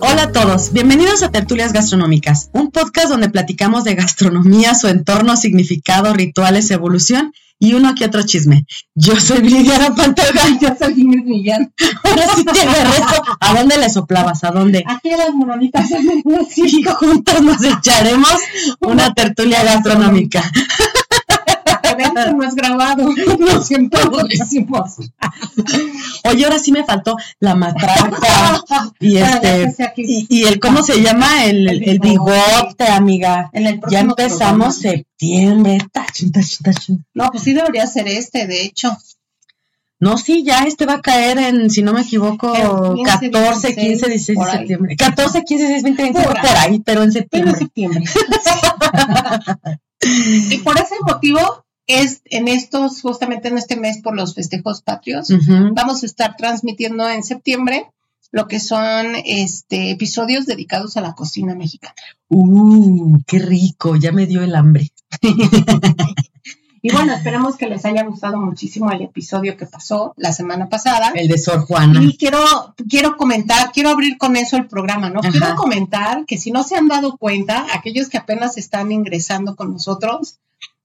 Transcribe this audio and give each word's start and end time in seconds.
Hola 0.00 0.24
a 0.24 0.32
todos, 0.32 0.72
bienvenidos 0.72 1.22
a 1.22 1.30
Tertulias 1.30 1.72
Gastronómicas, 1.72 2.50
un 2.52 2.70
podcast 2.70 3.08
donde 3.08 3.30
platicamos 3.30 3.84
de 3.84 3.94
gastronomía, 3.94 4.74
su 4.74 4.88
entorno, 4.88 5.36
significado, 5.36 6.12
rituales, 6.14 6.70
evolución 6.70 7.32
y 7.58 7.74
uno 7.74 7.94
que 7.94 8.04
otro 8.04 8.22
chisme. 8.22 8.64
Yo 8.94 9.18
soy 9.18 9.40
Liliana 9.40 9.94
Pantoja. 9.94 10.58
Yo 10.60 10.68
soy 10.78 11.00
Ingrid 11.00 11.24
Millán. 11.24 11.72
Ahora 12.04 12.22
sí 12.36 12.44
tiene 12.44 12.84
resto. 12.84 13.22
¿A 13.40 13.54
dónde 13.58 13.78
le 13.78 13.90
soplabas? 13.90 14.44
¿A 14.44 14.50
dónde? 14.50 14.84
Aquí 14.86 15.10
las 15.10 15.34
moronitas. 15.34 15.88
Y 16.56 16.84
juntos 16.84 17.42
nos 17.42 17.62
echaremos 17.64 18.34
una 18.80 19.12
tertulia 19.14 19.62
gastronómica. 19.64 20.42
Esto 21.98 22.32
no 22.32 22.44
es 22.44 22.54
grabado, 22.54 23.08
no 23.38 23.62
siempre 23.62 24.00
lo 24.10 24.22
decimos. 24.24 24.96
Oye, 26.24 26.44
ahora 26.44 26.58
sí 26.58 26.72
me 26.72 26.84
faltó 26.84 27.16
la 27.40 27.54
matraca 27.54 28.92
y 29.00 29.16
este 29.18 29.74
y, 29.96 30.26
y 30.28 30.44
el 30.44 30.58
cómo 30.60 30.82
se 30.82 31.00
llama 31.02 31.44
el, 31.44 31.68
el, 31.68 31.88
el 31.88 31.98
bigote, 31.98 32.84
amiga. 32.88 33.50
En 33.52 33.66
el 33.66 33.80
Ya 33.90 34.00
empezamos 34.00 34.38
programa. 34.38 34.70
septiembre. 34.72 35.78
Tachun, 35.92 36.32
tachun, 36.32 36.58
tachun. 36.64 37.06
No, 37.14 37.30
pues 37.30 37.42
sí 37.44 37.52
debería 37.52 37.86
ser 37.86 38.08
este, 38.08 38.46
de 38.46 38.62
hecho. 38.62 38.96
No, 40.00 40.16
sí, 40.16 40.44
ya 40.44 40.60
este 40.60 40.86
va 40.86 40.94
a 40.94 41.00
caer 41.00 41.38
en, 41.38 41.70
si 41.70 41.82
no 41.82 41.92
me 41.92 42.02
equivoco, 42.02 42.54
El 42.54 42.94
15, 43.04 43.30
14, 43.32 43.74
15, 43.74 44.06
16 44.08 44.38
de 44.38 44.50
septiembre. 44.52 44.96
14, 44.96 45.42
15, 45.42 45.66
16, 45.66 45.82
20, 45.82 46.02
25, 46.04 46.32
Por 46.32 46.40
por 46.40 46.56
ahí, 46.56 46.78
pero 46.84 47.02
en 47.02 47.10
Pero 47.12 47.48
en 47.48 47.56
septiembre. 47.56 47.58
septiembre. 47.58 48.04
y 50.00 50.58
por 50.58 50.78
ese 50.78 50.94
motivo 51.06 51.64
es 51.88 52.22
en 52.26 52.46
estos, 52.46 53.02
justamente 53.02 53.48
en 53.48 53.58
este 53.58 53.76
mes 53.76 53.98
por 54.02 54.14
los 54.14 54.34
festejos 54.34 54.82
patrios, 54.82 55.28
vamos 55.72 56.02
a 56.02 56.06
estar 56.06 56.36
transmitiendo 56.36 57.08
en 57.08 57.24
septiembre 57.24 57.90
lo 58.30 58.46
que 58.46 58.60
son 58.60 59.16
este 59.24 59.90
episodios 59.90 60.46
dedicados 60.46 60.96
a 60.96 61.00
la 61.00 61.14
cocina 61.14 61.54
mexicana. 61.54 61.94
Uh, 62.28 63.18
qué 63.26 63.38
rico, 63.38 63.96
ya 63.96 64.12
me 64.12 64.26
dio 64.26 64.42
el 64.42 64.54
hambre. 64.54 64.92
Y 66.80 66.92
bueno, 66.92 67.12
esperemos 67.12 67.56
que 67.56 67.66
les 67.66 67.84
haya 67.84 68.04
gustado 68.04 68.38
muchísimo 68.38 68.90
el 68.92 69.02
episodio 69.02 69.56
que 69.56 69.66
pasó 69.66 70.14
la 70.16 70.32
semana 70.32 70.68
pasada. 70.68 71.10
El 71.14 71.26
de 71.26 71.36
Sor 71.36 71.66
Juana. 71.66 72.00
Y 72.02 72.16
quiero, 72.16 72.38
quiero 72.88 73.16
comentar, 73.16 73.72
quiero 73.72 73.90
abrir 73.90 74.16
con 74.16 74.36
eso 74.36 74.56
el 74.56 74.68
programa, 74.68 75.10
¿no? 75.10 75.18
Ajá. 75.20 75.30
Quiero 75.30 75.56
comentar 75.56 76.24
que 76.24 76.38
si 76.38 76.52
no 76.52 76.62
se 76.62 76.76
han 76.76 76.86
dado 76.86 77.16
cuenta, 77.16 77.66
aquellos 77.74 78.08
que 78.08 78.18
apenas 78.18 78.56
están 78.58 78.92
ingresando 78.92 79.56
con 79.56 79.72
nosotros 79.72 80.38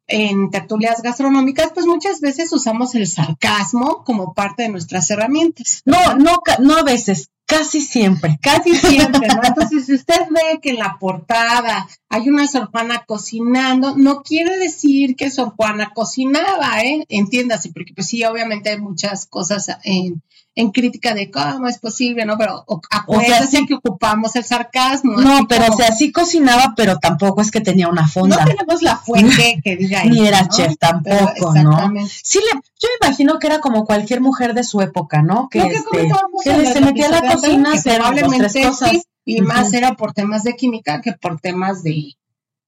en 0.07 0.49
tertulias 0.49 1.01
gastronómicas, 1.01 1.71
pues 1.73 1.85
muchas 1.85 2.19
veces 2.21 2.51
usamos 2.51 2.95
el 2.95 3.07
sarcasmo 3.07 4.03
como 4.03 4.33
parte 4.33 4.63
de 4.63 4.69
nuestras 4.69 5.09
herramientas. 5.09 5.81
No, 5.85 6.15
no, 6.15 6.39
no 6.59 6.77
a 6.77 6.83
veces, 6.83 7.29
casi 7.45 7.81
siempre. 7.81 8.37
Casi 8.41 8.75
siempre, 8.75 9.27
¿no? 9.27 9.41
Entonces, 9.43 9.85
si 9.85 9.93
usted 9.93 10.21
ve 10.29 10.59
que 10.61 10.71
en 10.71 10.79
la 10.79 10.97
portada 10.99 11.87
hay 12.09 12.29
una 12.29 12.47
Sor 12.47 12.69
Juana 12.71 13.03
cocinando, 13.05 13.95
no 13.95 14.21
quiere 14.23 14.57
decir 14.57 15.15
que 15.15 15.31
Sor 15.31 15.53
Juana 15.55 15.91
cocinaba, 15.93 16.83
¿eh? 16.83 17.05
Entiéndase, 17.09 17.71
porque 17.71 17.93
pues 17.93 18.07
sí, 18.07 18.23
obviamente 18.23 18.71
hay 18.71 18.79
muchas 18.79 19.25
cosas 19.27 19.67
en, 19.83 20.21
en 20.55 20.71
crítica 20.71 21.13
de 21.13 21.31
cómo 21.31 21.67
es 21.67 21.79
posible, 21.79 22.25
¿no? 22.25 22.37
Pero 22.37 22.63
o, 22.67 22.81
acuérdese 22.91 23.57
sí. 23.57 23.65
que 23.65 23.73
ocupamos 23.73 24.35
el 24.35 24.43
sarcasmo. 24.43 25.13
No, 25.13 25.47
pero 25.47 25.65
o 25.71 25.75
sea, 25.75 25.91
sí 25.91 26.11
cocinaba, 26.11 26.73
pero 26.75 26.99
tampoco 26.99 27.41
es 27.41 27.49
que 27.49 27.61
tenía 27.61 27.87
una 27.87 28.03
no 28.03 28.07
fonda. 28.07 28.45
tenemos 28.45 28.81
la 28.83 28.97
fuente 28.97 29.59
que 29.63 29.75
diga 29.75 30.03
Ni 30.03 30.17
eso, 30.17 30.25
era 30.27 30.41
¿no? 30.43 30.49
chef 30.49 30.77
tampoco, 30.77 31.53
¿no? 31.55 31.91
Sí, 32.07 32.39
le, 32.39 32.59
yo 32.79 32.89
me 32.99 33.07
imagino 33.07 33.39
que 33.39 33.47
era 33.47 33.59
como 33.59 33.85
cualquier 33.85 34.21
mujer 34.21 34.53
de 34.53 34.63
su 34.63 34.81
época, 34.81 35.21
¿no? 35.23 35.49
Que, 35.49 35.59
este, 35.59 36.09
que 36.43 36.65
se 36.67 36.81
metía 36.81 37.07
a 37.07 37.21
la 37.21 37.33
cocina 37.33 37.71
a 37.71 37.73
hacer 37.73 37.93
tres 37.93 37.95
probablemente 37.95 38.63
cosas 38.63 38.91
sí, 38.91 39.03
y 39.25 39.41
más 39.41 39.73
era 39.73 39.95
por 39.95 40.13
temas 40.13 40.43
de 40.43 40.55
química 40.55 41.01
que 41.01 41.13
por 41.13 41.39
temas 41.39 41.81
de 41.83 42.15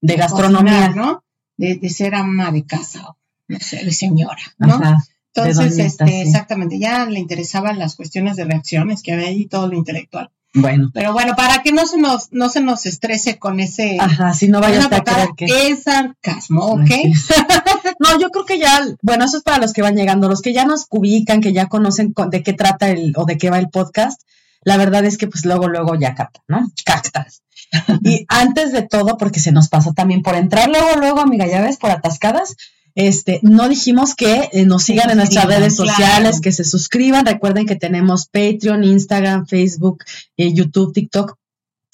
de 0.01 0.15
gastronomía. 0.15 0.87
cocinar, 0.87 0.95
¿no? 0.95 1.23
De, 1.57 1.75
de 1.75 1.89
ser 1.89 2.15
ama 2.15 2.51
de 2.51 2.65
casa, 2.65 3.07
o 3.07 3.17
no 3.47 3.59
sé, 3.59 3.83
de 3.85 3.91
señora, 3.91 4.41
¿no? 4.57 4.73
Ajá. 4.75 5.03
Entonces, 5.35 5.77
este, 5.79 6.07
sí. 6.07 6.13
exactamente, 6.21 6.79
ya 6.79 7.05
le 7.05 7.19
interesaban 7.19 7.77
las 7.79 7.95
cuestiones 7.95 8.35
de 8.37 8.45
reacciones 8.45 9.03
que 9.03 9.13
había 9.13 9.27
ahí, 9.27 9.45
todo 9.45 9.67
lo 9.67 9.75
intelectual. 9.75 10.29
Bueno, 10.57 10.89
Pero 10.93 11.11
bueno, 11.11 11.35
para 11.35 11.61
que 11.63 11.73
no 11.73 11.85
se 11.85 11.97
nos, 11.97 12.31
no 12.31 12.47
se 12.47 12.61
nos 12.61 12.85
estrese 12.85 13.37
con 13.37 13.59
ese 13.59 13.97
ajá, 13.99 14.33
si 14.33 14.47
no 14.47 14.61
vaya 14.61 14.85
a 14.85 14.89
creer 15.03 15.29
que. 15.35 15.45
es 15.67 15.83
sarcasmo, 15.83 16.65
¿ok? 16.67 16.89
No, 17.99 18.19
yo 18.19 18.29
creo 18.29 18.45
que 18.45 18.57
ya, 18.59 18.85
bueno, 19.01 19.25
eso 19.25 19.37
es 19.37 19.43
para 19.43 19.57
los 19.57 19.73
que 19.73 19.81
van 19.81 19.95
llegando, 19.95 20.29
los 20.29 20.41
que 20.41 20.53
ya 20.53 20.65
nos 20.65 20.85
ubican, 20.89 21.41
que 21.41 21.51
ya 21.53 21.67
conocen 21.67 22.13
con- 22.13 22.29
de 22.29 22.41
qué 22.43 22.53
trata 22.53 22.89
el 22.89 23.13
o 23.17 23.25
de 23.25 23.37
qué 23.37 23.49
va 23.49 23.59
el 23.59 23.69
podcast, 23.69 24.21
la 24.61 24.77
verdad 24.77 25.03
es 25.05 25.17
que 25.17 25.27
pues 25.27 25.43
luego, 25.45 25.67
luego 25.67 25.95
ya 25.95 26.15
captan, 26.15 26.43
¿no? 26.47 26.71
Captas. 26.85 27.41
Y 28.03 28.25
antes 28.29 28.71
de 28.71 28.83
todo, 28.83 29.17
porque 29.17 29.39
se 29.41 29.51
nos 29.51 29.67
pasó 29.69 29.93
también 29.93 30.21
por 30.21 30.35
entrar 30.35 30.69
luego, 30.69 30.95
luego, 30.99 31.19
amiga, 31.19 31.45
ya 31.47 31.61
ves, 31.61 31.77
por 31.77 31.91
atascadas, 31.91 32.55
este, 32.95 33.39
no 33.43 33.67
dijimos 33.69 34.15
que 34.15 34.49
eh, 34.53 34.65
nos 34.65 34.83
sigan 34.83 35.09
en 35.11 35.17
nuestras 35.17 35.45
redes 35.45 35.75
claro. 35.75 35.91
sociales, 35.91 36.41
que 36.41 36.51
se 36.51 36.63
suscriban, 36.63 37.25
recuerden 37.25 37.65
que 37.65 37.75
tenemos 37.75 38.27
Patreon, 38.27 38.83
Instagram, 38.83 39.45
Facebook, 39.47 40.03
eh, 40.37 40.53
YouTube, 40.53 40.93
TikTok, 40.93 41.35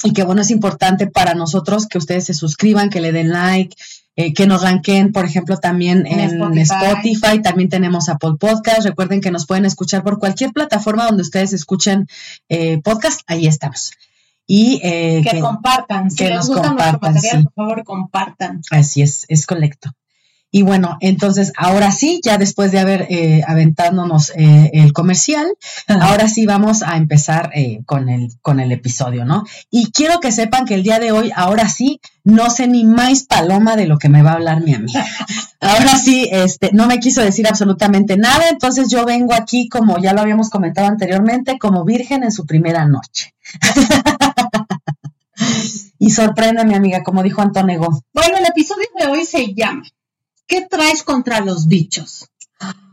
y 0.03 0.13
que 0.13 0.23
bueno, 0.23 0.41
es 0.41 0.51
importante 0.51 1.07
para 1.07 1.33
nosotros 1.33 1.87
que 1.87 1.97
ustedes 1.97 2.25
se 2.25 2.33
suscriban, 2.33 2.89
que 2.89 3.01
le 3.01 3.11
den 3.11 3.29
like, 3.29 3.75
eh, 4.15 4.33
que 4.33 4.45
nos 4.45 4.61
ranquen, 4.61 5.11
por 5.11 5.25
ejemplo, 5.25 5.57
también 5.57 6.05
en, 6.05 6.19
En 6.19 6.31
Spotify. 6.31 6.61
Spotify. 6.85 7.41
también 7.41 7.69
tenemos 7.69 8.09
Apple 8.09 8.33
Podcast, 8.39 8.83
recuerden 8.83 9.21
que 9.21 9.31
nos 9.31 9.45
pueden 9.47 9.65
escuchar 9.65 10.03
por 10.03 10.19
cualquier 10.19 10.51
plataforma 10.51 11.05
donde 11.05 11.21
ustedes 11.23 11.53
escuchen 11.53 12.07
eh, 12.49 12.79
podcast, 12.83 13.21
ahí 13.27 13.47
estamos. 13.47 13.91
Y 14.47 14.81
eh, 14.83 15.21
Que 15.23 15.37
que- 15.37 15.39
compartan. 15.39 16.11
Si 16.11 16.17
que 16.17 16.25
les 16.25 16.35
nos 16.35 16.47
gusta 16.47 16.73
nuestro 16.73 16.91
compartan, 16.99 17.13
material, 17.13 17.41
sí. 17.41 17.43
por 17.45 17.53
favor, 17.53 17.83
compartan. 17.85 18.61
Así 18.69 19.01
es, 19.01 19.25
es 19.29 19.45
correcto. 19.45 19.91
Y 20.53 20.63
bueno, 20.63 20.97
entonces 20.99 21.53
ahora 21.55 21.91
sí, 21.91 22.19
ya 22.21 22.37
después 22.37 22.73
de 22.73 22.79
haber 22.79 23.07
eh, 23.09 23.41
aventándonos 23.47 24.33
eh, 24.35 24.69
el 24.73 24.91
comercial, 24.91 25.47
ahora 25.87 26.27
sí 26.27 26.45
vamos 26.45 26.83
a 26.83 26.97
empezar 26.97 27.51
eh, 27.55 27.83
con, 27.85 28.09
el, 28.09 28.33
con 28.41 28.59
el 28.59 28.73
episodio, 28.73 29.23
¿no? 29.23 29.45
Y 29.69 29.91
quiero 29.91 30.19
que 30.19 30.33
sepan 30.33 30.65
que 30.65 30.75
el 30.75 30.83
día 30.83 30.99
de 30.99 31.13
hoy, 31.13 31.31
ahora 31.33 31.69
sí, 31.69 32.01
no 32.25 32.49
sé 32.49 32.67
ni 32.67 32.83
más 32.83 33.23
paloma 33.23 33.77
de 33.77 33.85
lo 33.85 33.97
que 33.97 34.09
me 34.09 34.23
va 34.23 34.31
a 34.31 34.35
hablar 34.35 34.61
mi 34.61 34.73
amiga. 34.73 35.05
Ahora 35.61 35.95
sí, 35.95 36.27
este, 36.31 36.71
no 36.73 36.87
me 36.87 36.99
quiso 36.99 37.21
decir 37.21 37.47
absolutamente 37.47 38.17
nada, 38.17 38.49
entonces 38.49 38.89
yo 38.89 39.05
vengo 39.05 39.35
aquí, 39.35 39.69
como 39.69 39.99
ya 39.99 40.11
lo 40.11 40.21
habíamos 40.21 40.49
comentado 40.49 40.87
anteriormente, 40.87 41.59
como 41.59 41.85
virgen 41.85 42.23
en 42.23 42.31
su 42.31 42.47
primera 42.47 42.87
noche. 42.87 43.35
y 45.99 46.09
sorprende 46.09 46.65
mi 46.65 46.73
amiga, 46.73 47.03
como 47.03 47.21
dijo 47.21 47.41
Antonego. 47.41 48.03
Bueno, 48.11 48.37
el 48.37 48.45
episodio 48.45 48.87
de 48.99 49.05
hoy 49.05 49.23
se 49.23 49.53
llama 49.53 49.83
¿Qué 50.47 50.67
traes 50.69 51.03
contra 51.03 51.39
los 51.41 51.67
bichos 51.67 52.29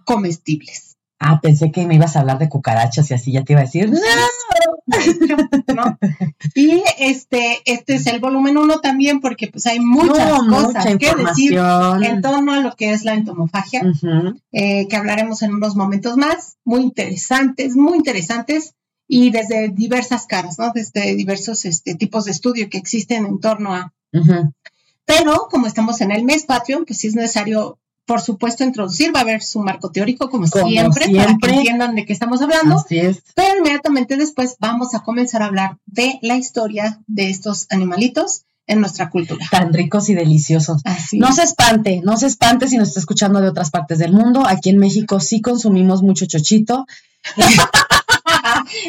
comestibles? 0.04 0.88
Ah, 1.20 1.40
pensé 1.40 1.72
que 1.72 1.84
me 1.84 1.96
ibas 1.96 2.14
a 2.14 2.20
hablar 2.20 2.38
de 2.38 2.48
cucarachas 2.48 3.10
y 3.10 3.14
así 3.14 3.32
ya 3.32 3.42
te 3.42 3.52
iba 3.52 3.60
a 3.60 3.64
decir. 3.64 3.90
No. 3.90 3.98
¿no? 5.74 5.98
Y 6.54 6.82
este, 6.98 7.58
este 7.64 7.96
es 7.96 8.06
el 8.06 8.20
volumen 8.20 8.56
uno 8.56 8.80
también 8.80 9.20
porque 9.20 9.48
pues 9.48 9.66
hay 9.66 9.80
muchas 9.80 10.28
No, 10.28 10.48
cosas 10.48 10.86
mucha 10.86 10.98
que 10.98 11.14
decir 11.14 11.58
en 12.02 12.22
torno 12.22 12.52
a 12.52 12.60
lo 12.60 12.74
que 12.76 12.92
es 12.92 13.04
la 13.04 13.14
entomofagia, 13.14 13.82
eh, 14.52 14.86
que 14.88 14.96
hablaremos 14.96 15.42
en 15.42 15.54
unos 15.54 15.74
momentos 15.74 16.16
más, 16.16 16.56
muy 16.64 16.82
interesantes, 16.82 17.74
muy 17.74 17.98
interesantes 17.98 18.74
y 19.08 19.30
desde 19.30 19.70
diversas 19.70 20.26
caras, 20.26 20.58
¿no? 20.58 20.70
Desde 20.72 21.16
diversos 21.16 21.64
este, 21.64 21.96
tipos 21.96 22.26
de 22.26 22.30
estudio 22.30 22.68
que 22.70 22.78
existen 22.78 23.26
en 23.26 23.40
torno 23.40 23.74
a. 23.74 23.92
Pero 25.08 25.48
como 25.50 25.66
estamos 25.66 26.02
en 26.02 26.12
el 26.12 26.22
mes 26.22 26.44
Patreon, 26.44 26.84
pues 26.84 26.98
sí 26.98 27.06
es 27.06 27.14
necesario, 27.14 27.78
por 28.04 28.20
supuesto, 28.20 28.62
introducir, 28.62 29.14
va 29.14 29.20
a 29.20 29.22
haber 29.22 29.42
su 29.42 29.60
marco 29.60 29.90
teórico 29.90 30.28
como, 30.28 30.46
Como 30.46 30.68
siempre, 30.68 31.08
para 31.16 31.34
que 31.38 31.50
entiendan 31.50 31.94
de 31.94 32.04
qué 32.04 32.12
estamos 32.12 32.42
hablando. 32.42 32.76
Así 32.76 32.98
es. 32.98 33.22
Pero 33.34 33.56
inmediatamente 33.56 34.18
después 34.18 34.56
vamos 34.60 34.94
a 34.94 35.00
comenzar 35.00 35.40
a 35.42 35.46
hablar 35.46 35.78
de 35.86 36.18
la 36.20 36.36
historia 36.36 37.00
de 37.06 37.30
estos 37.30 37.66
animalitos 37.70 38.42
en 38.66 38.80
nuestra 38.80 39.08
cultura. 39.08 39.46
Tan 39.50 39.72
ricos 39.72 40.10
y 40.10 40.14
deliciosos. 40.14 40.82
Así 40.84 41.18
No 41.18 41.32
se 41.32 41.44
espante, 41.44 42.02
no 42.04 42.18
se 42.18 42.26
espante 42.26 42.68
si 42.68 42.76
nos 42.76 42.88
está 42.88 43.00
escuchando 43.00 43.40
de 43.40 43.48
otras 43.48 43.70
partes 43.70 43.98
del 43.98 44.12
mundo. 44.12 44.44
Aquí 44.46 44.68
en 44.68 44.76
México 44.76 45.20
sí 45.20 45.40
consumimos 45.40 46.02
mucho 46.02 46.26
chochito. 46.26 46.86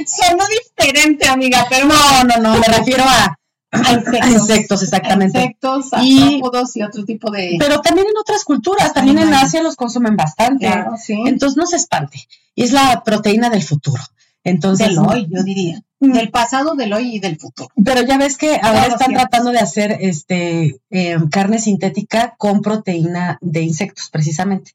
Sonó 0.05 0.43
diferente, 0.77 1.29
amiga, 1.29 1.65
pero 1.69 1.85
no, 1.87 2.23
no, 2.25 2.37
no, 2.41 2.59
me 2.59 2.67
refiero 2.67 3.05
a, 3.05 3.39
insectos. 3.71 4.31
insectos, 4.31 4.83
exactamente. 4.83 5.39
insectos, 5.39 5.93
artrópodos 5.93 6.75
y, 6.75 6.83
otro 6.83 7.05
tipo 7.05 7.31
de. 7.31 7.57
Pero 7.59 7.81
también 7.81 8.07
en 8.07 8.17
otras 8.17 8.43
culturas, 8.43 8.93
también 8.93 9.19
en 9.19 9.33
Asia 9.33 9.61
los 9.61 9.75
consumen 9.75 10.15
bastante. 10.15 10.65
Claro, 10.65 10.95
sí. 10.97 11.21
Entonces 11.25 11.57
no 11.57 11.65
se 11.65 11.75
espante. 11.75 12.27
Y 12.55 12.63
es 12.63 12.71
la 12.71 13.03
proteína 13.03 13.49
del 13.49 13.63
futuro. 13.63 14.01
Entonces, 14.43 14.87
del 14.87 14.99
hoy, 14.99 15.27
yo 15.29 15.43
diría. 15.43 15.81
Mm. 15.99 16.13
Del 16.13 16.31
pasado, 16.31 16.75
del 16.75 16.93
hoy 16.93 17.15
y 17.15 17.19
del 17.19 17.37
futuro. 17.37 17.69
Pero 17.83 18.01
ya 18.03 18.17
ves 18.17 18.37
que 18.37 18.59
ahora 18.61 18.85
están 18.85 19.13
tratando 19.13 19.51
de 19.51 19.59
hacer 19.59 19.97
este 19.99 20.79
eh, 20.89 21.17
carne 21.29 21.59
sintética 21.59 22.35
con 22.37 22.61
proteína 22.61 23.37
de 23.41 23.61
insectos, 23.61 24.09
precisamente. 24.09 24.71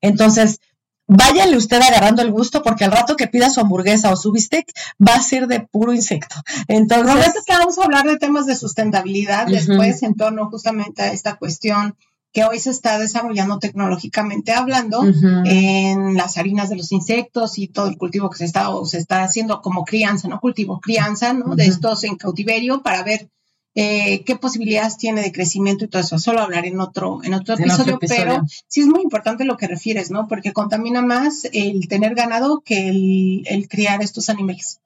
Entonces, 0.00 0.60
váyale 1.08 1.56
usted 1.56 1.80
agarrando 1.80 2.22
el 2.22 2.30
gusto 2.30 2.62
porque 2.62 2.84
al 2.84 2.92
rato 2.92 3.16
que 3.16 3.26
pida 3.26 3.50
su 3.50 3.60
hamburguesa 3.60 4.12
o 4.12 4.16
su 4.16 4.30
bistec 4.30 4.70
va 5.00 5.14
a 5.14 5.22
ser 5.22 5.46
de 5.48 5.60
puro 5.60 5.92
insecto. 5.92 6.36
Entonces, 6.68 7.32
que 7.46 7.52
vamos 7.54 7.78
a 7.78 7.84
hablar 7.84 8.06
de 8.06 8.18
temas 8.18 8.46
de 8.46 8.54
sustentabilidad 8.54 9.46
después 9.46 10.02
en 10.02 10.14
torno 10.14 10.48
justamente 10.50 11.02
a 11.02 11.12
esta 11.12 11.36
cuestión 11.36 11.96
que 12.30 12.44
hoy 12.44 12.60
se 12.60 12.70
está 12.70 12.98
desarrollando 12.98 13.58
tecnológicamente 13.58 14.52
hablando 14.52 15.02
en 15.46 16.14
las 16.14 16.36
harinas 16.36 16.68
de 16.68 16.76
los 16.76 16.92
insectos 16.92 17.58
y 17.58 17.68
todo 17.68 17.86
el 17.88 17.96
cultivo 17.96 18.28
que 18.28 18.38
se 18.38 18.44
está 18.44 18.68
se 18.84 18.98
está 18.98 19.22
haciendo 19.22 19.62
como 19.62 19.84
crianza, 19.84 20.28
no 20.28 20.38
cultivo, 20.38 20.78
crianza, 20.78 21.32
¿no? 21.32 21.56
De 21.56 21.64
estos 21.64 22.04
en 22.04 22.16
cautiverio 22.16 22.82
para 22.82 23.02
ver 23.02 23.30
eh, 23.80 24.24
qué 24.24 24.34
posibilidades 24.34 24.96
tiene 24.96 25.22
de 25.22 25.30
crecimiento 25.30 25.84
y 25.84 25.88
todo 25.88 26.02
eso. 26.02 26.18
Solo 26.18 26.40
hablaré 26.40 26.66
en 26.66 26.80
otro, 26.80 27.20
en 27.22 27.32
otro, 27.32 27.54
episodio, 27.54 27.96
pero 28.00 28.44
sí 28.66 28.80
es 28.80 28.88
muy 28.88 29.02
importante 29.02 29.44
lo 29.44 29.56
que 29.56 29.68
refieres, 29.68 30.10
¿no? 30.10 30.26
Porque 30.26 30.52
contamina 30.52 31.00
más 31.00 31.48
el 31.52 31.86
tener 31.86 32.16
ganado 32.16 32.60
que 32.62 32.88
el, 32.88 33.68
criar 33.68 34.02
estos 34.02 34.30
animales. 34.30 34.80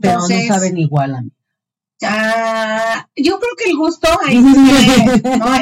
pero 0.00 0.18
no 0.18 0.26
saben 0.48 0.76
igual, 0.76 1.14
a 1.14 1.22
mí. 1.22 1.30
Ah, 2.02 3.08
yo 3.14 3.38
creo 3.38 3.52
que 3.56 3.70
el 3.70 3.76
gusto 3.76 4.08
ahí 4.26 4.40
¿no? 5.38 5.54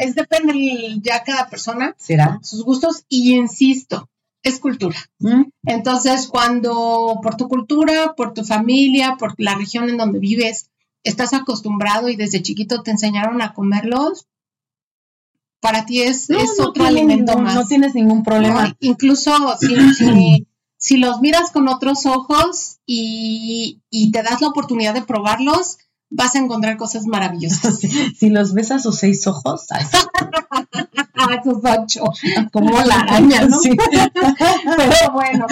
es, 0.00 0.14
depende 0.14 1.00
ya 1.02 1.22
cada 1.22 1.50
persona, 1.50 1.94
¿Será? 1.98 2.38
sus 2.42 2.64
gustos 2.64 3.04
y 3.10 3.34
insisto, 3.36 4.08
es 4.42 4.58
cultura. 4.58 4.96
¿Mm? 5.18 5.50
Entonces, 5.64 6.28
cuando 6.28 7.20
por 7.22 7.36
tu 7.36 7.46
cultura, 7.46 8.14
por 8.16 8.32
tu 8.32 8.42
familia, 8.42 9.16
por 9.18 9.34
la 9.36 9.54
región 9.54 9.90
en 9.90 9.98
donde 9.98 10.18
vives, 10.18 10.70
estás 11.02 11.32
acostumbrado 11.34 12.08
y 12.08 12.16
desde 12.16 12.42
chiquito 12.42 12.82
te 12.82 12.90
enseñaron 12.90 13.42
a 13.42 13.54
comerlos, 13.54 14.26
para 15.60 15.84
ti 15.84 16.02
es, 16.02 16.28
otro 16.58 16.84
alimento 16.84 17.38
más. 17.38 17.54
No 17.54 17.66
tienes 17.66 17.94
ningún 17.94 18.24
problema. 18.24 18.74
Incluso 18.80 19.30
si, 19.60 20.46
si, 20.76 20.96
los 20.96 21.20
miras 21.20 21.50
con 21.50 21.68
otros 21.68 22.06
ojos 22.06 22.78
y, 22.86 23.80
te 24.12 24.22
das 24.22 24.40
la 24.40 24.48
oportunidad 24.48 24.94
de 24.94 25.02
probarlos, 25.02 25.78
vas 26.08 26.34
a 26.34 26.38
encontrar 26.38 26.76
cosas 26.76 27.06
maravillosas. 27.06 27.80
si 28.18 28.30
los 28.30 28.54
ves 28.54 28.72
a 28.72 28.78
sus 28.78 28.98
seis 28.98 29.26
ojos, 29.26 29.66
como 32.52 32.80
la 32.82 32.94
araña, 33.00 33.42
¿no? 33.42 33.58
Pero 34.76 35.12
bueno, 35.12 35.46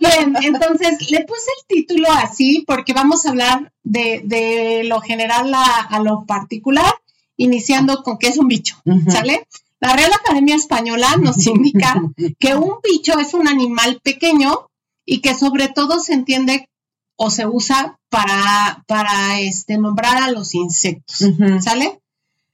bien, 0.00 0.36
entonces 0.42 1.10
le 1.10 1.24
puse 1.24 1.50
el 1.58 1.66
título 1.66 2.08
así 2.12 2.64
porque 2.66 2.92
vamos 2.92 3.26
a 3.26 3.30
hablar 3.30 3.72
de, 3.82 4.82
lo 4.84 5.00
general 5.00 5.52
a, 5.54 5.98
lo 6.00 6.24
particular, 6.24 6.92
iniciando 7.36 8.02
con 8.02 8.18
qué 8.18 8.28
es 8.28 8.38
un 8.38 8.48
bicho, 8.48 8.76
¿sale? 9.08 9.46
La 9.80 9.94
Real 9.94 10.10
Academia 10.12 10.56
Española 10.56 11.16
nos 11.20 11.46
indica 11.46 12.02
que 12.38 12.54
un 12.54 12.76
bicho 12.82 13.18
es 13.18 13.34
un 13.34 13.48
animal 13.48 14.00
pequeño 14.02 14.68
y 15.04 15.20
que 15.20 15.34
sobre 15.34 15.68
todo 15.68 16.00
se 16.00 16.14
entiende 16.14 16.68
o 17.16 17.30
se 17.30 17.46
usa 17.46 17.98
para, 18.10 18.84
para 18.86 19.40
este, 19.40 19.78
nombrar 19.78 20.22
a 20.22 20.30
los 20.30 20.54
insectos, 20.54 21.24
¿sale? 21.60 22.00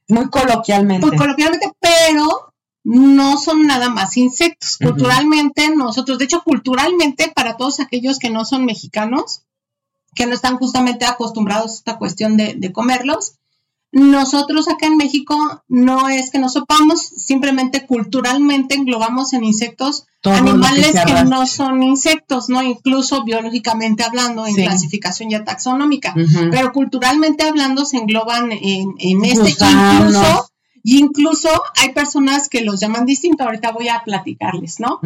Muy 0.07 0.29
coloquialmente. 0.29 1.05
Muy 1.05 1.17
coloquialmente, 1.17 1.71
pero 1.79 2.52
no 2.83 3.37
son 3.37 3.65
nada 3.65 3.89
más 3.89 4.17
insectos. 4.17 4.77
Culturalmente, 4.77 5.75
nosotros, 5.75 6.17
de 6.17 6.25
hecho, 6.25 6.43
culturalmente, 6.43 7.31
para 7.33 7.55
todos 7.57 7.79
aquellos 7.79 8.19
que 8.19 8.29
no 8.29 8.45
son 8.45 8.65
mexicanos, 8.65 9.43
que 10.15 10.25
no 10.25 10.33
están 10.33 10.57
justamente 10.57 11.05
acostumbrados 11.05 11.71
a 11.71 11.75
esta 11.75 11.97
cuestión 11.97 12.37
de, 12.37 12.71
comerlos. 12.71 13.35
Nosotros 13.91 14.67
acá 14.69 14.87
en 14.87 14.97
México 14.97 15.37
no 15.67 16.09
es 16.09 16.31
que 16.31 16.39
nos 16.39 16.53
sopamos, 16.53 16.99
simplemente 16.99 17.85
culturalmente 17.85 18.73
englobamos 18.73 19.33
en 19.33 19.43
insectos 19.43 20.07
animales 20.23 20.95
que, 21.05 21.23
no 21.25 21.45
son 21.45 21.83
insectos, 21.83 22.49
¿no? 22.49 22.63
Incluso 22.63 23.23
biológicamente 23.23 24.03
hablando, 24.03 24.47
en 24.47 24.55
clasificación 24.55 25.29
ya 25.29 25.43
taxonómica, 25.43 26.15
pero 26.49 26.71
culturalmente 26.73 27.43
hablando 27.43 27.85
se 27.85 27.97
engloban 27.97 28.51
en, 28.51 29.25
este, 29.25 29.63
incluso 29.63 30.49
incluso 30.83 31.49
hay 31.77 31.93
personas 31.93 32.49
que 32.49 32.61
los 32.61 32.79
llaman 32.79 33.05
distinto, 33.05 33.43
ahorita 33.43 33.71
voy 33.71 33.87
a 33.87 34.03
platicarles, 34.03 34.79
¿no? 34.79 34.99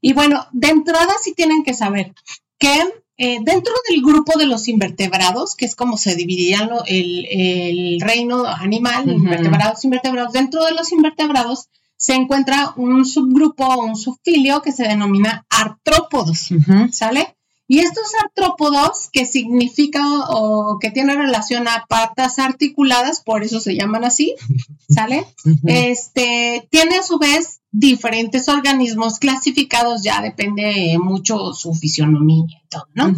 Y 0.00 0.12
bueno, 0.12 0.46
de 0.52 0.68
entrada 0.68 1.12
sí 1.20 1.34
tienen 1.34 1.64
que 1.64 1.74
saber 1.74 2.14
que 2.58 2.82
eh, 3.16 3.38
dentro 3.42 3.72
del 3.88 4.02
grupo 4.02 4.38
de 4.38 4.46
los 4.46 4.66
invertebrados, 4.66 5.54
que 5.54 5.66
es 5.66 5.76
como 5.76 5.96
se 5.96 6.16
dividirían 6.16 6.70
el, 6.86 8.00
reino 8.00 8.44
animal, 8.46 9.08
invertebrados, 9.08 9.84
invertebrados, 9.84 10.32
dentro 10.32 10.64
de 10.64 10.72
los 10.72 10.90
invertebrados 10.92 11.68
se 11.96 12.14
encuentra 12.14 12.72
un 12.76 13.04
subgrupo 13.04 13.64
o 13.64 13.84
un 13.84 13.96
subfilio 13.96 14.62
que 14.62 14.72
se 14.72 14.82
denomina 14.82 15.46
artrópodos, 15.48 16.48
¿sale? 16.90 17.36
Y 17.66 17.78
estos 17.78 18.12
artrópodos, 18.22 19.08
que 19.10 19.24
significa 19.24 20.02
o 20.28 20.78
que 20.78 20.90
tienen 20.90 21.18
relación 21.18 21.66
a 21.66 21.86
patas 21.88 22.38
articuladas, 22.38 23.22
por 23.22 23.42
eso 23.42 23.60
se 23.60 23.74
llaman 23.74 24.04
así, 24.04 24.34
¿sale? 24.88 25.26
Este, 25.66 26.68
tiene 26.70 26.96
a 26.98 27.02
su 27.02 27.18
vez 27.18 27.60
diferentes 27.70 28.48
organismos 28.48 29.18
clasificados, 29.18 30.02
ya 30.02 30.20
depende 30.20 30.96
mucho 31.02 31.54
su 31.54 31.74
fisionomía 31.74 32.44
y 32.62 32.68
todo, 32.68 32.86
¿no? 32.94 33.08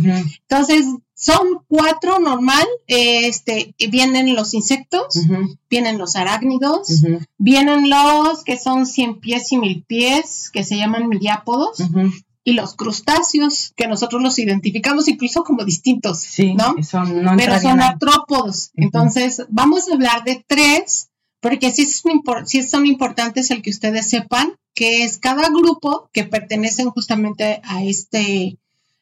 Entonces, 0.49 0.87
son 1.17 1.61
cuatro 1.67 2.19
normal, 2.21 2.67
este, 2.87 3.75
vienen 3.91 4.35
los 4.35 4.53
insectos, 4.55 5.19
vienen 5.69 5.99
los 5.99 6.15
arácnidos, 6.15 7.03
vienen 7.39 7.89
los 7.89 8.45
que 8.45 8.59
son 8.59 8.87
cien 8.87 9.19
pies 9.19 9.51
y 9.51 9.59
mil 9.59 9.83
pies, 9.85 10.51
que 10.53 10.63
se 10.63 10.77
llaman 10.77 11.09
miriápodos, 11.09 11.79
y 12.47 12.53
los 12.53 12.77
crustáceos, 12.77 13.73
que 13.75 13.89
nosotros 13.89 14.23
los 14.23 14.39
identificamos 14.39 15.09
incluso 15.09 15.43
como 15.43 15.65
distintos, 15.65 16.21
sí, 16.21 16.55
¿no? 16.55 16.77
Pero 17.37 17.61
son 17.61 17.81
artrópodos. 17.81 18.71
Entonces, 18.77 19.45
vamos 19.49 19.89
a 19.89 19.95
hablar 19.95 20.23
de 20.23 20.45
tres 20.47 21.09
porque 21.41 21.73
sí, 21.73 21.87
son 22.63 22.87
importantes 22.87 23.51
el 23.51 23.63
que 23.63 23.71
ustedes 23.71 24.09
sepan 24.09 24.55
que 24.75 25.03
es 25.03 25.19
cada 25.19 25.49
grupo 25.49 26.09
que 26.13 26.23
pertenecen 26.23 26.91
justamente 26.91 27.61
a 27.65 27.83
este, 27.83 28.59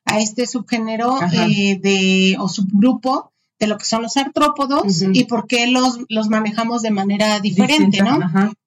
a 0.07 0.21
este 0.21 0.47
subgénero 0.47 1.19
eh, 1.31 1.79
de, 1.79 2.37
o 2.41 2.49
subgrupo 2.49 3.31
de 3.64 3.68
lo 3.68 3.78
que 3.78 3.87
son 3.87 4.02
los 4.02 4.16
artrópodos 4.16 5.02
y 5.12 5.25
por 5.25 5.47
qué 5.47 5.66
los, 5.66 6.00
los 6.09 6.28
manejamos 6.28 6.83
de 6.83 6.90
manera 6.90 7.40
diferente, 7.40 8.02
¿no? 8.02 8.18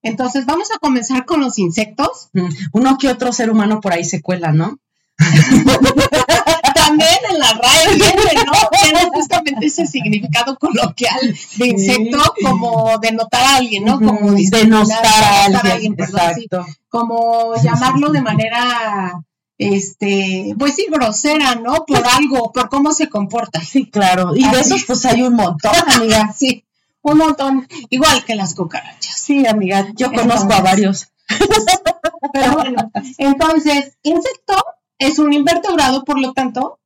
Entonces, 0.02 0.46
vamos 0.46 0.70
a 0.76 0.80
comenzar 0.80 1.26
con 1.26 1.40
los 1.40 1.60
insectos. 1.60 2.30
Uno 2.74 2.98
que 2.98 3.10
otro 3.10 3.32
ser 3.32 3.52
humano 3.52 3.80
por 3.80 3.94
ahí 3.94 4.04
se 4.04 4.22
cuela, 4.22 4.52
¿no? 4.52 4.80
También 6.76 7.18
en 7.32 7.40
la 7.40 7.54
RAE 7.54 7.96
viene, 7.96 8.44
¿no? 8.46 8.54
Tiene 8.82 9.10
justamente 9.12 9.66
ese 9.66 9.86
significado 9.86 10.58
coloquial 10.58 11.36
de 11.58 11.68
insecto 11.68 12.20
como 12.44 12.98
denotar 13.02 13.44
a 13.44 13.56
alguien, 13.58 13.86
¿no? 13.86 14.00
Como 14.00 14.32
denostar 14.34 15.24
a 15.24 15.46
alguien, 15.46 15.96
exacto. 15.98 16.66
como 16.90 17.56
llamarlo 17.62 18.12
de 18.12 18.22
manera 18.22 19.22
este, 19.58 20.56
pues 20.58 20.76
sí, 20.76 20.88
grosera, 20.90 21.56
¿no? 21.56 21.86
Por 21.86 22.04
algo, 22.18 22.52
por 22.52 22.70
cómo 22.70 22.94
se 22.94 23.10
comporta. 23.10 23.62
Sí, 23.62 23.90
claro. 23.90 24.36
Y 24.36 24.48
de 24.50 24.60
esos 24.60 24.84
pues 24.86 25.06
hay 25.06 25.24
un 25.24 25.36
montón, 25.36 25.74
amiga. 25.88 26.34
sí, 26.38 26.64
un 27.02 27.18
montón. 27.18 27.68
Igual 27.90 28.24
que 28.26 28.36
las 28.36 28.54
cucarachas. 28.56 29.20
Sí, 29.20 29.46
amiga, 29.46 29.92
yo 29.96 30.12
conozco 30.12 30.54
a 30.54 30.62
varios. 30.62 31.08
Pero 32.34 32.54
bueno, 32.54 32.92
entonces, 33.18 33.98
insecto 34.04 34.56
es 34.98 35.20
un 35.20 35.34
invertebrado, 35.34 36.04
por 36.04 36.20
lo 36.20 36.34
tanto, 36.34 36.80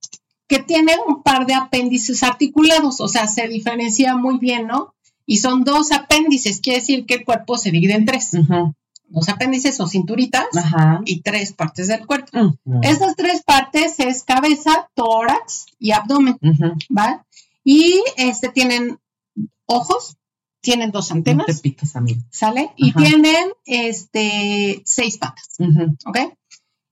que 0.48 0.60
tiene 0.60 0.96
un 1.08 1.24
par 1.24 1.46
de 1.46 1.54
apéndices 1.54 2.24
articulados, 2.24 3.00
o 3.00 3.08
sea, 3.08 3.28
se 3.28 3.48
diferencia 3.48 4.18
muy 4.18 4.38
bien, 4.38 4.68
¿no? 4.68 4.94
Y 5.26 5.38
son 5.38 5.64
dos 5.64 5.92
apéndices, 5.92 6.60
quiere 6.60 6.80
decir 6.80 7.06
que 7.06 7.16
el 7.16 7.26
cuerpo 7.26 7.58
se 7.58 7.72
divide 7.72 7.94
en 7.94 8.06
tres. 8.06 8.32
Dos 9.14 9.28
apéndices 9.28 9.78
o 9.82 9.88
cinturitas 9.88 10.48
y 11.06 11.22
tres 11.22 11.52
partes 11.52 11.88
del 11.88 12.08
cuerpo. 12.08 12.58
Estas 12.82 13.16
tres 13.18 13.44
partes 13.44 14.00
es 14.00 14.24
cabeza, 14.24 14.90
tórax 14.94 15.66
y 15.80 15.92
abdomen, 15.92 16.38
¿va? 16.98 17.26
Y 17.64 18.02
este 18.16 18.50
tienen 18.50 19.00
ojos, 19.66 20.18
tienen 20.62 20.92
dos 20.92 21.12
antenas. 21.12 21.46
No 21.46 21.54
te 21.54 21.60
piques, 21.60 21.96
amigo. 21.98 22.22
¿Sale? 22.32 22.72
Y 22.78 22.94
tienen 22.94 23.52
este 23.66 24.82
seis 24.86 25.18
patas. 25.18 25.58
¿Ok? 26.06 26.18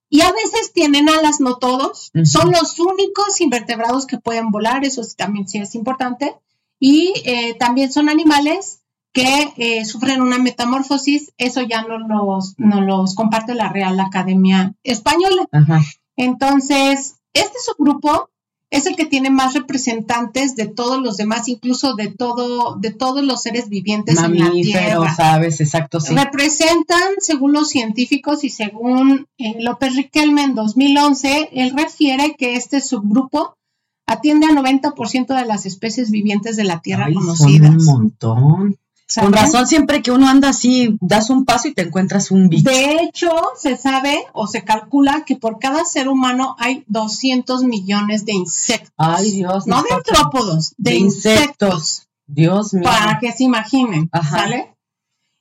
Y 0.10 0.22
a 0.22 0.32
veces 0.32 0.74
tienen 0.74 1.08
alas, 1.08 1.40
no 1.40 1.58
todos. 1.58 2.12
Son 2.26 2.52
los 2.52 2.80
únicos 2.80 3.40
invertebrados 3.40 4.08
que 4.08 4.18
pueden 4.18 4.52
volar, 4.52 4.84
eso 4.84 5.04
sí, 5.04 5.16
también 5.16 5.48
sí 5.48 5.60
es 5.60 5.74
importante. 5.74 6.36
Y 6.80 7.14
eh, 7.26 7.56
también 7.56 7.92
son 7.94 8.10
animales 8.10 8.79
que 9.14 9.54
eh, 9.58 9.86
sufren 9.86 10.22
una 10.22 10.38
metamorfosis, 10.38 11.32
eso 11.38 11.62
ya 11.62 11.84
no 11.84 11.98
los, 11.98 12.54
no 12.58 12.82
los 12.82 13.16
comparte 13.16 13.56
la 13.56 13.70
Real 13.70 14.00
Academia 14.00 14.76
Española. 14.84 15.48
Ajá. 15.52 15.82
Entonces, 16.16 17.16
este 17.34 17.58
subgrupo 17.66 18.30
es 18.72 18.86
el 18.86 18.96
que 18.96 19.06
tiene 19.06 19.32
más 19.32 19.56
representantes 19.56 20.56
de 20.56 20.68
todos 20.68 21.02
los 21.02 21.18
demás, 21.18 21.48
incluso 21.48 21.96
de 21.96 22.10
todo, 22.10 22.76
de 22.76 22.92
todos 22.92 23.24
los 23.24 23.42
seres 23.42 23.68
vivientes 23.68 24.22
en 24.22 24.38
la 24.38 24.46
Mamíferos, 24.46 25.16
Tierra. 25.16 25.34
aves, 25.34 25.60
exacto, 25.60 26.00
sí. 26.00 26.14
Representan, 26.14 27.14
según 27.20 27.54
los 27.54 27.70
científicos 27.70 28.44
y 28.44 28.50
según 28.50 29.28
eh, 29.40 29.56
López 29.60 29.96
Riquelme 29.96 30.44
en 30.44 30.54
2011, 30.54 31.50
él 31.54 31.74
refiere 31.76 32.36
que 32.38 32.56
este 32.56 32.80
subgrupo 32.80 33.56
atiende 34.06 34.46
a 34.46 34.50
90% 34.50 35.36
de 35.36 35.46
las 35.46 35.66
especies 35.66 36.12
vivientes 36.12 36.56
de 36.56 36.64
la 36.64 36.80
Tierra 36.82 37.06
Ay, 37.08 37.14
son 37.16 37.24
conocidas. 37.24 37.72
un 37.72 37.86
montón. 37.86 38.78
Con 39.16 39.34
razón, 39.34 39.66
siempre 39.68 40.02
que 40.04 40.12
uno 40.12 40.28
anda 40.30 40.50
así, 40.50 40.98
das 41.02 41.30
un 41.32 41.44
paso 41.46 41.68
y 41.68 41.74
te 41.74 41.82
encuentras 41.82 42.30
un 42.30 42.48
bicho. 42.48 42.70
De 42.70 43.02
hecho, 43.04 43.32
se 43.58 43.76
sabe 43.76 44.26
o 44.34 44.46
se 44.46 44.64
calcula 44.64 45.24
que 45.26 45.36
por 45.36 45.58
cada 45.58 45.84
ser 45.86 46.08
humano 46.10 46.56
hay 46.60 46.84
200 46.88 47.64
millones 47.64 48.26
de 48.26 48.34
insectos. 48.34 48.94
Ay, 48.98 49.32
Dios. 49.32 49.66
no 49.66 49.78
nos 49.78 49.86
de 49.86 49.94
artrópodos, 49.96 50.74
de, 50.78 50.92
De 50.92 50.98
insectos. 50.98 51.70
insectos. 51.74 52.06
Dios 52.28 52.74
mío. 52.76 52.84
para 52.84 53.18
que 53.20 53.32
se 53.32 53.44
imaginen, 53.46 54.10
Ajá. 54.12 54.38
¿sale? 54.42 54.76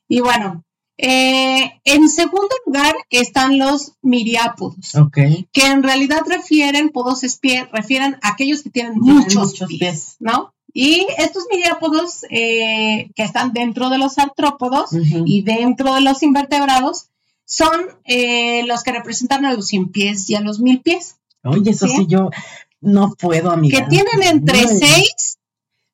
Y 0.07 0.21
bueno, 0.21 0.63
eh, 0.97 1.79
en 1.85 2.09
segundo 2.09 2.49
lugar 2.65 2.95
están 3.11 3.59
los 3.59 3.93
miriápodos, 4.01 4.95
Ok. 4.95 5.17
que 5.51 5.65
en 5.67 5.83
realidad 5.83 6.21
refieren, 6.27 6.89
podos 6.89 7.23
es 7.23 7.37
pie, 7.37 7.69
refieren 7.71 8.17
a 8.23 8.29
aquellos 8.29 8.63
que 8.63 8.71
tienen 8.71 8.93
Tienen 8.99 9.15
muchos, 9.21 9.49
muchos 9.49 9.67
pies, 9.69 9.79
pies. 9.79 10.15
¿no? 10.19 10.51
Y 10.73 11.07
estos 11.17 11.45
miriápodos 11.51 12.25
eh, 12.29 13.09
que 13.15 13.23
están 13.23 13.53
dentro 13.53 13.89
de 13.89 13.97
los 13.97 14.17
artrópodos 14.17 14.91
y 15.25 15.41
dentro 15.41 15.93
de 15.95 16.01
los 16.01 16.21
invertebrados 16.23 17.07
son 17.45 17.71
eh, 18.05 18.63
los 18.67 18.83
que 18.83 18.91
representan 18.91 19.45
a 19.45 19.53
los 19.53 19.67
cien 19.67 19.89
pies 19.89 20.29
y 20.29 20.35
a 20.35 20.41
los 20.41 20.59
mil 20.59 20.81
pies, 20.81 21.15
Oye, 21.43 21.71
eso 21.71 21.87
¿Sí? 21.87 21.95
sí, 21.97 22.05
yo 22.07 22.29
no 22.81 23.13
puedo, 23.17 23.49
amiga. 23.51 23.79
que 23.79 23.85
tienen 23.89 24.21
entre 24.23 24.59
Ay. 24.59 24.67
6 24.67 25.37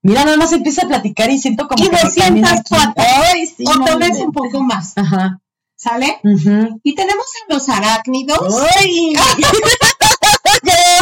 Mira, 0.02 0.24
nada 0.26 0.38
más 0.38 0.52
empieza 0.54 0.84
a 0.84 0.88
platicar 0.88 1.32
y 1.32 1.40
siento 1.40 1.68
como 1.68 1.84
Y 1.84 1.88
que 1.88 1.96
me 1.96 2.02
200 2.04 2.24
camina 2.24 2.52
aquí. 2.52 2.64
patas. 2.70 3.06
Ay, 3.34 3.48
sí. 3.48 3.64
o 3.68 3.74
no 3.74 3.86
tal 3.86 3.98
vez 4.00 4.20
un 4.20 4.32
poco 4.32 4.62
más, 4.62 4.96
Ajá. 4.98 5.40
¿sale? 5.76 6.20
Y 6.84 6.94
tenemos 6.94 7.26
a 7.50 7.54
los 7.54 7.70
arácnidos. 7.70 8.56
¡Ay! 8.78 9.14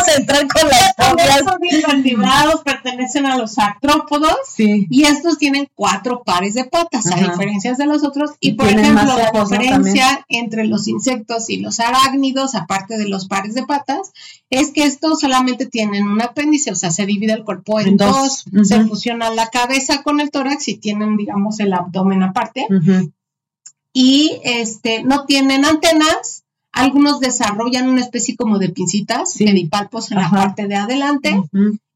vamos 0.04 0.16
a 0.16 0.20
entrar 0.20 0.48
con 0.48 0.70
las 0.70 1.44
fobias. 1.44 1.74
invertebrados, 1.74 2.62
pertenecen 2.64 3.26
a 3.26 3.38
los 3.38 3.58
artrópodos 3.58 4.36
Sí. 4.56 4.88
y 4.90 5.04
estos 5.06 5.38
tienen 5.38 5.70
cuatro 5.76 6.24
pares 6.24 6.54
de 6.54 6.66
patas, 6.66 7.08
a 7.12 7.16
diferencia 7.16 7.74
de 7.74 7.86
los 7.86 8.04
otros. 8.04 8.32
Y, 8.40 8.50
Y 8.50 8.54
por 8.54 8.68
ejemplo, 8.68 9.04
la 9.18 9.32
diferencia 9.32 10.26
entre 10.30 10.66
los 10.66 10.88
insectos 10.88 11.50
y 11.50 11.58
los 11.58 11.80
arácnidos, 11.80 12.56
aparte 12.56 12.98
de 12.98 13.08
los 13.08 13.28
pares 13.28 13.54
de 13.54 13.66
patas, 13.66 14.12
es 14.50 14.72
que 14.72 14.84
estos 14.84 15.20
solamente 15.20 15.66
tienen 15.66 16.08
un 16.08 16.22
apéndice, 16.22 16.72
o 16.72 16.76
sea, 16.76 16.92
se 16.92 17.06
divide 17.06 17.34
el 17.34 17.44
cuerpo 17.44 17.80
en, 17.80 17.88
En 17.90 17.98
dos, 17.98 18.46
se 18.64 18.86
fusiona 18.86 19.30
la 19.30 19.50
cabeza 19.50 20.04
con 20.04 20.20
el 20.20 20.32
tórax 20.32 20.68
y 20.68 20.78
tienen, 20.78 21.18
digamos, 21.18 21.60
el 21.60 21.74
abdomen 21.74 22.24
aparte. 22.24 22.68
Y 23.94 24.40
este 24.44 25.04
no 25.04 25.26
tienen 25.26 25.66
antenas. 25.66 26.43
Algunos 26.74 27.20
desarrollan 27.20 27.88
una 27.88 28.02
especie 28.02 28.36
como 28.36 28.58
de 28.60 28.70
pincitas, 28.70 29.32
Sí. 29.32 29.46
pedipalpos 29.46 30.12
en 30.12 30.18
Ajá. 30.18 30.36
la 30.36 30.42
parte 30.44 30.68
de 30.68 30.76
adelante. 30.76 31.42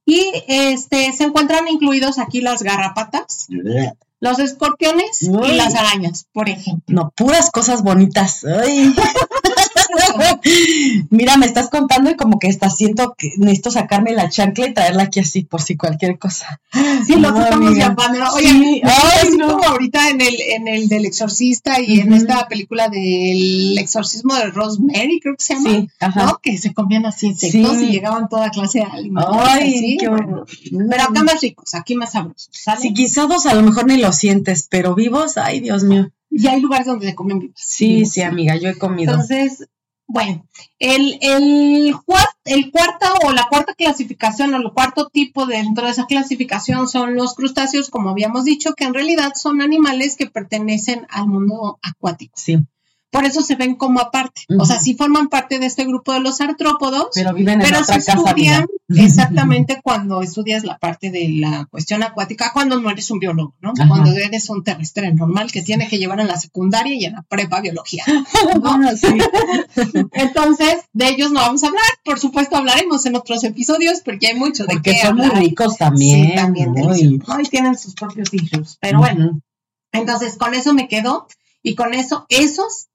Y 0.05 0.31
este 0.47 1.11
se 1.11 1.25
encuentran 1.25 1.67
incluidos 1.67 2.17
aquí 2.19 2.39
las 2.39 2.63
garrapatas, 2.63 3.47
los 4.21 4.39
escorpiones 4.39 5.23
Uy. 5.29 5.49
y 5.49 5.55
las 5.55 5.75
arañas, 5.75 6.27
por 6.31 6.47
ejemplo. 6.47 6.95
No, 6.95 7.11
puras 7.15 7.49
cosas 7.51 7.83
bonitas. 7.83 8.45
Ay. 8.45 8.93
Mira, 11.09 11.37
me 11.37 11.45
estás 11.45 11.69
contando 11.69 12.09
y 12.09 12.15
como 12.15 12.39
que 12.39 12.47
está 12.47 12.69
siento 12.69 13.13
que 13.17 13.31
necesito 13.37 13.71
sacarme 13.71 14.11
la 14.13 14.29
chancla 14.29 14.67
y 14.67 14.73
traerla 14.73 15.03
aquí 15.03 15.19
así 15.19 15.43
por 15.43 15.61
si 15.61 15.75
cualquier 15.77 16.17
cosa. 16.19 16.59
Sí, 17.05 17.15
No, 17.15 17.29
estamos 17.29 17.67
amiga. 17.69 17.87
llamando. 17.89 18.31
Oye, 18.33 18.47
Sí. 18.47 18.81
Ay, 18.83 19.29
no. 19.37 19.53
como 19.57 19.63
ahorita 19.69 20.09
en 20.09 20.21
el, 20.21 20.35
en 20.41 20.67
el 20.67 20.87
del 20.87 21.05
exorcista 21.05 21.79
y 21.81 21.99
en 22.01 22.13
esta 22.13 22.47
película 22.47 22.89
del 22.89 23.77
exorcismo 23.77 24.35
de 24.35 24.47
Rosemary, 24.47 25.19
creo 25.21 25.35
que 25.35 25.43
se 25.43 25.53
llama. 25.55 25.69
Sí. 25.69 25.89
¿no? 26.15 26.39
Que 26.41 26.57
se 26.57 26.73
comían 26.73 27.05
así 27.05 27.27
insectos 27.27 27.77
Sí. 27.77 27.85
y 27.85 27.91
llegaban 27.91 28.29
toda 28.29 28.49
clase 28.49 28.79
de 28.79 28.85
alimentos. 28.85 29.35
Ay, 29.39 29.75
así, 29.75 29.97
qué 29.99 30.07
bueno. 30.09 30.45
bueno. 30.71 30.87
Pero 30.89 31.03
acá 31.03 31.23
más 31.23 31.41
ricos, 31.41 31.73
aquí 31.75 31.95
más 31.95 32.11
sabrosos, 32.13 32.49
¿sale? 32.51 32.81
Sí, 32.81 32.89
guisados 32.93 33.45
a 33.45 33.53
lo 33.53 33.63
mejor 33.63 33.87
ni 33.87 33.97
lo 33.97 34.11
sientes, 34.11 34.67
pero 34.69 34.95
vivos, 34.95 35.37
ay, 35.37 35.59
Dios 35.59 35.83
mío. 35.83 36.09
Y 36.29 36.47
hay 36.47 36.61
lugares 36.61 36.85
donde 36.87 37.07
se 37.07 37.15
comen 37.15 37.39
vivos. 37.39 37.55
Sí, 37.63 38.05
sí, 38.05 38.21
amiga, 38.21 38.55
yo 38.57 38.69
he 38.69 38.75
comido. 38.77 39.11
Entonces, 39.13 39.67
bueno, 40.07 40.47
el, 40.79 41.17
el, 41.21 41.93
el 42.45 42.71
o 43.23 43.31
la 43.33 43.47
cuarta 43.49 43.73
clasificación 43.73 44.53
o 44.53 44.57
el 44.57 44.71
cuarto 44.71 45.09
tipo 45.09 45.45
dentro 45.45 45.85
de 45.85 45.91
esa 45.91 46.05
clasificación 46.05 46.87
son 46.87 47.15
los 47.15 47.35
crustáceos, 47.35 47.89
como 47.89 48.11
habíamos 48.11 48.45
dicho, 48.45 48.73
que 48.73 48.85
en 48.85 48.93
realidad 48.93 49.33
son 49.35 49.61
animales 49.61 50.15
que 50.15 50.27
pertenecen 50.27 51.05
al 51.09 51.27
mundo 51.27 51.77
acuático. 51.81 52.33
Sí, 52.37 52.57
Por 53.09 53.23
eso 53.23 53.41
se 53.41 53.55
ven 53.55 53.75
como 53.75 54.01
aparte. 54.01 54.41
O 54.59 54.65
sea, 54.65 54.79
sí 54.79 54.93
forman 54.93 55.29
parte 55.29 55.59
de 55.59 55.65
este 55.65 55.85
grupo 55.85 56.13
de 56.13 56.19
los 56.19 56.41
artrópodos, 56.41 57.07
pero 57.13 57.33
viven 57.33 57.61
en 57.61 57.67
pero 57.67 57.81
otra 57.81 57.99
se 57.99 58.11
casa, 58.11 58.23
estudian 58.23 58.65
exactamente 58.89 59.79
cuando 59.81 60.21
estudias 60.21 60.63
la 60.65 60.77
parte 60.77 61.09
de 61.09 61.29
la 61.29 61.65
cuestión 61.69 62.03
acuática, 62.03 62.51
cuando 62.53 62.79
no 62.79 62.89
eres 62.89 63.09
un 63.09 63.19
biólogo, 63.19 63.55
¿no? 63.61 63.73
Ajá. 63.77 63.87
Cuando 63.87 64.11
eres 64.11 64.49
un 64.49 64.63
terrestre 64.63 65.13
normal 65.13 65.51
que 65.51 65.61
tiene 65.61 65.87
que 65.87 65.97
llevar 65.97 66.19
en 66.19 66.27
la 66.27 66.37
secundaria 66.37 66.95
y 66.95 67.05
en 67.05 67.13
la 67.13 67.21
prepa 67.23 67.61
biología. 67.61 68.03
¿no? 68.07 68.77
Sí. 68.97 69.07
Entonces, 70.13 70.77
de 70.93 71.09
ellos 71.09 71.31
no 71.31 71.39
vamos 71.39 71.63
a 71.63 71.67
hablar. 71.67 71.83
Por 72.03 72.19
supuesto, 72.19 72.55
hablaremos 72.55 73.05
en 73.05 73.15
otros 73.15 73.43
episodios 73.43 74.01
porque 74.03 74.27
hay 74.27 74.35
mucho 74.35 74.65
de 74.65 74.75
Porque 74.75 74.91
qué 74.91 75.01
son 75.01 75.17
muy 75.17 75.29
ricos 75.29 75.77
también. 75.77 76.29
Sí, 76.29 76.35
también 76.35 76.69
Uy. 76.71 77.21
¿no? 77.25 77.39
Y 77.39 77.43
tienen 77.45 77.77
sus 77.77 77.93
propios 77.93 78.33
issues. 78.33 78.77
Pero 78.79 78.99
bueno, 78.99 79.41
entonces 79.91 80.37
con 80.37 80.53
eso 80.53 80.73
me 80.73 80.87
quedo. 80.87 81.27
Y 81.63 81.75
con 81.75 81.93
eso, 81.93 82.25
esos 82.29 82.86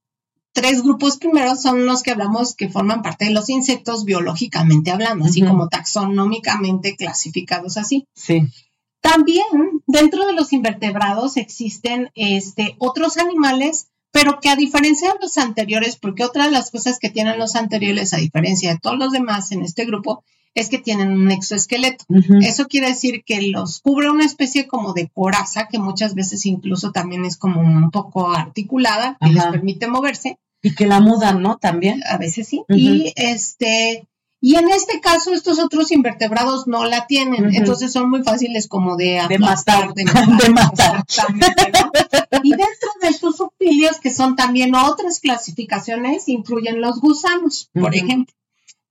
tres 0.53 0.83
grupos 0.83 1.17
primeros 1.17 1.61
son 1.61 1.85
los 1.85 2.03
que 2.03 2.11
hablamos 2.11 2.55
que 2.55 2.69
forman 2.69 3.01
parte 3.01 3.25
de 3.25 3.31
los 3.31 3.49
insectos 3.49 4.05
biológicamente 4.05 4.91
hablando, 4.91 5.25
así 5.25 5.41
como 5.41 5.67
taxonómicamente 5.67 6.95
clasificados 6.95 7.77
así. 7.77 8.05
Sí. 8.15 8.43
También 9.01 9.45
dentro 9.85 10.25
de 10.25 10.33
los 10.33 10.53
invertebrados 10.53 11.35
existen 11.35 12.11
este, 12.15 12.75
otros 12.77 13.17
animales, 13.17 13.87
pero 14.11 14.39
que 14.39 14.49
a 14.49 14.55
diferencia 14.55 15.11
de 15.11 15.19
los 15.19 15.37
anteriores, 15.37 15.97
porque 15.97 16.23
otra 16.23 16.45
de 16.45 16.51
las 16.51 16.71
cosas 16.71 16.99
que 16.99 17.09
tienen 17.09 17.39
los 17.39 17.55
anteriores, 17.55 18.13
a 18.13 18.17
diferencia 18.17 18.71
de 18.71 18.79
todos 18.79 18.97
los 18.97 19.11
demás 19.11 19.51
en 19.51 19.63
este 19.63 19.85
grupo, 19.85 20.23
es 20.55 20.69
que 20.69 20.77
tienen 20.77 21.11
un 21.11 21.31
exoesqueleto. 21.31 22.05
Eso 22.41 22.67
quiere 22.67 22.89
decir 22.89 23.23
que 23.25 23.41
los 23.41 23.81
cubre 23.81 24.11
una 24.11 24.23
especie 24.23 24.67
como 24.67 24.93
de 24.93 25.09
coraza, 25.09 25.67
que 25.67 25.79
muchas 25.79 26.13
veces 26.13 26.45
incluso 26.45 26.91
también 26.91 27.25
es 27.25 27.37
como 27.37 27.59
un 27.59 27.89
poco 27.89 28.31
articulada, 28.31 29.17
que 29.19 29.33
les 29.33 29.43
permite 29.45 29.87
moverse 29.87 30.37
Y 30.63 30.73
que 30.73 30.87
la 30.87 30.99
mudan, 30.99 31.41
¿no? 31.41 31.57
También. 31.57 32.01
a 32.09 32.17
veces 32.17 32.47
sí. 32.47 32.63
Y 32.69 33.13
este, 33.15 34.07
y 34.45 34.55
en 34.55 34.69
este 34.69 34.99
caso, 34.99 35.31
estos 35.31 35.57
otros 35.57 35.89
invertebrados 35.93 36.67
no 36.67 36.83
la 36.83 37.07
tienen. 37.07 37.55
Entonces 37.55 37.93
son 37.93 38.09
muy 38.09 38.23
fáciles 38.23 38.67
como 38.67 38.97
de, 38.97 39.21
De 39.29 39.35
aplastar, 39.35 39.87
matar, 39.87 39.93
de 39.93 40.03
de 40.43 40.49
matar. 40.49 40.99
Exactamente, 40.99 41.71
¿no? 41.71 42.41
Y 42.43 42.49
dentro 42.49 42.89
de 43.01 43.07
estos 43.07 43.37
subfilios, 43.37 44.01
que 44.01 44.13
son 44.13 44.35
también 44.35 44.75
otras 44.75 45.21
clasificaciones, 45.21 46.27
incluyen 46.27 46.81
los 46.81 46.99
gusanos, 46.99 47.69
por 47.73 47.95
ejemplo. 47.95 48.35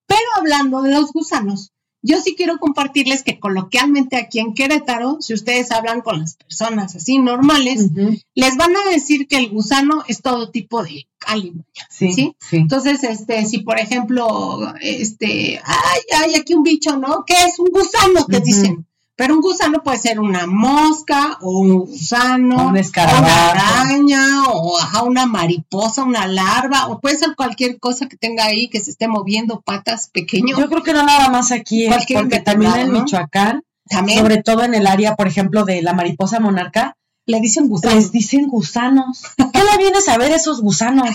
Pero 0.06 0.20
hablando 0.36 0.80
de 0.80 0.92
los 0.92 1.12
gusanos, 1.12 1.70
yo 2.02 2.20
sí 2.20 2.34
quiero 2.36 2.58
compartirles 2.58 3.22
que 3.22 3.38
coloquialmente 3.38 4.16
aquí 4.16 4.40
en 4.40 4.54
Querétaro, 4.54 5.18
si 5.20 5.34
ustedes 5.34 5.70
hablan 5.70 6.00
con 6.00 6.18
las 6.18 6.34
personas 6.34 6.96
así 6.96 7.18
normales, 7.18 7.90
les 8.34 8.56
van 8.56 8.76
a 8.76 8.90
decir 8.90 9.28
que 9.28 9.36
el 9.36 9.48
gusano 9.50 10.02
es 10.08 10.20
todo 10.20 10.50
tipo 10.50 10.82
de 10.82 11.06
alimaña. 11.26 11.64
Sí, 11.88 12.12
¿Sí? 12.12 12.36
sí. 12.40 12.56
Entonces, 12.56 13.04
este, 13.04 13.46
si 13.46 13.58
por 13.60 13.78
ejemplo, 13.78 14.74
este, 14.80 15.60
ay, 15.64 16.00
hay 16.18 16.34
aquí 16.34 16.54
un 16.54 16.64
bicho, 16.64 16.96
¿no? 16.96 17.24
¿Qué 17.24 17.34
es 17.34 17.58
un 17.58 17.68
gusano? 17.72 18.26
Te 18.26 18.40
dicen. 18.40 18.86
Pero 19.16 19.34
un 19.34 19.40
gusano 19.40 19.82
puede 19.82 19.98
ser 19.98 20.20
una 20.20 20.46
mosca 20.46 21.38
o 21.42 21.60
un 21.60 21.80
gusano, 21.80 22.68
Un 22.68 22.76
o 22.78 23.18
una 23.18 23.50
araña, 23.50 24.44
o 24.48 24.78
ajá, 24.78 25.02
una 25.02 25.26
mariposa, 25.26 26.02
una 26.02 26.26
larva, 26.26 26.86
o 26.88 26.98
puede 27.00 27.18
ser 27.18 27.36
cualquier 27.36 27.78
cosa 27.78 28.08
que 28.08 28.16
tenga 28.16 28.44
ahí 28.44 28.68
que 28.68 28.80
se 28.80 28.90
esté 28.90 29.08
moviendo, 29.08 29.60
patas 29.60 30.08
pequeño. 30.08 30.58
Yo 30.58 30.68
creo 30.68 30.82
que 30.82 30.94
no 30.94 31.02
nada 31.02 31.28
más 31.28 31.52
aquí, 31.52 31.86
¿eh? 31.86 31.90
Porque 32.14 32.40
también 32.40 32.74
en. 32.76 32.92
Michoacán, 32.92 33.62
También. 33.86 34.18
sobre 34.18 34.42
todo 34.42 34.64
en 34.64 34.74
el 34.74 34.86
área, 34.86 35.14
por 35.14 35.28
ejemplo, 35.28 35.64
de 35.64 35.82
la 35.82 35.92
mariposa 35.92 36.40
monarca, 36.40 36.96
Le 37.26 37.40
dicen 37.40 37.68
gusanos. 37.68 37.94
Les 37.96 38.12
dicen 38.12 38.48
gusanos. 38.48 39.22
¿Qué 39.36 39.60
le 39.62 39.78
vienes 39.78 40.08
a 40.08 40.18
ver 40.18 40.32
esos 40.32 40.60
gusanos? 40.60 41.08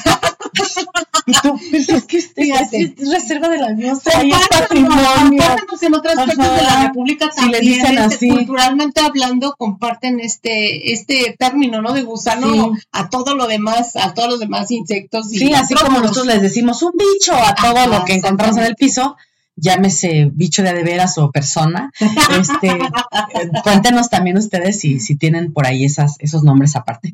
y 1.26 1.34
tú, 1.34 1.60
pues 1.70 1.90
es 1.90 2.06
que 2.06 2.18
este, 2.18 2.94
es 2.98 3.10
reserva 3.12 3.50
de 3.50 3.58
la 3.58 3.74
diosa 3.74 4.24
y 4.24 4.32
es 4.32 4.48
patrimonio. 4.48 5.42
en 5.82 5.94
otras 5.96 6.16
partes 6.16 6.38
de 6.38 6.62
la 6.64 6.84
República 6.88 7.30
Si 7.36 7.46
le 7.48 7.58
también. 7.58 7.74
dicen 7.74 7.98
este, 7.98 8.16
así. 8.16 8.30
Culturalmente 8.30 9.02
hablando, 9.02 9.56
comparten 9.58 10.20
este, 10.22 10.94
este 10.94 11.36
término, 11.38 11.82
¿no? 11.82 11.92
De 11.94 12.04
gusano 12.04 12.48
Sí. 12.54 12.82
a 12.94 13.10
todo 13.10 13.36
lo 13.36 13.48
demás, 13.48 13.96
a 13.98 14.14
todos 14.14 14.30
los 14.30 14.40
demás 14.40 14.72
insectos. 14.72 15.32
Y 15.34 15.40
Sí, 15.40 15.54
así 15.54 15.74
como 15.76 16.00
nosotros 16.00 16.28
les 16.28 16.42
decimos 16.42 16.82
un 16.84 16.94
bicho 16.98 17.34
a 17.34 17.54
todo 17.56 17.78
Ajá, 17.78 17.88
lo 17.88 18.06
que 18.06 18.14
encontramos 18.14 18.56
en 18.58 18.64
el 18.64 18.76
piso, 18.76 19.18
llámese 19.58 20.30
bicho 20.32 20.64
de 20.64 20.84
veras 20.84 21.18
o 21.18 21.32
persona. 21.32 21.92
Este, 22.40 22.80
cuéntenos 23.64 24.10
también 24.10 24.38
ustedes 24.38 24.80
si, 24.80 25.00
si 25.00 25.18
tienen 25.18 25.52
por 25.52 25.68
ahí 25.68 25.84
esas, 25.84 26.16
esos 26.20 26.44
nombres 26.44 26.76
aparte. 26.76 27.14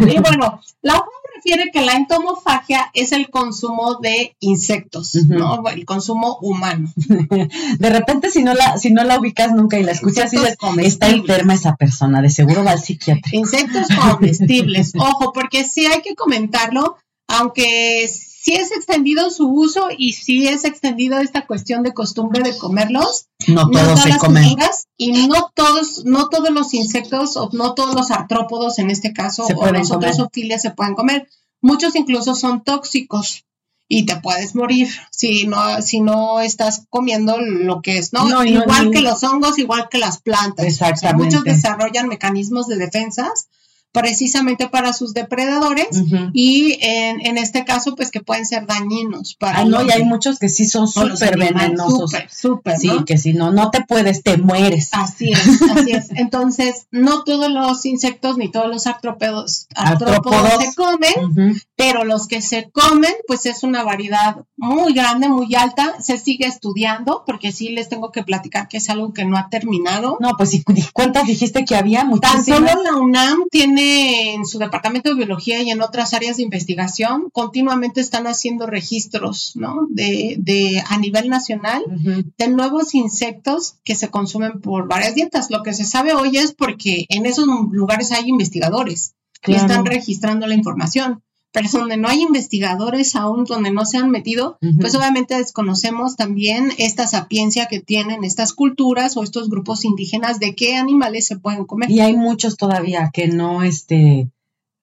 Y 0.00 0.20
bueno, 0.20 0.60
la 0.82 0.94
hoja 0.94 1.06
refiere 1.36 1.70
que 1.72 1.82
la 1.82 1.92
entomofagia 1.92 2.90
es 2.92 3.12
el 3.12 3.30
consumo 3.30 3.98
de 4.00 4.36
insectos. 4.40 5.14
¿no? 5.26 5.62
El 5.68 5.84
consumo 5.84 6.38
humano. 6.40 6.92
De 7.78 7.90
repente, 7.90 8.30
si 8.30 8.42
no 8.42 8.54
la, 8.54 8.76
si 8.78 8.90
no 8.90 9.04
la 9.04 9.18
ubicas 9.18 9.52
nunca 9.52 9.78
y 9.78 9.82
la 9.82 9.92
escuchas, 9.92 10.32
y 10.32 10.36
Insectos 10.36 10.78
está 10.78 11.08
enferma 11.08 11.54
esa 11.54 11.76
persona, 11.76 12.20
de 12.20 12.30
seguro 12.30 12.64
va 12.64 12.72
al 12.72 12.80
psiquiatra. 12.80 13.30
Insectos 13.32 13.86
comestibles. 14.10 14.92
Ojo, 14.98 15.32
porque 15.32 15.64
sí 15.64 15.86
hay 15.86 16.02
que 16.02 16.14
comentarlo, 16.14 16.96
aunque 17.28 18.08
sí 18.46 18.54
es 18.54 18.70
extendido 18.70 19.28
su 19.30 19.48
uso 19.48 19.88
y 19.98 20.12
sí 20.12 20.46
es 20.46 20.64
extendido 20.64 21.18
esta 21.18 21.46
cuestión 21.48 21.82
de 21.82 21.92
costumbre 21.92 22.44
de 22.44 22.56
comerlos. 22.56 23.26
No 23.48 23.68
todos 23.68 23.82
todas 23.86 24.02
se 24.04 24.08
las 24.10 24.18
comen. 24.18 24.56
y 24.96 25.26
no 25.26 25.50
todos, 25.52 26.04
no 26.04 26.28
todos 26.28 26.50
los 26.50 26.72
insectos 26.72 27.36
o 27.36 27.50
no 27.52 27.74
todos 27.74 27.96
los 27.96 28.12
artrópodos 28.12 28.78
en 28.78 28.90
este 28.90 29.12
caso 29.12 29.44
Se 29.48 29.54
o 29.54 29.72
los 29.72 29.90
otros 29.90 30.20
optilias 30.20 30.62
se 30.62 30.70
pueden 30.70 30.94
comer. 30.94 31.28
Muchos 31.60 31.96
incluso 31.96 32.36
son 32.36 32.62
tóxicos 32.62 33.44
y 33.88 34.06
te 34.06 34.14
puedes 34.16 34.54
morir 34.54 34.88
si 35.10 35.48
no, 35.48 35.82
si 35.82 36.00
no 36.00 36.38
estás 36.40 36.86
comiendo 36.88 37.40
lo 37.40 37.82
que 37.82 37.98
es, 37.98 38.12
¿no? 38.12 38.28
No, 38.28 38.44
y 38.44 38.52
no- 38.52 38.62
igual 38.62 38.92
que 38.92 39.00
los 39.00 39.24
hongos, 39.24 39.58
igual 39.58 39.88
que 39.90 39.98
las 39.98 40.22
plantas. 40.22 40.66
O 40.66 40.70
sea, 40.70 40.88
Exactamente. 40.90 41.24
muchos 41.36 41.42
desarrollan 41.42 42.06
mecanismos 42.06 42.68
de 42.68 42.76
defensas 42.76 43.48
precisamente 43.92 44.68
para 44.68 44.92
sus 44.92 45.14
depredadores 45.14 45.88
y 46.34 46.78
en, 46.82 47.24
en 47.24 47.38
este 47.38 47.64
caso, 47.64 47.94
pues 47.96 48.10
que 48.10 48.20
pueden 48.20 48.44
ser 48.44 48.66
dañinos 48.66 49.34
para 49.34 49.60
Ah, 49.60 49.64
no, 49.64 49.82
y 49.82 49.90
hay 49.90 50.04
muchos 50.04 50.38
que 50.38 50.48
sí 50.50 50.66
son 50.66 50.86
súper 50.86 51.38
venenosos. 51.38 52.10
Súper, 52.10 52.30
súper, 52.30 52.76
Sí, 52.78 52.88
¿no? 52.88 53.04
que 53.06 53.16
si 53.16 53.32
no, 53.32 53.52
no 53.52 53.70
te 53.70 53.82
puedes, 53.84 54.22
te 54.22 54.36
mueres. 54.36 54.90
Así 54.92 55.32
es, 55.32 55.62
así 55.62 55.92
es. 55.92 56.10
Entonces, 56.14 56.86
no 56.90 57.24
todos 57.24 57.50
los 57.50 57.86
insectos 57.86 58.36
ni 58.36 58.50
todos 58.50 58.68
los 58.68 58.86
artrópodos, 58.86 59.66
artrópodos 59.74 60.62
se 60.62 60.74
comen, 60.74 61.60
pero 61.74 62.04
los 62.04 62.26
que 62.26 62.42
se 62.42 62.68
comen, 62.70 63.12
pues 63.26 63.46
es 63.46 63.62
una 63.62 63.82
variedad 63.82 64.36
muy 64.56 64.92
grande, 64.92 65.28
muy 65.28 65.54
alta. 65.54 65.94
Se 66.02 66.18
sigue 66.18 66.46
estudiando, 66.46 67.22
porque 67.26 67.50
sí 67.52 67.70
les 67.70 67.88
tengo 67.88 68.12
que 68.12 68.22
platicar 68.22 68.68
que 68.68 68.76
es 68.76 68.90
algo 68.90 69.12
que 69.14 69.24
no 69.24 69.36
ha 69.38 69.48
terminado. 69.48 70.18
No, 70.20 70.32
pues, 70.36 70.52
¿y 70.54 70.62
cu- 70.62 70.74
¿cuántas 70.92 71.26
dijiste 71.26 71.64
que 71.64 71.76
había? 71.76 72.00
Tan 72.00 72.08
Muchísimas. 72.10 72.44
solo 72.72 72.82
la 72.82 72.96
UNAM 72.96 73.44
tiene 73.50 73.75
en 73.78 74.44
su 74.46 74.58
departamento 74.58 75.10
de 75.10 75.16
biología 75.16 75.62
y 75.62 75.70
en 75.70 75.80
otras 75.82 76.14
áreas 76.14 76.36
de 76.36 76.42
investigación, 76.42 77.28
continuamente 77.32 78.00
están 78.00 78.26
haciendo 78.26 78.66
registros, 78.66 79.52
¿no? 79.54 79.86
De, 79.90 80.36
de 80.38 80.82
a 80.88 80.98
nivel 80.98 81.28
nacional 81.28 81.82
de 82.38 82.48
nuevos 82.48 82.94
insectos 82.94 83.76
que 83.84 83.94
se 83.94 84.08
consumen 84.10 84.60
por 84.60 84.88
varias 84.88 85.14
dietas. 85.14 85.50
Lo 85.50 85.62
que 85.62 85.72
se 85.74 85.84
sabe 85.84 86.14
hoy 86.14 86.36
es 86.36 86.52
porque 86.54 87.06
en 87.08 87.26
esos 87.26 87.46
lugares 87.70 88.12
hay 88.12 88.28
investigadores 88.28 89.14
que 89.42 89.52
Claro. 89.52 89.66
están 89.68 89.86
registrando 89.86 90.46
la 90.46 90.54
información. 90.54 91.22
Pero 91.56 91.70
donde 91.72 91.96
no 91.96 92.08
hay 92.08 92.20
investigadores 92.20 93.16
aún, 93.16 93.44
donde 93.44 93.70
no 93.70 93.86
se 93.86 93.96
han 93.96 94.10
metido, 94.10 94.58
pues 94.78 94.94
obviamente 94.94 95.38
desconocemos 95.38 96.14
también 96.14 96.70
esta 96.76 97.06
sapiencia 97.06 97.64
que 97.64 97.80
tienen 97.80 98.24
estas 98.24 98.52
culturas 98.52 99.16
o 99.16 99.22
estos 99.22 99.48
grupos 99.48 99.86
indígenas 99.86 100.38
de 100.38 100.54
qué 100.54 100.76
animales 100.76 101.24
se 101.26 101.38
pueden 101.38 101.64
comer. 101.64 101.90
Y 101.90 102.00
hay 102.00 102.14
muchos 102.14 102.58
todavía 102.58 103.08
que 103.10 103.28
no, 103.28 103.62
este, 103.62 104.28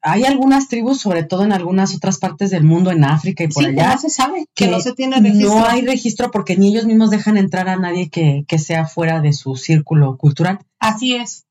hay 0.02 0.24
algunas 0.24 0.68
tribus, 0.68 1.00
sobre 1.00 1.22
todo 1.22 1.44
en 1.44 1.52
algunas 1.52 1.94
otras 1.94 2.18
partes 2.18 2.50
del 2.50 2.64
mundo, 2.64 2.90
en 2.90 3.04
África 3.04 3.44
y 3.44 3.50
por 3.50 3.66
sí, 3.66 3.76
que 3.76 3.80
allá, 3.80 3.94
no 3.94 4.02
se 4.02 4.10
sabe, 4.10 4.48
que, 4.56 4.66
que 4.66 4.72
no 4.72 4.80
se 4.80 4.94
tiene 4.94 5.20
registro. 5.20 5.50
no 5.50 5.66
hay 5.68 5.86
registro 5.86 6.32
porque 6.32 6.58
ni 6.58 6.70
ellos 6.70 6.88
mismos 6.88 7.12
dejan 7.12 7.38
entrar 7.38 7.70
a 7.70 7.76
nadie 7.76 8.10
que, 8.10 8.46
que 8.48 8.58
sea 8.58 8.88
fuera 8.88 9.22
de 9.22 9.32
su 9.34 9.58
círculo 9.58 10.18
cultural. 10.18 10.58
Así 10.80 11.14
es. 11.14 11.46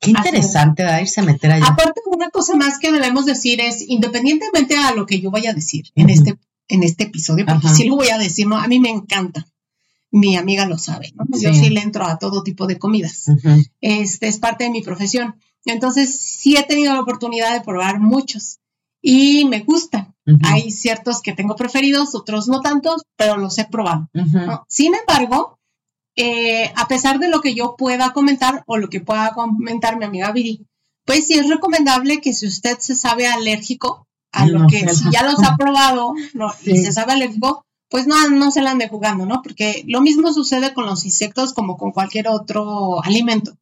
Qué 0.00 0.10
interesante, 0.10 0.82
¿verdad? 0.82 1.00
Irse 1.00 1.20
a 1.20 1.24
meter 1.24 1.50
allá. 1.52 1.66
Aparte, 1.66 2.00
una 2.06 2.30
cosa 2.30 2.54
más 2.56 2.78
que 2.78 2.92
debemos 2.92 3.24
decir 3.26 3.60
es, 3.60 3.82
independientemente 3.88 4.76
a 4.76 4.92
lo 4.94 5.06
que 5.06 5.20
yo 5.20 5.30
vaya 5.30 5.50
a 5.50 5.54
decir 5.54 5.86
en 5.94 6.06
Ujú. 6.06 6.14
este 6.14 6.38
en 6.68 6.82
este 6.82 7.04
episodio, 7.04 7.46
porque 7.46 7.68
Ajá. 7.68 7.76
sí 7.76 7.84
lo 7.84 7.94
voy 7.94 8.08
a 8.08 8.18
decir, 8.18 8.46
¿no? 8.48 8.56
A 8.58 8.66
mí 8.66 8.80
me 8.80 8.90
encanta. 8.90 9.46
Mi 10.10 10.36
amiga 10.36 10.66
lo 10.66 10.78
sabe, 10.78 11.12
¿no? 11.14 11.24
Yo 11.40 11.54
Sí. 11.54 11.60
sí 11.60 11.70
le 11.70 11.80
entro 11.80 12.04
a 12.04 12.18
todo 12.18 12.42
tipo 12.42 12.66
de 12.66 12.76
comidas. 12.76 13.28
Ujú. 13.28 13.62
Este 13.80 14.26
es 14.26 14.38
parte 14.38 14.64
de 14.64 14.70
mi 14.70 14.82
profesión. 14.82 15.36
Entonces, 15.64 16.18
sí 16.18 16.56
he 16.56 16.64
tenido 16.64 16.92
la 16.92 17.00
oportunidad 17.00 17.52
de 17.52 17.60
probar 17.60 18.00
muchos 18.00 18.58
y 19.00 19.44
me 19.44 19.60
gustan. 19.60 20.14
Ujú. 20.26 20.38
Hay 20.44 20.72
ciertos 20.72 21.22
que 21.22 21.32
tengo 21.34 21.54
preferidos, 21.54 22.16
otros 22.16 22.48
no 22.48 22.60
tantos, 22.60 23.02
pero 23.16 23.36
los 23.36 23.56
he 23.58 23.64
probado. 23.64 24.08
¿no? 24.12 24.64
Sin 24.68 24.92
embargo, 24.94 25.60
eh, 26.16 26.72
a 26.74 26.88
pesar 26.88 27.18
de 27.18 27.28
lo 27.28 27.40
que 27.40 27.54
yo 27.54 27.76
pueda 27.76 28.12
comentar 28.12 28.64
o 28.66 28.78
lo 28.78 28.88
que 28.88 29.00
pueda 29.00 29.32
comentar 29.34 29.98
mi 29.98 30.06
amiga 30.06 30.32
Viri, 30.32 30.66
pues 31.04 31.26
sí 31.26 31.34
es 31.34 31.48
recomendable 31.48 32.20
que 32.20 32.32
si 32.32 32.46
usted 32.46 32.78
se 32.80 32.94
sabe 32.94 33.28
alérgico 33.28 34.06
a 34.32 34.46
lo 34.46 34.66
que 34.66 34.88
si 34.94 35.10
ya 35.10 35.22
los 35.22 35.42
ha 35.44 35.56
probado 35.58 36.14
¿no? 36.34 36.52
y 36.64 36.78
se 36.78 36.92
sabe 36.92 37.12
alérgico, 37.12 37.64
pues 37.88 38.06
no, 38.06 38.28
no 38.30 38.50
se 38.50 38.62
la 38.62 38.72
ande 38.72 38.88
jugando, 38.88 39.26
¿no? 39.26 39.42
Porque 39.42 39.84
lo 39.86 40.00
mismo 40.00 40.32
sucede 40.32 40.74
con 40.74 40.86
los 40.86 41.04
insectos 41.04 41.54
como 41.54 41.76
con 41.76 41.92
cualquier 41.92 42.28
otro 42.28 43.02
alimento. 43.04 43.56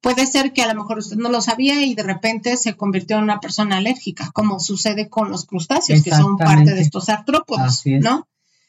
Puede 0.00 0.26
ser 0.26 0.52
que 0.52 0.62
a 0.62 0.72
lo 0.72 0.80
mejor 0.80 0.98
usted 0.98 1.16
no 1.16 1.28
lo 1.28 1.40
sabía 1.40 1.84
y 1.84 1.94
de 1.94 2.04
repente 2.04 2.56
se 2.56 2.76
convirtió 2.76 3.16
en 3.16 3.24
una 3.24 3.40
persona 3.40 3.78
alérgica, 3.78 4.30
como 4.32 4.60
sucede 4.60 5.08
con 5.08 5.30
los 5.30 5.44
crustáceos, 5.44 6.02
que 6.02 6.10
son 6.10 6.36
parte 6.36 6.74
de 6.74 6.80
estos 6.80 7.08
artrópodos, 7.08 7.84
es. 7.84 8.02
¿no? 8.02 8.26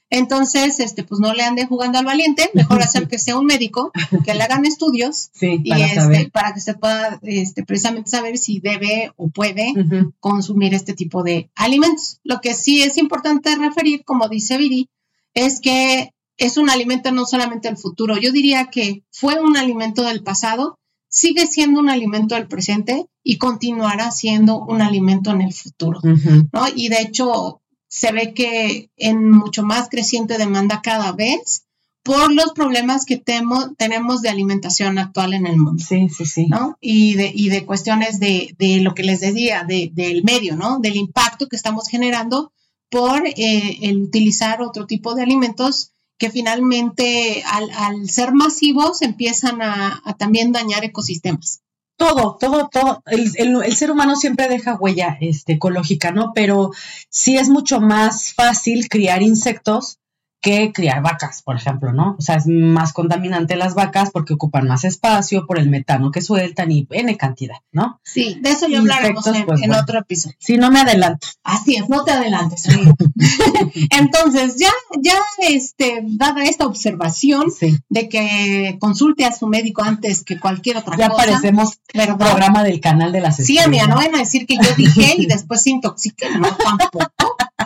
Entonces, 0.10 0.80
este, 0.80 1.04
pues 1.04 1.20
no 1.20 1.34
le 1.34 1.44
ande 1.44 1.66
jugando 1.66 2.00
al 2.00 2.06
valiente, 2.06 2.50
mejor 2.54 2.82
hacer 2.82 3.08
que 3.10 3.18
sea 3.18 3.38
un 3.38 3.46
médico, 3.46 3.92
que 4.24 4.34
le 4.34 4.44
hagan 4.44 4.66
estudios 4.66 5.30
Sí, 5.34 5.60
y 5.64 5.70
para 5.70 5.86
este, 5.86 5.96
saber. 6.00 6.32
para 6.32 6.54
que 6.54 6.60
usted 6.60 6.78
pueda 6.78 7.20
este, 7.24 7.64
precisamente 7.64 8.10
saber 8.10 8.38
si 8.38 8.60
debe 8.60 9.12
o 9.18 9.30
puede 9.30 9.74
consumir 10.20 10.74
este 10.74 10.94
tipo 10.94 11.24
de 11.24 11.50
alimentos. 11.56 12.20
Lo 12.24 12.40
que 12.40 12.54
sí 12.54 12.82
es 12.82 12.98
importante 12.98 13.56
referir, 13.56 14.04
como 14.06 14.30
dice 14.30 14.58
Viri, 14.58 14.90
es 15.34 15.60
que 15.60 16.14
es 16.38 16.58
un 16.58 16.70
alimento 16.70 17.12
no 17.12 17.26
solamente 17.26 17.68
del 17.68 17.78
futuro. 17.78 18.18
Yo 18.18 18.32
diría 18.32 18.68
que 18.68 19.04
fue 19.12 19.42
un 19.42 19.58
alimento 19.58 20.04
del 20.04 20.24
pasado, 20.24 20.80
sigue 21.10 21.48
siendo 21.48 21.80
un 21.80 21.90
alimento 21.90 22.36
del 22.36 22.48
presente 22.48 23.08
y 23.24 23.38
continuará 23.38 24.12
siendo 24.12 24.60
un 24.60 24.82
alimento 24.82 25.32
en 25.32 25.42
el 25.42 25.54
futuro. 25.54 26.00
¿no? 26.04 26.66
Y 26.76 26.90
de 26.90 27.02
hecho 27.02 27.62
se 27.88 28.12
ve 28.12 28.34
que 28.34 28.90
en 28.98 29.30
mucho 29.32 29.64
más 29.64 29.90
creciente 29.90 30.38
demanda 30.38 30.82
cada 30.82 31.12
vez 31.14 31.64
por 32.04 32.32
los 32.32 32.54
problemas 32.54 33.06
que 33.06 33.18
temo- 33.22 33.76
tenemos 33.78 34.22
de 34.22 34.30
alimentación 34.30 34.98
actual 34.98 35.34
en 35.34 35.46
el 35.46 35.58
mundo. 35.58 35.84
Sí, 35.84 36.08
sí, 36.10 36.26
sí. 36.26 36.48
¿no? 36.48 36.78
Y 36.80 37.16
de, 37.16 37.32
y 37.36 37.50
de 37.50 37.66
cuestiones 37.66 38.20
de, 38.20 38.56
de 38.58 38.80
lo 38.80 38.94
que 38.96 39.04
les 39.04 39.20
decía, 39.20 39.66
de- 39.68 39.92
del 39.94 40.24
medio, 40.24 40.56
¿no? 40.56 40.80
Del 40.80 40.96
impacto 40.96 41.48
que 41.50 41.58
estamos 41.58 41.90
generando 41.90 42.52
por 42.90 43.28
eh, 43.28 43.78
el 43.82 44.02
utilizar 44.04 44.62
otro 44.62 44.86
tipo 44.86 45.16
de 45.16 45.24
alimentos 45.24 45.92
que 46.18 46.30
finalmente 46.32 47.44
al, 47.46 47.70
al 47.72 48.10
ser 48.10 48.34
masivos 48.34 49.02
empiezan 49.02 49.62
a, 49.62 50.02
a 50.06 50.14
también 50.16 50.52
dañar 50.54 50.84
ecosistemas. 50.86 51.60
Todo, 51.98 52.38
todo, 52.40 52.70
todo. 52.72 53.04
El, 53.06 53.32
el- 53.36 53.76
ser 53.76 53.92
humano 53.92 54.16
siempre 54.16 54.48
deja 54.48 54.76
huella 54.76 55.18
este, 55.20 55.54
ecológica, 55.54 56.12
¿no? 56.12 56.32
Pero 56.34 56.72
sí 57.10 57.38
es 57.38 57.50
mucho 57.50 57.82
más 57.82 58.34
fácil 58.34 58.88
criar 58.90 59.22
insectos 59.22 59.98
que 60.42 60.72
criar 60.72 61.02
vacas, 61.02 61.42
por 61.42 61.56
ejemplo, 61.56 61.92
¿no? 61.94 62.16
O 62.18 62.22
sea, 62.22 62.36
es 62.36 62.46
más 62.48 62.94
contaminante 62.94 63.56
las 63.56 63.74
vacas 63.74 64.12
porque 64.12 64.34
ocupan 64.34 64.68
más 64.68 64.84
espacio 64.86 65.46
por 65.48 65.58
el 65.60 65.70
metano 65.70 66.12
que 66.12 66.22
sueltan 66.22 66.72
y 66.72 66.88
N 66.92 67.18
cantidad, 67.18 67.58
¿no? 67.72 68.00
Sí, 68.04 68.38
de 68.42 68.52
eso 68.52 68.68
ya 68.68 68.80
hablaremos 68.80 69.26
en, 69.28 69.46
pues, 69.46 69.62
en 69.62 69.70
bueno. 69.70 69.82
otro 69.84 70.00
episodio. 70.00 70.36
Si 70.40 70.58
no 70.58 70.70
me 70.72 70.80
adelanto. 70.82 71.28
Así 71.44 71.76
es, 71.76 71.90
no 71.90 72.04
te 72.04 72.12
adelantes. 72.12 72.70
amigo. 72.70 72.94
Entonces, 73.92 74.56
ya, 74.58 74.70
ya, 75.02 75.16
este, 75.50 76.02
dada 76.04 76.44
esta 76.44 76.66
observación 76.66 77.52
Sí. 77.52 77.78
de 77.90 78.10
que 78.10 78.78
consulte 78.80 79.26
a 79.26 79.32
su 79.36 79.48
médico 79.48 79.84
antes 79.84 80.24
que 80.24 80.40
cualquier 80.40 80.78
otra 80.78 80.98
Ya 80.98 81.10
cosa. 81.10 81.26
parecemos 81.26 81.80
¿verdad? 81.94 82.18
programa 82.18 82.64
del 82.64 82.80
canal 82.80 83.12
de 83.12 83.22
las 83.22 83.38
Sí, 83.38 83.58
amiga, 83.60 83.88
no 83.88 83.96
van 83.96 84.16
a 84.16 84.20
decir 84.20 84.46
que 84.46 84.56
yo 84.56 84.70
dije 84.76 85.16
y 85.18 85.26
después 85.26 85.62
se 85.64 85.72
intoxiquen, 85.72 86.40
no, 86.40 86.48
tampoco. 86.56 87.00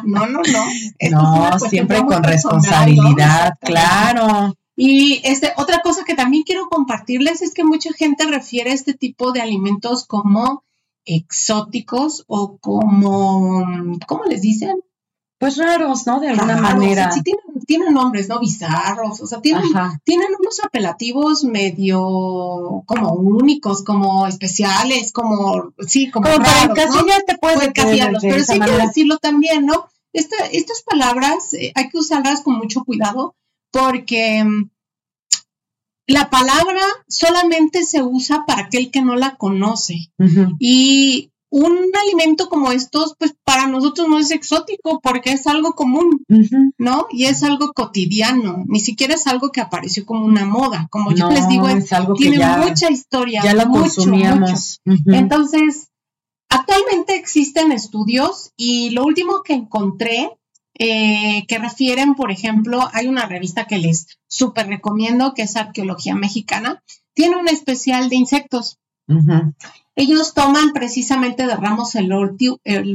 No, 0.04 0.28
no, 0.28 0.42
no. 0.42 0.66
Esto 1.00 1.16
No, 1.16 1.60
siempre 1.60 2.06
con 2.06 2.24
responsabilidad, 2.24 3.58
claro. 3.62 4.56
Y 4.76 5.22
este, 5.24 5.54
otra 5.58 5.82
cosa 5.84 6.04
que 6.06 6.16
también 6.16 6.44
quiero 6.44 6.68
compartirles 6.70 7.42
es 7.42 7.54
que 7.54 7.64
mucha 7.64 7.92
gente 7.94 8.26
refiere 8.26 8.72
a 8.72 8.74
este 8.74 8.94
tipo 8.94 9.32
de 9.32 9.42
alimentos 9.42 10.06
como 10.06 10.64
exóticos 11.06 12.24
o 12.28 12.58
como, 12.58 13.64
¿cómo 14.08 14.24
les 14.26 14.42
dicen? 14.42 14.78
Pues 15.42 15.58
raros, 15.58 16.06
¿no? 16.06 16.20
De 16.20 16.30
alguna 16.30 16.56
manera. 16.56 17.12
Sí, 17.12 17.22
tienen, 17.24 17.44
tienen 17.66 17.94
nombres, 17.94 18.30
¿no? 18.30 18.40
Bizarros, 18.40 19.20
o 19.22 19.26
sea, 19.26 19.42
tienen, 19.42 19.76
Ajá. 19.76 20.00
tienen 20.06 20.28
unos 20.40 20.60
apelativos 20.64 21.44
medio 21.44 22.00
como 22.86 23.14
únicos, 23.14 23.84
como 23.84 24.28
especiales, 24.28 25.12
como, 25.12 25.74
sí, 25.88 26.12
como, 26.12 26.26
Como 26.30 26.38
para 26.38 26.68
raros, 26.68 26.78
¿no? 26.78 26.84
encasillar 26.84 27.24
te 27.26 27.38
puedes 27.40 27.58
Puede 27.58 27.70
encasillarlos, 27.70 28.22
de 28.22 28.30
pero 28.30 28.44
sí 28.44 28.52
hay 28.54 28.60
que 28.60 28.78
decirlo 28.86 29.18
también, 29.18 29.66
¿no? 29.66 29.88
Esta- 30.14 30.46
estas 30.52 30.84
palabras 30.84 31.54
eh, 31.56 31.72
hay 31.74 31.90
que 31.90 31.98
usarlas 31.98 32.42
con 32.42 32.58
mucho 32.60 32.84
cuidado 32.84 33.34
porque 33.72 34.44
mm, 34.44 34.70
la 36.08 36.30
palabra 36.30 36.82
solamente 37.08 37.84
se 37.84 38.04
usa 38.04 38.46
para 38.46 38.64
aquel 38.64 38.92
que 38.92 39.02
no 39.02 39.16
la 39.16 39.38
conoce. 39.38 40.12
Y 40.60 41.31
un 41.54 41.78
alimento 42.06 42.48
como 42.50 42.72
estos, 42.72 43.14
pues 43.20 43.36
para 43.44 43.68
nosotros 43.68 44.08
no 44.08 44.18
es 44.18 44.32
exótico 44.32 45.00
porque 45.04 45.34
es 45.34 45.46
algo 45.48 45.74
común. 45.74 46.24
¿no? 46.78 47.08
Y 47.12 47.26
es 47.26 47.44
algo 47.44 47.74
cotidiano, 47.74 48.64
ni 48.68 48.80
siquiera 48.80 49.14
es 49.16 49.28
algo 49.28 49.52
que 49.52 49.60
apareció 49.62 50.06
como 50.06 50.26
una 50.26 50.46
moda. 50.46 50.88
Como 50.90 51.12
yo 51.12 51.30
les 51.30 51.48
digo, 51.50 51.68
es- 51.68 51.84
es 51.86 51.94
algo 51.94 52.14
que 52.16 52.24
tiene 52.24 52.38
ya, 52.38 52.58
mucha 52.58 52.90
historia. 52.90 53.42
ya 53.44 53.54
mucho, 53.66 53.80
consumíamos. 53.82 54.80
Mucho. 54.86 55.04
Entonces, 55.08 55.90
actualmente 56.50 57.16
existen 57.16 57.72
estudios 57.72 58.52
y 58.58 58.90
lo 58.92 59.04
último 59.04 59.42
que 59.44 59.54
encontré 59.54 60.32
eh, 60.80 61.44
que 61.48 61.60
refieren, 61.60 62.16
por 62.16 62.32
ejemplo, 62.32 62.88
hay 62.94 63.08
una 63.08 63.28
revista 63.28 63.68
que 63.68 63.78
les 63.78 64.08
súper 64.28 64.68
recomiendo, 64.68 65.34
que 65.34 65.44
es 65.44 65.56
Arqueología 65.58 66.16
Mexicana, 66.16 66.82
tiene 67.14 67.36
un 67.36 67.50
especial 67.50 68.10
de 68.10 68.16
insectos. 68.16 68.80
Ellos 69.96 70.34
toman 70.34 70.72
precisamente 70.74 71.46
de 71.46 71.56
Ramos 71.56 71.96
el 71.96 72.12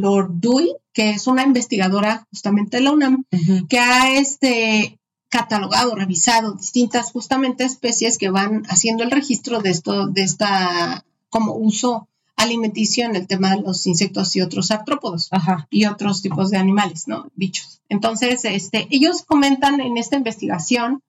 Orduy, 0.04 0.74
que 0.92 1.10
es 1.10 1.26
una 1.26 1.42
investigadora 1.42 2.26
justamente 2.30 2.78
de 2.78 2.82
la 2.84 2.92
UNAM, 2.92 3.24
que 3.68 3.78
ha 3.78 4.18
este, 4.18 4.98
catalogado, 5.28 5.94
revisado 5.94 6.54
distintas 6.54 7.12
justamente 7.12 7.64
especies 7.64 8.18
que 8.18 8.30
van 8.30 8.62
haciendo 8.68 9.04
el 9.04 9.10
registro 9.10 9.60
de 9.60 9.70
esto, 9.70 10.06
de 10.06 10.22
esta 10.22 11.04
como 11.28 11.54
uso 11.54 12.08
alimenticio 12.36 13.04
en 13.04 13.16
el 13.16 13.26
tema 13.26 13.50
de 13.50 13.62
los 13.62 13.86
insectos 13.86 14.36
y 14.36 14.40
otros 14.40 14.70
artrópodos 14.70 15.28
Ajá. 15.32 15.66
y 15.70 15.86
otros 15.86 16.22
tipos 16.22 16.50
de 16.50 16.58
animales, 16.58 17.08
¿no? 17.08 17.28
Bichos. 17.34 17.80
Entonces, 17.88 18.44
este, 18.44 18.86
ellos 18.90 19.22
comentan 19.22 19.80
en 19.80 19.96
esta 19.96 20.16
investigación 20.16 21.02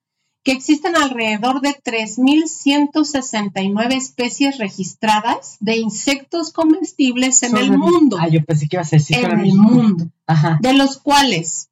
que 0.47 0.53
existen 0.53 0.95
alrededor 0.95 1.59
de 1.59 1.71
3.169 1.71 3.97
especies 3.97 4.57
registradas 4.57 5.57
de 5.59 5.75
insectos 5.75 6.53
comestibles 6.53 7.43
en 7.43 7.57
el 7.57 7.77
mundo. 7.77 8.15
Ah, 8.17 8.29
yo 8.29 8.45
pensé 8.45 8.69
que 8.69 8.77
ibas 8.77 8.93
a 8.93 8.95
decir 8.95 9.17
en 9.17 9.41
el 9.41 9.55
mundo 9.55 10.07
Ajá. 10.25 10.57
de 10.61 10.71
los 10.71 10.99
cuales 10.99 11.67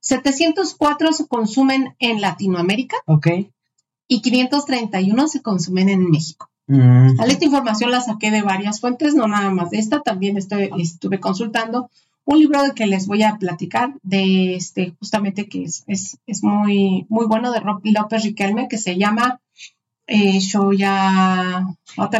704 0.00 1.14
se 1.14 1.26
consumen 1.26 1.96
en 1.98 2.20
Latinoamérica 2.20 2.98
Ok. 3.06 3.28
y 4.06 4.20
531 4.20 5.28
se 5.28 5.40
consumen 5.40 5.88
en 5.88 6.10
México. 6.10 6.50
Mm. 6.66 7.16
Vale, 7.16 7.32
Esta 7.32 7.46
información 7.46 7.90
la 7.90 8.02
saqué 8.02 8.30
de 8.30 8.42
varias 8.42 8.80
fuentes, 8.80 9.14
no 9.14 9.26
nada 9.28 9.50
más 9.50 9.70
de 9.70 9.78
esta, 9.78 10.02
también 10.02 10.36
estoy, 10.36 10.68
estuve 10.76 11.20
consultando 11.20 11.88
un 12.26 12.38
libro 12.38 12.62
de 12.62 12.72
que 12.72 12.86
les 12.86 13.06
voy 13.06 13.22
a 13.22 13.36
platicar 13.36 13.94
de 14.02 14.56
este, 14.56 14.94
justamente 14.98 15.48
que 15.48 15.64
es, 15.64 15.84
es, 15.86 16.18
es 16.26 16.42
muy, 16.42 17.06
muy 17.08 17.26
bueno 17.26 17.52
de 17.52 17.60
Rob 17.60 17.80
López 17.84 18.24
Riquelme, 18.24 18.68
que 18.68 18.78
se 18.78 18.96
llama 18.96 19.40
eh, 20.06 20.38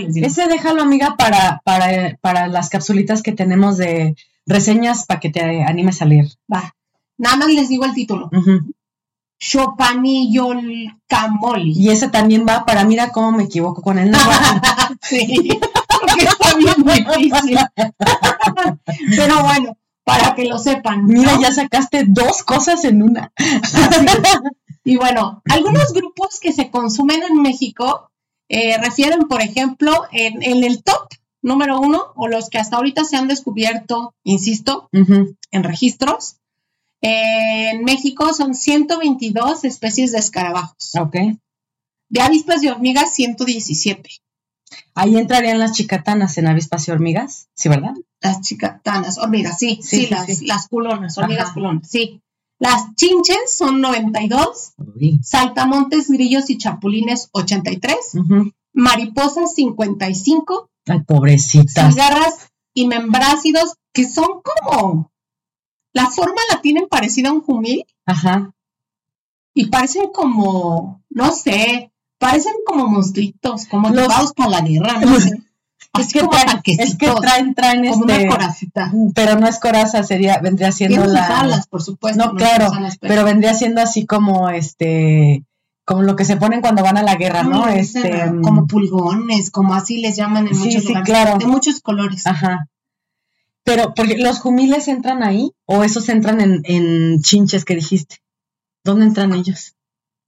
les 0.00 0.14
digo. 0.14 0.26
Ese 0.26 0.48
déjalo, 0.48 0.80
amiga, 0.82 1.14
para, 1.16 1.60
para, 1.64 2.18
para 2.20 2.48
las 2.48 2.70
capsulitas 2.70 3.22
que 3.22 3.30
tenemos 3.32 3.76
de 3.76 4.16
reseñas 4.46 5.06
para 5.06 5.20
que 5.20 5.30
te 5.30 5.62
animes 5.64 6.02
a 6.02 6.06
leer. 6.06 6.26
Va. 6.52 6.74
Nada 7.16 7.36
más 7.36 7.46
les 7.48 7.68
digo 7.68 7.84
el 7.84 7.94
título. 7.94 8.28
Ujú. 8.32 8.74
Chopanillolcamoli. 9.38 11.72
Y 11.72 11.90
ese 11.90 12.08
también 12.08 12.44
va 12.48 12.64
para, 12.64 12.84
mira 12.84 13.12
cómo 13.12 13.30
me 13.32 13.44
equivoco 13.44 13.82
con 13.82 13.98
el 13.98 14.10
nombre. 14.10 14.34
Sí, 15.02 15.50
porque 16.00 16.24
está 16.24 16.56
bien 16.56 16.82
difícil. 16.82 17.58
Pero 19.16 19.42
bueno, 19.42 19.76
para 20.04 20.34
que 20.34 20.44
lo 20.44 20.58
sepan. 20.58 21.06
¿no? 21.06 21.12
Mira, 21.20 21.38
ya 21.40 21.52
sacaste 21.52 22.04
dos 22.06 22.42
cosas 22.42 22.84
en 22.84 23.02
una. 23.02 23.32
Y 24.86 24.96
bueno, 24.96 25.42
algunos 25.50 25.94
grupos 25.94 26.40
que 26.40 26.52
se 26.52 26.70
consumen 26.70 27.22
en 27.22 27.40
México 27.40 28.10
eh, 28.50 28.76
refieren, 28.76 29.28
por 29.28 29.40
ejemplo, 29.40 30.04
en, 30.12 30.42
en 30.42 30.62
el 30.62 30.82
top 30.82 31.08
número 31.40 31.80
uno, 31.80 32.12
o 32.16 32.28
los 32.28 32.50
que 32.50 32.58
hasta 32.58 32.76
ahorita 32.76 33.04
se 33.04 33.16
han 33.16 33.26
descubierto, 33.26 34.14
insisto, 34.24 34.88
en 34.92 35.62
registros. 35.64 36.36
eh, 37.00 37.70
en 37.70 37.84
México 37.84 38.34
son 38.34 38.54
122 38.54 39.64
especies 39.64 40.12
de 40.12 40.18
escarabajos. 40.18 40.94
Ok. 41.00 41.16
De 42.10 42.20
avispas 42.20 42.62
y 42.62 42.68
hormigas, 42.68 43.14
117. 43.14 44.10
Ahí 44.94 45.16
entrarían 45.16 45.58
las 45.58 45.72
chicatanas 45.72 46.38
en 46.38 46.46
avispas 46.48 46.86
y 46.88 46.90
hormigas, 46.90 47.48
¿sí, 47.54 47.68
verdad? 47.68 47.94
Las 48.20 48.40
chicatanas, 48.40 49.18
hormigas, 49.18 49.58
sí, 49.58 49.80
Sí, 49.82 50.06
las, 50.08 50.26
sí. 50.26 50.46
las 50.46 50.68
culonas, 50.68 51.18
hormigas 51.18 51.46
Ajá. 51.46 51.54
culonas, 51.54 51.88
sí. 51.88 52.20
Las 52.60 52.94
chinches 52.94 53.54
son 53.56 53.80
92, 53.80 54.74
Uy. 54.78 55.20
saltamontes, 55.22 56.08
grillos 56.08 56.48
y 56.50 56.56
chapulines 56.58 57.28
83, 57.32 57.96
Ujú. 58.14 58.52
mariposas 58.72 59.54
55, 59.54 60.70
Ay, 60.86 61.00
pobrecitas. 61.02 61.92
cigarras 61.92 62.48
y 62.72 62.86
membrácidos 62.86 63.74
que 63.92 64.08
son 64.08 64.40
como, 64.42 65.10
la 65.92 66.06
forma 66.10 66.40
la 66.52 66.60
tienen 66.60 66.86
parecida 66.88 67.30
a 67.30 67.32
un 67.32 67.40
jumil 67.42 67.84
Ajá. 68.06 68.52
y 69.54 69.66
parecen 69.66 70.10
como, 70.12 71.02
no 71.10 71.32
sé, 71.32 71.92
parecen 72.24 72.52
como 72.66 72.86
monstruitos, 72.88 73.66
como 73.66 73.88
Los- 73.90 74.02
llevados 74.08 74.32
para 74.34 74.50
la 74.50 74.60
guerra, 74.62 74.98
no. 75.00 75.16
Es 75.96 76.12
que, 76.12 76.22
traen, 76.26 76.60
es 76.66 76.96
que 76.96 77.06
traen, 77.20 77.54
traen 77.54 77.86
como 77.88 78.06
este. 78.10 78.22
una 78.24 78.28
coracita. 78.32 78.92
Pero 79.14 79.38
no 79.38 79.46
es 79.46 79.60
coraza, 79.60 80.02
sería, 80.02 80.38
vendría 80.40 80.72
siendo 80.72 81.02
Tienen 81.02 81.10
sus 81.16 81.28
la. 81.28 81.38
alas, 81.40 81.68
por 81.68 81.82
supuesto. 81.84 82.24
No, 82.26 82.34
claro, 82.34 82.72
alas, 82.72 82.98
pero 82.98 83.22
vendría 83.24 83.54
siendo 83.54 83.80
así 83.80 84.04
como 84.04 84.48
este, 84.50 85.44
como 85.84 86.02
lo 86.02 86.16
que 86.16 86.24
se 86.24 86.36
ponen 86.36 86.62
cuando 86.62 86.82
van 86.82 86.96
a 86.98 87.04
la 87.04 87.14
guerra, 87.14 87.44
¿no? 87.44 87.68
Este, 87.68 88.08
esa, 88.08 88.34
como 88.42 88.66
pulgones, 88.66 89.52
como 89.52 89.74
así 89.74 89.98
les 89.98 90.16
llaman 90.16 90.48
en 90.48 90.56
Sí, 90.56 90.64
muchos 90.64 90.82
sí, 90.82 90.88
lugares, 90.88 91.08
claro. 91.08 91.38
de 91.38 91.46
muchos 91.46 91.80
colores. 91.80 92.26
ajá. 92.26 92.66
Pero, 93.62 93.94
porque 93.94 94.18
los 94.18 94.40
jumiles 94.40 94.88
entran 94.88 95.22
ahí, 95.22 95.52
o 95.64 95.84
esos 95.84 96.08
entran 96.08 96.40
en, 96.40 96.62
en 96.64 97.22
chinches 97.22 97.64
que 97.64 97.76
dijiste. 97.76 98.16
¿Dónde 98.82 99.04
entran 99.06 99.32
ellos? 99.32 99.74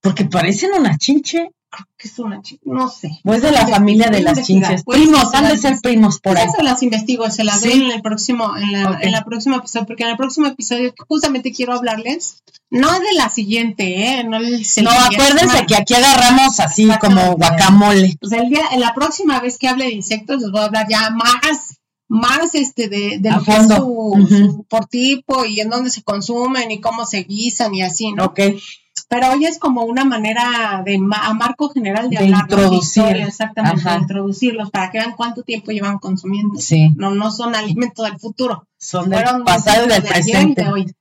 Porque 0.00 0.24
parecen 0.26 0.70
una 0.78 0.96
chinche, 0.96 1.50
que 1.96 2.08
es 2.08 2.18
una 2.18 2.40
chi- 2.42 2.60
no 2.64 2.88
sé. 2.88 3.10
o 3.24 3.34
es 3.34 3.42
de 3.42 3.50
la 3.52 3.66
familia 3.66 4.08
de 4.10 4.20
las 4.22 4.42
chinches. 4.46 4.82
Pues, 4.84 5.00
Primos, 5.00 5.30
sí, 5.30 5.36
han 5.36 5.48
de 5.48 5.58
ser 5.58 5.78
primos 5.80 6.20
por 6.20 6.36
ahí. 6.38 6.46
Se 6.56 6.62
las 6.62 6.82
investigo, 6.82 7.30
se 7.30 7.44
las 7.44 7.60
Sí. 7.60 7.68
doy 7.70 7.82
en 7.84 7.90
el 7.92 8.02
próximo, 8.02 8.56
en 8.56 8.72
la, 8.72 8.98
en 9.00 9.12
la 9.12 9.24
próxima 9.24 9.56
episodio, 9.56 9.86
porque 9.86 10.02
en 10.04 10.10
el 10.10 10.16
próximo 10.16 10.46
episodio 10.46 10.94
justamente 11.08 11.52
quiero 11.52 11.74
hablarles, 11.74 12.42
no 12.70 12.90
de 13.00 13.12
la 13.14 13.28
siguiente, 13.28 14.18
¿eh? 14.18 14.24
No, 14.24 14.38
el 14.38 14.52
No, 14.52 14.58
siguiente 14.64 14.98
acuérdense 15.14 15.38
semana. 15.48 15.66
que 15.66 15.76
aquí 15.76 15.94
agarramos 15.94 16.60
así 16.60 16.88
como 17.00 17.34
guacamole. 17.36 18.16
Pues 18.20 18.32
el 18.32 18.48
día, 18.50 18.64
la 18.78 18.92
próxima 18.94 19.40
vez 19.40 19.58
que 19.58 19.68
hable 19.68 19.84
de 19.86 19.92
insectos, 19.92 20.40
les 20.42 20.50
voy 20.50 20.60
a 20.60 20.64
hablar 20.64 20.86
ya 20.90 21.10
más, 21.10 21.78
más 22.08 22.54
este 22.54 22.88
de, 22.88 23.18
de 23.18 23.30
lo 23.30 23.42
que 23.42 23.50
es 23.52 23.66
su 23.66 24.64
por 24.68 24.86
tipo 24.86 25.44
y 25.44 25.60
en 25.60 25.70
dónde 25.70 25.90
se 25.90 26.02
consumen 26.02 26.70
y 26.70 26.80
cómo 26.80 27.04
se 27.06 27.22
guisan 27.24 27.74
y 27.74 27.82
así, 27.82 28.12
¿no? 28.12 28.26
Ok. 28.26 28.40
Pero 29.08 29.30
hoy 29.30 29.44
es 29.46 29.58
como 29.58 29.84
una 29.84 30.04
manera 30.04 30.82
de 30.84 30.98
ma- 30.98 31.26
a 31.26 31.32
marco 31.34 31.68
general 31.70 32.10
de, 32.10 32.16
De 32.16 32.24
hablar 32.24 32.40
introducir. 32.42 33.02
historia, 33.04 33.26
exactamente, 33.26 33.88
de 33.88 33.96
introducirlos 33.98 34.70
para 34.70 34.90
que 34.90 34.98
vean 34.98 35.14
cuánto 35.16 35.42
tiempo 35.42 35.70
llevan 35.70 35.98
consumiendo. 35.98 36.58
Sí, 36.58 36.90
No, 36.96 37.12
no 37.14 37.30
son 37.30 37.54
alimentos 37.54 38.04
del 38.04 38.18
futuro, 38.18 38.66
son 38.78 39.08
del 39.08 39.20
fueron 39.22 39.44
pasado 39.44 39.84
y 39.86 39.88
del 39.88 40.02
de 40.02 40.08
y 40.08 40.10
presente. 40.12 40.64
de 40.64 40.68
hoy. 40.70 40.94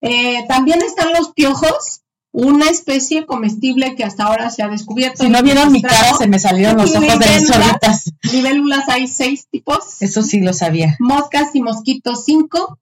Eh, 0.00 0.44
también 0.48 0.82
están 0.82 1.12
los 1.12 1.32
piojos, 1.32 2.00
una 2.32 2.68
especie 2.68 3.24
comestible 3.26 3.94
que 3.94 4.02
hasta 4.02 4.24
ahora 4.24 4.50
se 4.50 4.62
ha 4.64 4.68
descubierto. 4.68 5.22
Si 5.22 5.30
no 5.30 5.40
vieron 5.42 5.70
mi 5.70 5.80
cara, 5.80 6.12
se 6.18 6.26
me 6.26 6.40
salieron 6.40 6.76
los 6.76 6.90
ojos 6.94 7.18
de 7.20 7.26
mis 7.38 7.46
sorbitas. 7.46 8.12
Libélulas 8.32 8.88
hay 8.88 9.06
seis 9.06 9.46
tipos. 9.48 10.02
Eso 10.02 10.22
sí 10.22 10.40
lo 10.40 10.52
sabía. 10.52 10.96
Moscas 10.98 11.54
y 11.54 11.62
mosquitos 11.62 12.24
cinco. 12.24 12.78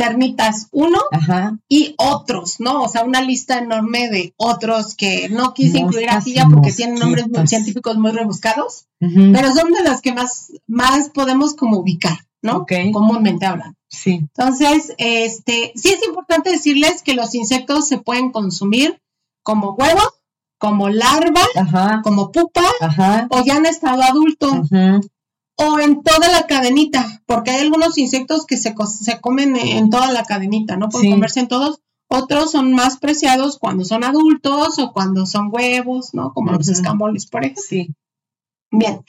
Termitas 0.00 0.68
uno. 0.72 0.98
Ajá. 1.12 1.58
Y 1.68 1.94
otros, 1.98 2.58
¿no? 2.58 2.80
O 2.82 2.88
sea, 2.88 3.04
una 3.04 3.20
lista 3.20 3.58
enorme 3.58 4.08
de 4.08 4.32
otros 4.38 4.94
que 4.94 5.28
no 5.28 5.52
quise 5.52 5.78
incluir 5.78 6.08
aquí 6.08 6.32
ya 6.32 6.46
porque 6.46 6.72
tienen 6.72 6.98
nombres 6.98 7.28
muy 7.28 7.46
científicos 7.46 7.98
muy 7.98 8.10
rebuscados, 8.10 8.86
pero 8.98 9.54
son 9.54 9.72
de 9.72 9.82
las 9.82 10.00
que 10.00 10.14
más, 10.14 10.52
más 10.66 11.10
podemos 11.10 11.54
como 11.54 11.76
ubicar, 11.80 12.16
¿no? 12.40 12.58
Ok. 12.60 12.72
Comúnmente 12.94 13.44
hablan. 13.44 13.76
Sí. 13.90 14.20
Entonces, 14.34 14.94
este, 14.96 15.72
sí 15.74 15.90
es 15.90 16.06
importante 16.06 16.48
decirles 16.48 17.02
que 17.02 17.12
los 17.12 17.34
insectos 17.34 17.86
se 17.86 17.98
pueden 17.98 18.32
consumir 18.32 19.02
como 19.42 19.74
huevo, 19.74 20.00
como 20.56 20.88
larva, 20.88 21.42
Ajá. 21.56 22.00
como 22.02 22.32
pupa, 22.32 22.64
Ajá. 22.80 23.26
o 23.30 23.44
ya 23.44 23.56
en 23.56 23.66
estado 23.66 24.02
adulto, 24.02 24.62
o 25.56 25.78
en 25.78 26.02
toda 26.02 26.28
la 26.30 26.46
cadenita, 26.46 27.22
porque 27.26 27.50
hay 27.50 27.60
algunos 27.60 27.98
insectos 27.98 28.46
que 28.46 28.56
se, 28.56 28.74
se 29.02 29.20
comen 29.20 29.56
en 29.56 29.90
toda 29.90 30.10
la 30.12 30.24
cadenita, 30.24 30.76
¿no? 30.76 30.88
Pueden 30.88 31.08
Sí. 31.08 31.12
comerse 31.12 31.40
en 31.40 31.48
todos. 31.48 31.80
Otros 32.08 32.50
son 32.50 32.72
más 32.72 32.98
preciados 32.98 33.58
cuando 33.58 33.84
son 33.84 34.02
adultos 34.02 34.78
o 34.78 34.92
cuando 34.92 35.26
son 35.26 35.48
huevos, 35.52 36.12
¿no? 36.12 36.32
Como 36.32 36.52
los 36.52 36.68
escamoles, 36.68 37.26
por 37.26 37.44
ejemplo. 37.44 37.62
Sí. 37.68 37.94
Bien. 38.70 39.04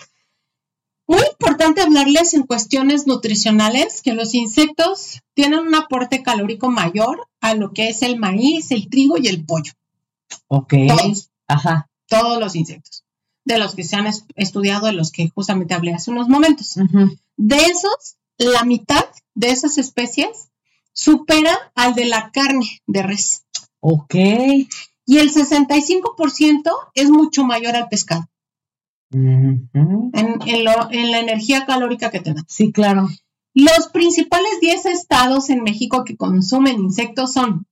Muy 1.08 1.21
importante 1.32 1.82
hablarles 1.82 2.34
en 2.36 2.43
cuestiones 2.43 3.08
nutricionales 3.08 4.01
que 4.01 4.13
los 4.13 4.34
insectos 4.36 5.19
tienen 5.34 5.60
un 5.60 5.75
aporte 5.75 6.21
calórico 6.23 6.69
mayor 6.69 7.27
a 7.41 7.56
lo 7.56 7.71
que 7.73 7.89
es 7.89 8.01
el 8.01 8.17
maíz, 8.17 8.71
el 8.71 8.88
trigo 8.89 9.17
y 9.17 9.27
el 9.27 9.45
pollo. 9.45 9.73
Ok. 10.47 10.73
Todos, 10.88 11.32
Ajá. 11.47 11.89
todos 12.08 12.39
los 12.39 12.56
insectos. 12.56 13.04
De 13.45 13.58
los 13.58 13.73
que 13.75 13.84
se 13.84 13.95
han 13.95 14.08
es- 14.08 14.25
estudiado, 14.36 14.86
de 14.88 14.93
los 14.93 15.12
que 15.12 15.30
justamente 15.30 15.73
hablé 15.73 15.93
hace 15.93 16.12
unos 16.12 16.30
momentos. 16.30 16.75
De 17.38 17.56
esos, 17.58 18.17
la 18.38 18.63
mitad 18.63 19.06
de 19.34 19.49
esas 19.49 19.77
especies 19.77 20.49
supera 20.93 21.58
al 21.75 21.95
de 21.95 22.06
la 22.06 22.32
carne 22.32 22.82
de 22.86 23.01
res. 23.04 23.43
Ok. 23.80 24.13
Y 25.08 25.17
el 25.17 25.32
65% 25.32 26.71
es 26.93 27.10
mucho 27.10 27.43
mayor 27.43 27.75
al 27.75 27.89
pescado 27.89 28.27
en, 29.12 29.69
en 29.73 30.63
lo- 30.63 30.91
en 30.91 31.12
la 31.12 31.19
energía 31.19 31.65
calórica 31.65 32.12
que 32.12 32.19
te 32.19 32.34
da. 32.34 32.43
Sí, 32.47 32.71
claro. 32.71 33.10
Los 33.54 33.89
principales 33.91 34.51
10 34.62 34.86
estados 34.86 35.49
en 35.49 35.63
México 35.63 36.04
que 36.06 36.15
consumen 36.15 36.80
insectos 36.80 37.34
son 37.34 37.65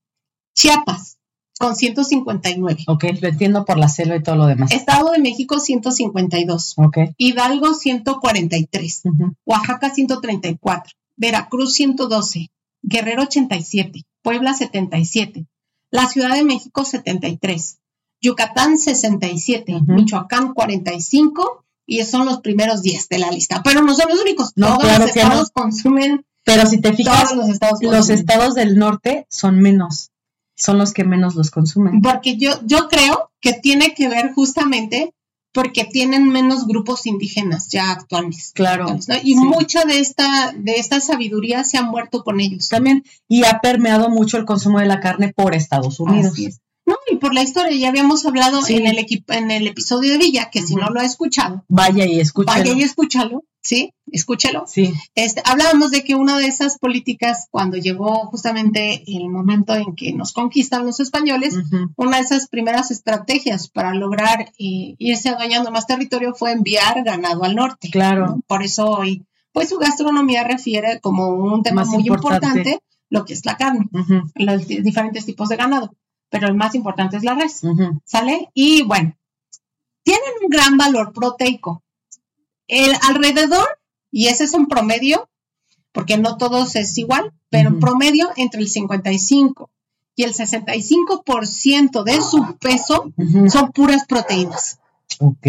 Chiapas, 0.55 1.18
con 1.59 1.75
159. 1.75 2.85
Ok, 2.87 3.03
lo 3.21 3.27
entiendo 3.27 3.65
por 3.65 3.77
la 3.77 3.89
selva 3.89 4.15
y 4.15 4.23
todo 4.23 4.37
lo 4.37 4.45
demás. 4.47 4.71
Estado 4.71 5.11
de 5.11 5.19
México, 5.19 5.59
152. 5.59 6.75
Ok. 6.77 6.97
Hidalgo, 7.17 7.73
143. 7.73 9.01
ujú, 9.03 9.33
Oaxaca, 9.45 9.93
134. 9.93 10.93
Veracruz, 11.17 11.73
112. 11.73 12.49
Guerrero, 12.81 13.23
87. 13.23 14.03
Puebla, 14.21 14.53
77. 14.53 15.47
La 15.91 16.07
Ciudad 16.07 16.33
de 16.33 16.45
México, 16.45 16.85
73. 16.85 17.77
Yucatán, 18.21 18.77
67. 18.77 19.75
Ujú. 19.75 19.91
Michoacán, 19.91 20.53
45. 20.53 21.65
Y 21.85 22.01
son 22.05 22.25
los 22.25 22.39
primeros 22.39 22.83
10 22.83 23.09
de 23.09 23.19
la 23.19 23.31
lista. 23.31 23.61
Pero 23.63 23.81
no 23.81 23.93
son 23.95 24.07
los 24.07 24.21
únicos. 24.21 24.53
No, 24.55 24.67
Todos 24.67 24.83
claro 24.83 25.05
los 25.07 25.15
estados 25.15 25.51
consumen. 25.51 26.25
Pero 26.45 26.65
si 26.65 26.79
te 26.79 26.93
fijas, 26.93 27.35
los 27.35 27.49
estados 27.49 27.79
los 27.81 28.09
estados 28.09 28.55
del 28.55 28.77
norte 28.77 29.27
son 29.29 29.59
menos. 29.59 30.11
Son 30.59 30.77
los 30.77 30.93
que 30.93 31.03
menos 31.03 31.35
los 31.35 31.51
consumen. 31.51 32.01
Porque 32.01 32.37
yo, 32.37 32.51
yo 32.65 32.89
creo 32.89 33.31
que 33.39 33.53
tiene 33.53 33.93
que 33.93 34.09
ver 34.09 34.33
justamente 34.33 35.13
porque 35.51 35.85
tienen 35.85 36.29
menos 36.29 36.67
grupos 36.67 37.05
indígenas 37.05 37.69
ya 37.69 37.91
actuales. 37.91 38.51
Claro. 38.53 38.87
¿no? 38.87 39.15
Y 39.23 39.33
sí. 39.33 39.35
mucha 39.35 39.83
de 39.85 39.99
esta, 39.99 40.53
de 40.55 40.73
esta 40.73 40.99
sabiduría 40.99 41.63
se 41.63 41.77
ha 41.77 41.83
muerto 41.83 42.23
con 42.23 42.39
ellos. 42.39 42.69
También, 42.69 43.03
y 43.27 43.45
ha 43.45 43.59
permeado 43.59 44.09
mucho 44.09 44.37
el 44.37 44.45
consumo 44.45 44.79
de 44.79 44.85
la 44.85 44.99
carne 44.99 45.33
por 45.33 45.55
Estados 45.55 45.99
Unidos. 45.99 46.33
Así 46.33 46.45
es. 46.47 46.59
No, 46.89 46.95
y 47.11 47.17
por 47.17 47.33
la 47.33 47.43
historia, 47.43 47.75
ya 47.77 47.89
habíamos 47.89 48.25
hablado 48.25 48.61
Sí. 48.63 48.75
en, 48.75 48.87
el 48.87 49.05
en 49.27 49.51
el 49.51 49.67
episodio 49.67 50.11
de 50.13 50.17
Villa, 50.17 50.49
que 50.51 50.61
si 50.63 50.75
no 50.75 50.89
lo 50.89 50.99
ha 50.99 51.05
escuchado, 51.05 51.63
Vaya 51.67 52.05
y 52.05 52.19
escúchalo. 52.19 52.57
vaya 52.59 52.73
y 52.73 52.81
escúchalo, 52.81 53.43
¿sí? 53.61 53.93
Escúchalo. 54.11 54.63
Sí, 54.67 54.93
Este, 55.13 55.41
hablábamos 55.45 55.91
de 55.91 56.03
que 56.03 56.15
una 56.15 56.37
de 56.37 56.47
esas 56.47 56.79
políticas, 56.79 57.47
cuando 57.51 57.77
llegó 57.77 58.25
justamente 58.31 59.03
el 59.05 59.29
momento 59.29 59.75
en 59.75 59.95
que 59.95 60.13
nos 60.13 60.31
conquistan 60.33 60.85
los 60.85 60.99
españoles, 60.99 61.55
una 61.95 62.17
de 62.17 62.23
esas 62.23 62.47
primeras 62.47 62.89
estrategias 62.89 63.69
para 63.69 63.93
lograr 63.93 64.51
eh, 64.57 64.95
irse 64.97 65.29
adueñando 65.29 65.69
más 65.71 65.85
territorio 65.85 66.33
fue 66.33 66.51
enviar 66.53 67.03
ganado 67.03 67.43
al 67.43 67.55
norte. 67.55 67.89
claro. 67.91 68.25
¿no? 68.27 68.41
Por 68.47 68.63
eso 68.63 68.87
hoy, 68.89 69.23
pues 69.51 69.69
su 69.69 69.77
gastronomía 69.77 70.43
refiere 70.43 70.99
como 71.01 71.27
un 71.29 71.61
tema 71.61 71.81
Más 71.81 71.89
muy 71.89 72.01
importante. 72.07 72.47
importante 72.47 72.79
lo 73.11 73.25
que 73.25 73.33
es 73.33 73.45
la 73.45 73.57
carne, 73.57 73.87
los 74.35 74.67
di- 74.67 74.81
diferentes 74.81 75.25
tipos 75.25 75.49
de 75.49 75.55
ganado, 75.55 75.93
pero 76.29 76.47
el 76.47 76.53
más 76.55 76.75
importante 76.75 77.17
es 77.17 77.23
la 77.23 77.35
res, 77.35 77.61
¿sale? 78.05 78.49
Y 78.53 78.83
bueno, 78.83 79.15
tienen 80.03 80.31
un 80.43 80.49
gran 80.49 80.77
valor 80.77 81.13
proteico. 81.13 81.83
El 82.67 82.93
alrededor, 83.07 83.67
y 84.11 84.27
ese 84.27 84.43
es 84.43 84.53
un 84.53 84.67
promedio, 84.67 85.29
porque 85.91 86.17
no 86.17 86.37
todos 86.37 86.75
es 86.75 86.97
igual, 86.97 87.33
pero 87.49 87.69
en 87.69 87.75
Ujú. 87.75 87.81
promedio 87.81 88.29
entre 88.35 88.61
el 88.61 88.69
55 88.69 89.69
y 90.15 90.23
el 90.23 90.33
65% 90.33 92.03
de 92.03 92.21
su 92.21 92.57
peso 92.57 93.11
son 93.47 93.71
puras 93.71 94.05
proteínas. 94.05 94.79
Ok. 95.19 95.47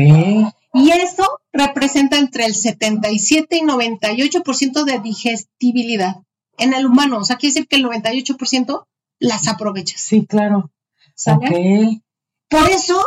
Y 0.73 0.91
eso 0.93 1.41
representa 1.53 2.19
entre 2.19 2.47
el 2.47 2.55
77 2.55 3.57
y 3.57 3.61
98% 3.63 4.85
de 4.85 5.01
digestibilidad 5.01 6.23
en 6.59 6.73
el 6.75 6.87
humano. 6.87 7.19
O 7.19 7.25
sea, 7.25 7.37
quiere 7.37 7.55
decir 7.55 7.69
que 7.69 7.77
el 7.77 7.85
98% 7.85 8.87
las 9.21 9.47
aprovechas. 9.47 10.01
Sí, 10.01 10.27
claro. 10.27 10.71
¿sale? 11.15 12.03
Por 12.49 12.69
eso, 12.69 13.01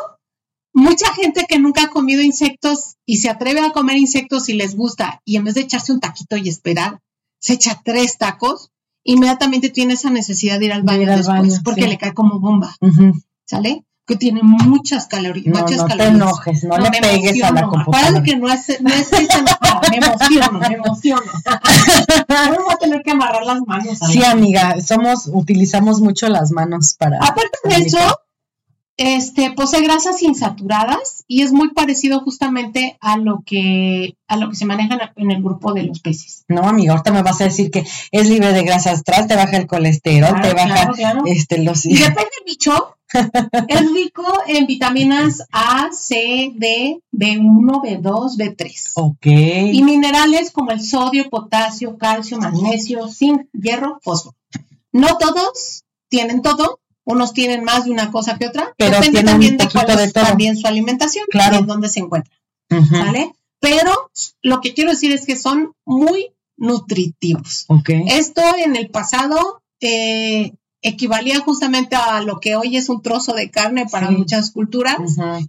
mucha 0.72 1.14
gente 1.14 1.46
que 1.50 1.60
nunca 1.60 1.84
ha 1.84 1.90
comido 1.90 2.22
insectos 2.22 2.96
y 3.06 3.18
se 3.18 3.30
atreve 3.30 3.60
a 3.60 3.72
comer 3.72 3.98
insectos 3.98 4.48
y 4.48 4.54
les 4.54 4.76
gusta, 4.76 5.22
y 5.26 5.36
en 5.36 5.44
vez 5.44 5.56
de 5.56 5.62
echarse 5.62 5.92
un 5.92 6.00
taquito 6.00 6.38
y 6.38 6.48
esperar, 6.48 7.02
se 7.40 7.54
echa 7.54 7.82
tres 7.84 8.18
tacos, 8.18 8.72
inmediatamente 9.04 9.70
tiene 9.70 9.96
esa 9.96 10.10
necesidad 10.10 10.60
de 10.60 10.66
ir 10.66 10.74
al 10.74 10.84
baño 10.84 11.02
ir 11.02 11.10
al 11.10 11.18
después, 11.18 11.40
baño, 11.40 11.62
porque 11.66 11.82
sí. 11.82 11.88
le 11.88 11.98
cae 11.98 12.14
como 12.14 12.40
bomba. 12.40 12.76
¿sale? 13.46 13.84
Que 14.06 14.18
tiene 14.18 14.42
muchas 14.44 15.08
calorías. 15.08 15.46
No, 15.48 15.62
muchas 15.62 15.78
no 15.78 15.84
te 15.86 15.90
calorías. 15.92 16.16
enojes, 16.16 16.64
no, 16.66 16.78
le 16.78 16.90
me 16.90 17.00
pegues 17.00 17.42
a 17.44 17.48
emociono. 17.48 17.54
la 17.54 17.62
Acuérdate 17.62 17.86
computadora. 17.86 18.24
que 18.24 18.36
no 18.36 18.52
es, 18.52 18.82
no 18.82 18.90
es 18.90 19.14
ese 19.14 19.40
enojado, 19.40 19.82
me 19.90 19.98
emociono, 19.98 20.60
me 20.60 20.76
emociono. 20.76 21.32
Voy 22.28 22.74
a 22.74 22.78
tener 22.78 23.02
que 23.02 23.12
amarrar 23.12 23.44
las 23.46 23.62
manos. 23.66 24.02
a 24.02 24.08
Sí, 24.08 24.20
la- 24.20 24.32
amiga, 24.32 24.76
somos, 24.82 25.30
utilizamos 25.32 26.02
mucho 26.02 26.28
las 26.28 26.52
manos 26.52 26.96
para. 27.00 27.18
Aparte 27.18 27.58
de 27.64 27.76
eso, 27.86 27.98
este, 28.98 29.52
posee 29.52 29.82
grasas 29.82 30.22
insaturadas 30.22 31.24
y 31.28 31.42
es 31.42 31.52
muy 31.52 31.72
parecido 31.74 32.20
justamente 32.22 32.98
a 33.02 33.18
lo 33.18 33.42
que, 33.46 34.16
a 34.28 34.38
lo 34.38 34.50
que 34.50 34.56
se 34.56 34.66
maneja 34.66 35.14
en 35.16 35.32
el- 35.32 35.42
grupo 35.44 35.74
de 35.74 35.84
los 35.84 36.00
peces. 36.00 36.44
No, 36.48 36.62
amiga, 36.62 36.94
ahorita 36.94 37.12
me 37.12 37.24
vas 37.24 37.42
a 37.42 37.46
decir 37.46 37.72
que 37.72 37.86
es 38.12 38.30
libre 38.30 38.54
de 38.54 38.64
grasas 38.64 39.04
trans, 39.04 39.28
te 39.28 39.36
baja 39.36 39.58
el 39.58 39.68
colesterol, 39.68 40.40
te 40.42 40.54
baja 40.54 40.74
claro, 40.76 40.94
claro. 40.94 41.24
este 41.26 41.58
los 41.64 41.86
Y 41.86 41.96
depende 41.96 42.16
del 42.20 42.46
bicho, 42.46 42.96
es 43.68 43.92
rico 43.94 44.24
en 44.48 44.68
vitaminas 44.68 45.44
A, 45.52 45.90
C, 45.92 46.52
D, 46.56 47.00
B1, 47.12 47.82
B2, 47.82 48.38
B3. 48.38 48.92
Ok. 48.96 49.26
Y 49.26 49.84
minerales 49.84 50.52
como 50.52 50.72
el 50.72 50.82
sodio, 50.82 51.30
potasio, 51.30 51.98
calcio, 51.98 52.38
magnesio, 52.38 53.08
zinc, 53.08 53.48
hierro, 53.54 54.00
fósforo. 54.02 54.36
No 54.92 55.18
todos 55.18 55.84
tienen 56.10 56.42
todo, 56.44 56.80
unos 57.06 57.34
tienen 57.34 57.64
más 57.64 57.86
de 57.86 57.92
una 57.92 58.12
cosa 58.12 58.38
que 58.38 58.48
otra, 58.48 58.74
Pero 58.78 58.96
depende 59.00 59.24
también 59.24 59.58
de 59.58 59.68
cuál 59.70 60.00
es 60.00 60.14
también 60.14 60.56
su 60.58 60.68
alimentación 60.68 61.26
Claro. 61.30 61.56
y 61.56 61.60
en 61.60 61.68
dónde 61.68 61.90
se 61.90 62.00
encuentra. 62.00 62.34
¿sale? 62.90 63.34
Pero 63.60 63.92
lo 64.42 64.62
que 64.62 64.74
quiero 64.74 64.92
decir 64.92 65.12
es 65.12 65.26
que 65.26 65.36
son 65.36 65.74
muy 65.86 66.32
nutritivos. 66.58 67.66
Ok. 67.68 67.90
Esto 68.08 68.42
en 68.58 68.76
el 68.76 68.90
pasado 68.90 69.62
eh, 69.82 70.54
equivalía 70.82 71.40
justamente 71.42 71.96
a 71.96 72.22
lo 72.22 72.40
que 72.40 72.56
hoy 72.56 72.78
es 72.78 72.90
un 72.90 73.02
trozo 73.02 73.34
de 73.34 73.50
carne 73.52 73.86
para 73.90 74.08
Sí. 74.10 74.16
muchas 74.16 74.52
culturas 74.52 74.98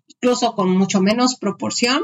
incluso 0.09 0.55
con 0.55 0.71
mucho 0.77 1.01
menos 1.01 1.37
proporción, 1.37 2.03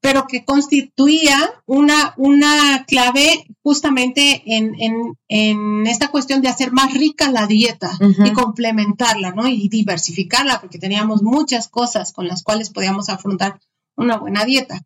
pero 0.00 0.26
que 0.26 0.44
constituía 0.44 1.36
una, 1.66 2.14
una 2.16 2.84
clave 2.86 3.46
justamente 3.62 4.42
en, 4.46 4.74
en- 4.80 5.16
en 5.28 5.86
esta 5.86 6.08
cuestión 6.08 6.42
de 6.42 6.48
hacer 6.48 6.70
más 6.72 6.92
rica 6.94 7.30
la 7.30 7.46
dieta 7.46 7.90
y 8.24 8.32
complementarla, 8.32 9.32
¿no? 9.32 9.48
Y 9.48 9.68
diversificarla, 9.68 10.60
porque 10.60 10.78
teníamos 10.78 11.22
muchas 11.22 11.68
cosas 11.68 12.12
con 12.12 12.28
las 12.28 12.42
cuales 12.42 12.70
podíamos 12.70 13.08
afrontar 13.08 13.58
una 13.96 14.16
buena 14.16 14.44
dieta. 14.44 14.80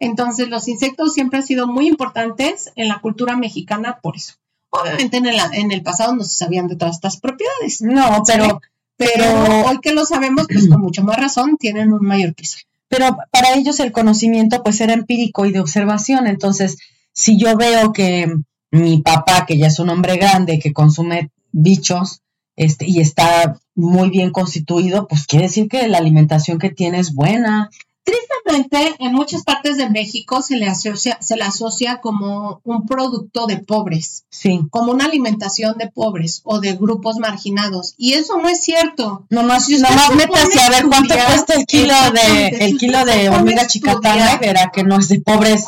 Entonces, 0.00 0.48
los 0.48 0.68
insectos 0.68 1.12
siempre 1.14 1.38
han 1.40 1.46
sido 1.46 1.66
muy 1.66 1.86
importantes 1.88 2.72
en 2.76 2.88
la 2.88 3.00
cultura 3.00 3.36
mexicana 3.36 3.98
por 4.02 4.16
eso. 4.16 4.34
Obviamente 4.70 5.16
en 5.16 5.26
el, 5.26 5.38
en 5.52 5.72
el 5.72 5.82
pasado 5.82 6.14
no 6.14 6.24
se 6.24 6.36
sabían 6.36 6.68
de 6.68 6.76
todas 6.76 6.96
estas 6.96 7.18
propiedades, 7.20 7.80
No, 7.80 8.22
pero, 8.26 8.60
pero 8.96 9.12
Pero- 9.24 9.66
hoy 9.66 9.78
que 9.80 9.92
lo 9.92 10.04
sabemos, 10.04 10.46
pues 10.52 10.68
con 10.68 10.80
mucho 10.80 11.02
más 11.04 11.16
razón 11.16 11.56
tienen 11.58 11.92
un 11.92 12.04
mayor 12.04 12.34
peso. 12.34 12.58
Pero 12.88 13.16
para 13.30 13.54
ellos 13.54 13.80
el 13.80 13.92
conocimiento 13.92 14.62
pues 14.62 14.80
era 14.80 14.94
empírico 14.94 15.46
y 15.46 15.52
de 15.52 15.60
observación. 15.60 16.26
Entonces, 16.26 16.78
si 17.12 17.38
yo 17.38 17.56
veo 17.56 17.92
que 17.92 18.32
mi 18.70 19.02
papá, 19.02 19.44
que 19.46 19.58
ya 19.58 19.66
es 19.66 19.78
un 19.78 19.90
hombre 19.90 20.16
grande, 20.16 20.58
que 20.58 20.72
consume 20.72 21.30
bichos, 21.52 22.22
este, 22.56 22.86
y 22.88 23.00
está 23.00 23.58
muy 23.74 24.10
bien 24.10 24.30
constituido, 24.30 25.06
pues 25.06 25.26
quiere 25.26 25.46
decir 25.46 25.68
que 25.68 25.86
la 25.86 25.98
alimentación 25.98 26.58
que 26.58 26.70
tiene 26.70 26.98
es 26.98 27.14
buena. 27.14 27.70
En 28.52 29.12
muchas 29.12 29.42
partes 29.44 29.76
de 29.76 29.90
México 29.90 30.40
se 30.42 30.56
le 30.56 30.66
asocia, 30.66 31.18
se 31.20 31.36
le 31.36 31.42
asocia 31.42 32.00
como 32.00 32.60
un 32.64 32.86
producto 32.86 33.46
de 33.46 33.58
pobres, 33.58 34.24
Sí. 34.30 34.60
como 34.70 34.92
una 34.92 35.04
alimentación 35.04 35.76
de 35.78 35.88
pobres 35.88 36.40
o 36.44 36.60
de 36.60 36.74
grupos 36.74 37.18
marginados. 37.18 37.94
Y 37.98 38.14
eso 38.14 38.38
no 38.38 38.48
es 38.48 38.62
cierto. 38.62 39.26
Nomás, 39.30 39.66
Si 39.66 39.76
nomás 39.78 40.06
se 40.08 40.14
métase 40.14 40.60
a 40.60 40.70
ver 40.70 40.86
cuánto 40.86 41.14
cuesta 41.14 41.54
el 41.54 41.66
kilo 41.66 41.94
de, 42.12 42.48
el 42.48 42.78
kilo 42.78 43.04
de 43.04 43.28
hormiga 43.28 43.66
chicatana 43.66 44.34
y 44.34 44.38
verá 44.38 44.70
que 44.72 44.82
no 44.84 44.98
es 44.98 45.08
de 45.08 45.20
pobres. 45.20 45.66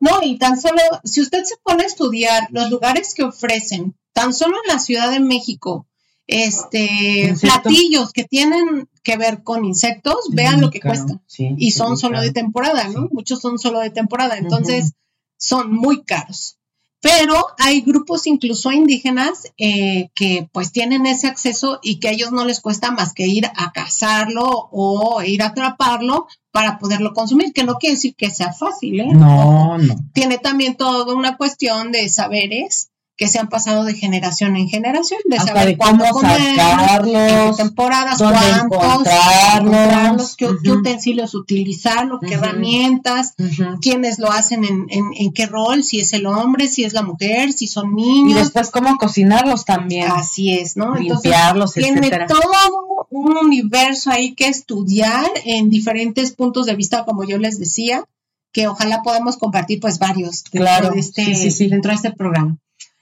No, 0.00 0.20
y 0.22 0.38
tan 0.38 0.60
solo, 0.60 0.80
si 1.04 1.20
usted 1.22 1.44
se 1.44 1.56
pone 1.62 1.82
a 1.82 1.86
estudiar 1.86 2.48
los 2.50 2.70
lugares 2.70 3.14
que 3.14 3.24
ofrecen, 3.24 3.96
tan 4.12 4.32
solo 4.32 4.56
en 4.64 4.74
la 4.74 4.78
Ciudad 4.78 5.10
de 5.10 5.20
México, 5.20 5.86
este, 6.28 7.28
Insectos. 7.30 7.40
platillos 7.62 8.12
que 8.12 8.22
tienen 8.24 8.88
que 9.02 9.16
ver 9.16 9.42
con 9.42 9.64
insectos, 9.64 10.16
vean 10.30 10.60
lo 10.60 10.70
que 10.70 10.78
Claro, 10.80 10.96
cuesta. 11.04 11.22
sí, 11.26 11.54
Y 11.58 11.72
son 11.72 11.96
solo 11.96 12.20
de 12.20 12.30
temporada, 12.30 12.84
¿no? 12.88 13.02
Sí. 13.02 13.08
Muchos 13.12 13.40
son 13.40 13.58
solo 13.58 13.80
de 13.80 13.90
temporada, 13.90 14.36
entonces 14.38 14.92
son 15.36 15.72
muy 15.74 16.02
caros. 16.04 16.54
Pero 17.00 17.46
hay 17.58 17.80
grupos 17.82 18.26
incluso 18.26 18.72
indígenas 18.72 19.44
eh, 19.56 20.10
que 20.16 20.48
pues 20.52 20.72
tienen 20.72 21.06
ese 21.06 21.28
acceso 21.28 21.78
y 21.80 22.00
que 22.00 22.08
a 22.08 22.10
ellos 22.10 22.32
no 22.32 22.44
les 22.44 22.60
cuesta 22.60 22.90
más 22.90 23.12
que 23.14 23.26
ir 23.28 23.46
a 23.46 23.70
cazarlo 23.72 24.68
o 24.72 25.22
ir 25.22 25.42
a 25.42 25.46
atraparlo 25.46 26.26
para 26.50 26.78
poderlo 26.80 27.14
consumir, 27.14 27.52
que 27.52 27.62
no 27.62 27.74
quiere 27.76 27.94
decir 27.94 28.16
que 28.16 28.30
sea 28.30 28.52
fácil, 28.52 28.98
¿eh? 29.00 29.12
No, 29.14 29.78
no. 29.78 29.94
tiene 30.12 30.38
también 30.38 30.76
toda 30.76 31.14
una 31.14 31.36
cuestión 31.36 31.92
de 31.92 32.08
saberes 32.08 32.90
que 33.18 33.26
se 33.28 33.40
han 33.40 33.48
pasado 33.48 33.82
de 33.84 33.94
generación 33.94 34.56
en 34.56 34.68
generación, 34.68 35.18
de 35.28 35.36
Hasta 35.38 35.48
saber 35.52 35.66
de 35.66 35.76
cuándo 35.76 36.04
cómo 36.04 36.20
comer, 36.20 36.40
en 36.40 36.54
qué 36.54 36.60
sacarlos, 36.60 37.56
temporadas, 37.56 38.18
dónde 38.18 38.38
cuántos, 38.38 38.78
encontrarlos. 39.12 39.74
encontrarlos, 39.74 40.36
qué, 40.36 40.46
qué 40.62 40.70
Ujú. 40.70 40.80
utensilios 40.80 41.34
utilizarlo, 41.34 42.20
qué 42.20 42.36
Ujú. 42.36 42.44
herramientas, 42.44 43.34
Ujú. 43.36 43.80
quiénes 43.82 44.20
lo 44.20 44.30
hacen 44.30 44.62
en, 44.64 44.86
en- 44.90 45.10
en 45.18 45.32
qué 45.32 45.46
rol, 45.46 45.82
si 45.82 45.98
es 45.98 46.12
el 46.12 46.26
hombre, 46.26 46.68
si 46.68 46.84
es 46.84 46.92
la 46.92 47.02
mujer, 47.02 47.52
si 47.52 47.66
son 47.66 47.90
Y 47.98 48.02
niños. 48.02 48.38
después 48.38 48.70
cómo 48.70 48.96
cocinarlos 48.98 49.64
también, 49.64 50.08
Así 50.12 50.52
es, 50.54 50.76
¿no? 50.76 50.96
Entonces, 50.96 51.24
limpiarlos, 51.24 51.72
tiene 51.74 51.98
etcétera. 51.98 52.26
todo 52.28 53.06
un 53.10 53.36
universo 53.36 54.10
ahí 54.12 54.34
que 54.34 54.46
estudiar 54.46 55.26
en 55.44 55.70
diferentes 55.70 56.30
puntos 56.30 56.66
de 56.66 56.76
vista, 56.76 57.04
como 57.04 57.24
yo 57.24 57.36
les 57.38 57.58
decía, 57.58 58.04
que 58.52 58.68
ojalá 58.68 59.02
podamos 59.02 59.36
compartir 59.38 59.80
pues 59.80 59.98
varios 59.98 60.44
dentro, 60.44 60.60
Claro, 60.60 60.90
de, 60.90 61.00
este, 61.00 61.24
sí, 61.24 61.34
sí, 61.34 61.50
sí. 61.50 61.66
dentro 61.68 61.90
de 61.90 61.96
este 61.96 62.12
programa. 62.12 62.56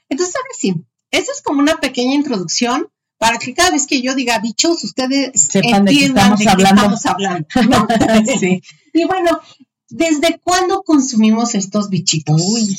Entonces, 0.08 0.34
ahora 0.36 0.48
sí, 0.58 0.74
esta 1.10 1.32
es 1.32 1.42
como 1.42 1.60
una 1.60 1.76
pequeña 1.76 2.14
introducción 2.14 2.88
para 3.18 3.38
que 3.38 3.54
cada 3.54 3.70
vez 3.70 3.86
que 3.86 4.02
yo 4.02 4.14
diga 4.14 4.38
bichos, 4.40 4.84
ustedes 4.84 5.30
Sepan 5.40 5.84
de 5.84 5.92
qué 5.92 6.04
entiendan 6.06 6.32
estamos 6.34 6.38
de 6.38 6.44
qué 6.44 6.50
hablando. 6.50 6.94
estamos 6.94 7.06
hablando. 7.06 7.46
¿no? 7.68 8.34
Sí. 8.40 8.62
Y 8.92 9.04
bueno, 9.04 9.40
¿desde 9.88 10.38
cuándo 10.42 10.82
consumimos 10.82 11.54
estos 11.54 11.88
bichitos? 11.88 12.42
Uy. 12.42 12.78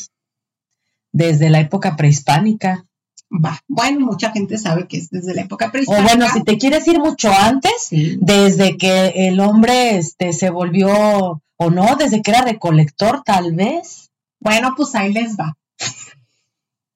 Desde 1.11 1.49
la 1.49 1.59
época 1.59 1.95
prehispánica. 1.95 2.85
Va. 3.29 3.59
Bueno, 3.67 4.05
mucha 4.05 4.31
gente 4.31 4.57
sabe 4.57 4.87
que 4.87 4.97
es 4.97 5.09
desde 5.09 5.33
la 5.33 5.41
época 5.41 5.67
O 5.67 5.71
prehispánica. 5.71 6.03
bueno, 6.15 6.27
si 6.33 6.43
te 6.43 6.57
quieres 6.57 6.87
ir 6.87 6.99
mucho 6.99 7.29
antes, 7.31 7.73
Sí. 7.89 8.17
desde 8.21 8.77
que 8.77 9.07
el 9.27 9.39
hombre 9.39 9.97
este, 9.97 10.31
se 10.33 10.49
volvió, 10.49 11.41
o 11.59 11.69
no, 11.71 11.95
desde 11.97 12.21
que 12.21 12.31
era 12.31 12.41
recolector, 12.43 13.23
tal 13.25 13.53
vez. 13.53 14.11
Bueno, 14.39 14.73
pues 14.77 14.93
ahí 14.95 15.11
les 15.11 15.35
va. 15.35 15.57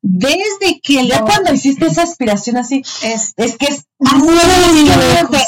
Desde 0.03 0.79
que 0.81 1.07
Ya 1.07 1.21
cuando 1.21 1.53
hiciste 1.53 1.85
esa 1.85 2.03
aspiración 2.03 2.57
así, 2.57 2.81
es- 3.03 3.33
es 3.37 3.55
que 3.57 3.65
es 3.67 3.85
Hace 4.03 4.73
millones 4.73 4.97
de- 4.97 5.13
lejos. 5.13 5.47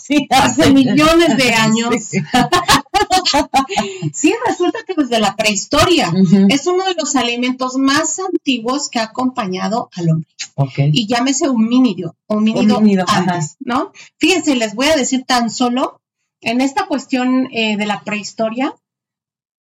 Sí, 0.02 0.26
hace 0.30 0.70
millones 0.72 1.36
de 1.36 1.54
años. 1.54 1.94
Sí. 2.04 2.18
Sí, 4.12 4.34
resulta 4.46 4.80
que 4.86 4.94
desde 4.96 5.20
la 5.20 5.36
prehistoria 5.36 6.12
es 6.48 6.66
uno 6.66 6.84
de 6.84 6.94
los 6.94 7.16
alimentos 7.16 7.76
más 7.76 8.18
antiguos 8.18 8.88
que 8.90 8.98
ha 8.98 9.04
acompañado 9.04 9.88
al 9.96 10.10
hombre. 10.10 10.28
Y 10.92 11.06
llámese 11.06 11.48
homínido, 11.48 12.16
homínido, 12.26 12.76
Homínido, 12.76 13.04
antes, 13.08 13.56
¿no? 13.60 13.92
Fíjense, 14.18 14.54
les 14.56 14.74
voy 14.74 14.86
a 14.88 14.96
decir 14.96 15.24
tan 15.24 15.50
solo 15.50 16.00
en 16.42 16.60
esta 16.60 16.86
cuestión 16.86 17.48
eh, 17.52 17.76
de 17.76 17.86
la 17.86 18.00
prehistoria, 18.02 18.74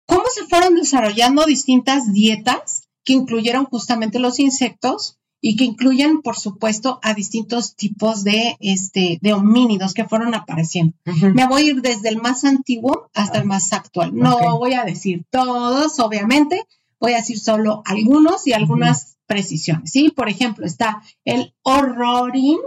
cómo 0.08 0.24
se 0.34 0.46
fueron 0.46 0.76
desarrollando 0.76 1.46
distintas 1.46 2.12
dietas 2.14 2.84
que 3.04 3.14
incluyeron 3.14 3.66
justamente 3.66 4.20
los 4.20 4.40
insectos 4.40 5.18
y 5.42 5.56
que 5.56 5.64
incluyen, 5.64 6.22
por 6.22 6.38
supuesto, 6.38 7.00
a 7.02 7.16
distintos 7.16 7.76
tipos 7.76 8.24
de, 8.24 8.58
este, 8.60 9.18
de 9.22 9.34
homínidos 9.34 9.96
que 9.96 10.06
fueron 10.06 10.36
apareciendo. 10.36 10.94
Me 11.34 11.48
voy 11.48 11.64
a 11.64 11.66
ir 11.66 11.82
desde 11.82 12.10
el 12.10 12.22
más 12.22 12.44
antiguo 12.46 13.10
hasta 13.16 13.40
el 13.40 13.46
más 13.46 13.74
actual. 13.74 14.16
No 14.16 14.60
voy 14.60 14.76
a 14.76 14.84
decir 14.84 15.26
todos, 15.32 16.00
obviamente, 16.00 16.64
voy 17.00 17.14
a 17.14 17.18
decir 17.18 17.40
solo 17.40 17.82
algunos 17.86 18.46
y 18.46 18.54
algunas 18.54 19.18
precisiones. 19.26 19.92
¿sí? 19.92 20.12
Por 20.12 20.30
ejemplo, 20.30 20.66
está 20.66 21.02
el 21.26 21.56
Horrorin 21.64 22.60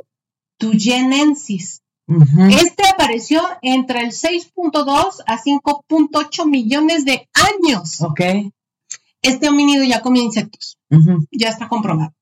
tuyenensis. 0.59 1.83
Este 2.51 2.87
apareció 2.87 3.41
entre 3.63 4.01
el 4.01 4.11
6.2 4.11 5.23
a 5.27 5.39
5.8 5.39 6.47
millones 6.47 7.05
de 7.05 7.29
años. 7.33 8.03
Ok. 8.03 8.21
Este 9.25 9.49
homínido 9.49 9.83
ya 9.85 10.01
comía 10.03 10.23
insectos, 10.23 10.79
ya 11.33 11.49
está 11.49 11.69
comprobado. 11.69 12.13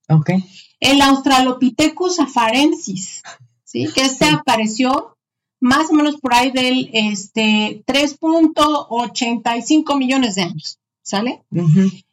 El 0.81 1.01
Australopithecus 1.03 2.19
afarensis, 2.21 3.23
¿sí? 3.65 3.89
que 3.95 4.03
este 4.03 4.27
Sí. 4.27 4.33
apareció 4.35 5.17
más 5.61 5.91
o 5.91 5.95
menos 5.95 6.17
por 6.17 6.35
ahí 6.35 6.51
del 6.51 6.91
este, 6.93 7.83
3.85 7.87 9.97
millones 9.99 10.35
de 10.35 10.43
años, 10.43 10.79
¿sale? 11.03 11.43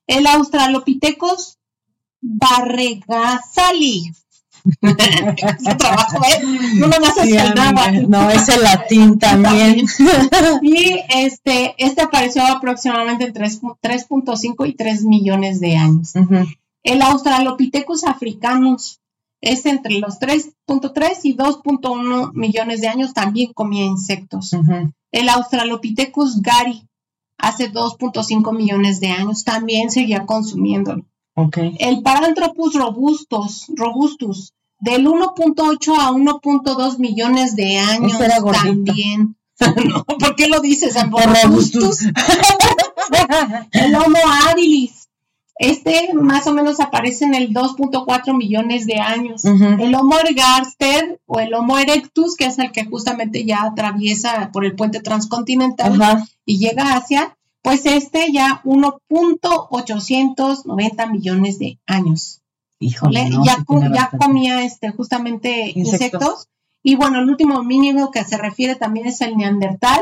El 0.07 0.27
Australopithecus 0.27 1.57
barregasali. 2.21 4.11
Ese 4.81 5.75
trabajo, 5.77 6.17
¿eh? 6.25 6.41
No 6.75 6.87
nomás 6.87 7.17
es 7.17 7.29
Sí, 7.29 7.37
náhuatl. 7.55 8.09
No, 8.09 8.29
es 8.29 8.49
el 8.49 8.63
latín 8.63 9.19
también. 9.19 9.85
Y 10.61 10.99
este, 11.09 11.75
este 11.77 12.01
apareció 12.01 12.45
aproximadamente 12.45 13.25
en 13.25 13.33
3 13.33 13.61
3.5 13.61 14.67
y 14.67 14.73
3 14.73 15.03
millones 15.05 15.59
de 15.59 15.77
años. 15.77 16.13
El 16.83 17.01
Australopithecus 17.01 18.03
africanus 18.03 18.99
es 19.41 19.65
entre 19.65 19.99
los 19.99 20.19
3.3 20.19 21.19
y 21.23 21.35
2.1 21.35 22.33
millones 22.33 22.81
de 22.81 22.87
años, 22.87 23.13
también 23.13 23.53
comía 23.53 23.85
insectos. 23.85 24.55
El 25.11 25.29
Australopithecus 25.29 26.41
gari 26.41 26.87
hace 27.37 27.71
2.5 27.71 28.55
millones 28.55 28.99
de 28.99 29.07
años, 29.07 29.43
también 29.43 29.91
seguía 29.91 30.25
consumiéndolo. 30.25 31.05
Ok. 31.39 31.57
El 31.79 32.01
Paranthropus 32.01 32.73
robustus, 32.73 33.67
robustus 33.69 34.53
del 34.79 35.07
1.8 35.07 35.95
a 35.97 36.11
1.2 36.11 36.97
millones 36.99 37.55
de 37.55 37.77
años 37.77 38.19
era 38.19 38.39
también. 38.43 39.35
No, 39.59 40.05
¿Por 40.05 40.37
qué 40.37 40.47
lo 40.47 40.61
dices? 40.61 40.95
Por 41.11 41.21
robustus. 41.21 42.03
El 43.73 43.93
Homo 43.93 44.17
habilis. 44.47 45.09
Este 45.55 46.13
más 46.13 46.47
o 46.47 46.53
menos 46.53 46.79
aparece 46.79 47.25
en 47.25 47.35
el 47.35 47.53
2.4 47.53 48.37
millones 48.37 48.85
de 48.85 49.01
años. 49.01 49.43
El 49.43 49.93
Homo 49.95 50.17
ergaster 50.17 51.19
o 51.25 51.41
el 51.41 51.53
Homo 51.53 51.77
erectus, 51.77 52.37
que 52.37 52.45
es 52.45 52.57
el 52.57 52.71
que 52.71 52.85
justamente 52.85 53.43
ya 53.43 53.63
atraviesa 53.63 54.51
por 54.53 54.63
el 54.63 54.75
puente 54.77 55.01
transcontinental 55.01 56.23
y 56.45 56.59
llega 56.59 56.93
a 56.93 56.95
Asia, 56.95 57.37
pues 57.61 57.85
este 57.85 58.31
ya 58.31 58.61
1.890 58.63 61.11
millones 61.11 61.59
de 61.59 61.77
años. 61.85 62.39
Híjole, 62.79 63.29
no, 63.29 63.43
ya 63.43 63.57
sí 63.57 63.63
ya 63.93 64.09
comía 64.17 64.63
este, 64.63 64.91
justamente 64.91 65.73
Insectos. 65.75 65.93
insectos. 65.93 66.47
Y 66.81 66.95
bueno, 66.95 67.19
el 67.19 67.29
último 67.29 67.61
mínimo 67.63 68.09
que 68.09 68.23
se 68.23 68.37
refiere 68.37 68.75
también 68.75 69.07
es 69.07 69.19
el 69.19 69.35
neandertal, 69.35 69.99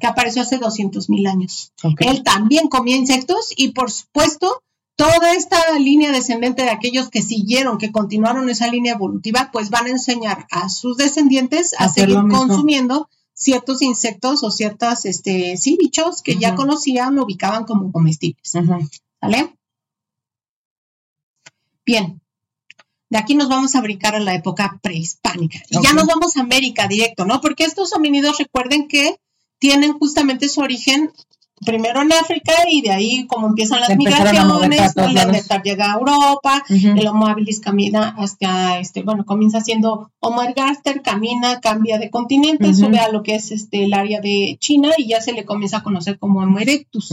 que 0.00 0.08
apareció 0.08 0.42
hace 0.42 0.58
200 0.58 1.08
mil 1.08 1.28
años. 1.28 1.72
Él 2.00 2.24
también 2.24 2.66
comía 2.68 2.96
insectos 2.96 3.52
y 3.56 3.68
por 3.68 3.92
supuesto 3.92 4.60
toda 4.96 5.34
esta 5.34 5.78
línea 5.78 6.10
descendente 6.10 6.62
de 6.62 6.70
aquellos 6.70 7.10
que 7.10 7.22
siguieron, 7.22 7.78
que 7.78 7.92
continuaron 7.92 8.50
esa 8.50 8.66
línea 8.66 8.94
evolutiva, 8.94 9.50
pues 9.52 9.70
van 9.70 9.86
a 9.86 9.90
enseñar 9.90 10.48
a 10.50 10.68
sus 10.68 10.96
descendientes 10.96 11.74
a 11.78 11.84
Hacer 11.84 12.08
seguir 12.08 12.28
consumiendo 12.28 13.08
ciertos 13.36 13.82
insectos 13.82 14.42
o 14.42 14.50
ciertas, 14.50 15.04
este, 15.04 15.56
sí, 15.58 15.76
bichos 15.78 16.22
que 16.22 16.36
ya 16.36 16.54
conocían, 16.54 17.18
ubicaban 17.18 17.64
como 17.64 17.92
comestibles. 17.92 18.54
Bien. 21.84 22.20
De 23.08 23.18
aquí 23.18 23.36
nos 23.36 23.48
vamos 23.48 23.76
a 23.76 23.80
brincar 23.82 24.16
a 24.16 24.20
la 24.20 24.34
época 24.34 24.80
prehispánica. 24.82 25.60
Y 25.68 25.80
ya 25.80 25.92
nos 25.92 26.06
vamos 26.06 26.36
a 26.36 26.40
América 26.40 26.88
directo, 26.88 27.24
¿no? 27.24 27.40
Porque 27.40 27.64
estos 27.64 27.92
homínidos, 27.92 28.38
recuerden 28.38 28.88
que 28.88 29.20
tienen 29.58 29.92
justamente 29.92 30.48
su 30.48 30.60
origen 30.60 31.12
primero 31.64 32.02
en 32.02 32.12
África 32.12 32.52
y 32.70 32.82
de 32.82 32.90
ahí 32.90 33.26
como 33.26 33.48
empiezan 33.48 33.80
las 33.80 33.96
migraciones, 33.96 34.94
lados. 34.94 35.12
Neandertal 35.12 35.62
llega 35.62 35.92
a 35.92 35.94
Europa, 35.94 36.64
el 36.68 37.06
Homo 37.06 37.26
habilis 37.26 37.60
camina 37.60 38.14
hasta, 38.18 38.78
este, 38.78 39.02
bueno, 39.02 39.24
comienza 39.24 39.60
siendo 39.60 40.10
Homo 40.20 40.42
ergaster, 40.42 41.02
camina, 41.02 41.60
cambia 41.60 41.98
de 41.98 42.10
continente, 42.10 42.74
sube 42.74 42.98
a 42.98 43.08
lo 43.08 43.22
que 43.22 43.36
es 43.36 43.50
este, 43.52 43.84
el 43.84 43.94
área 43.94 44.20
de 44.20 44.56
China 44.60 44.90
y 44.98 45.08
ya 45.08 45.20
se 45.20 45.32
le 45.32 45.44
comienza 45.44 45.78
a 45.78 45.82
conocer 45.82 46.18
como 46.18 46.40
Homo 46.40 46.58
erectus. 46.58 47.12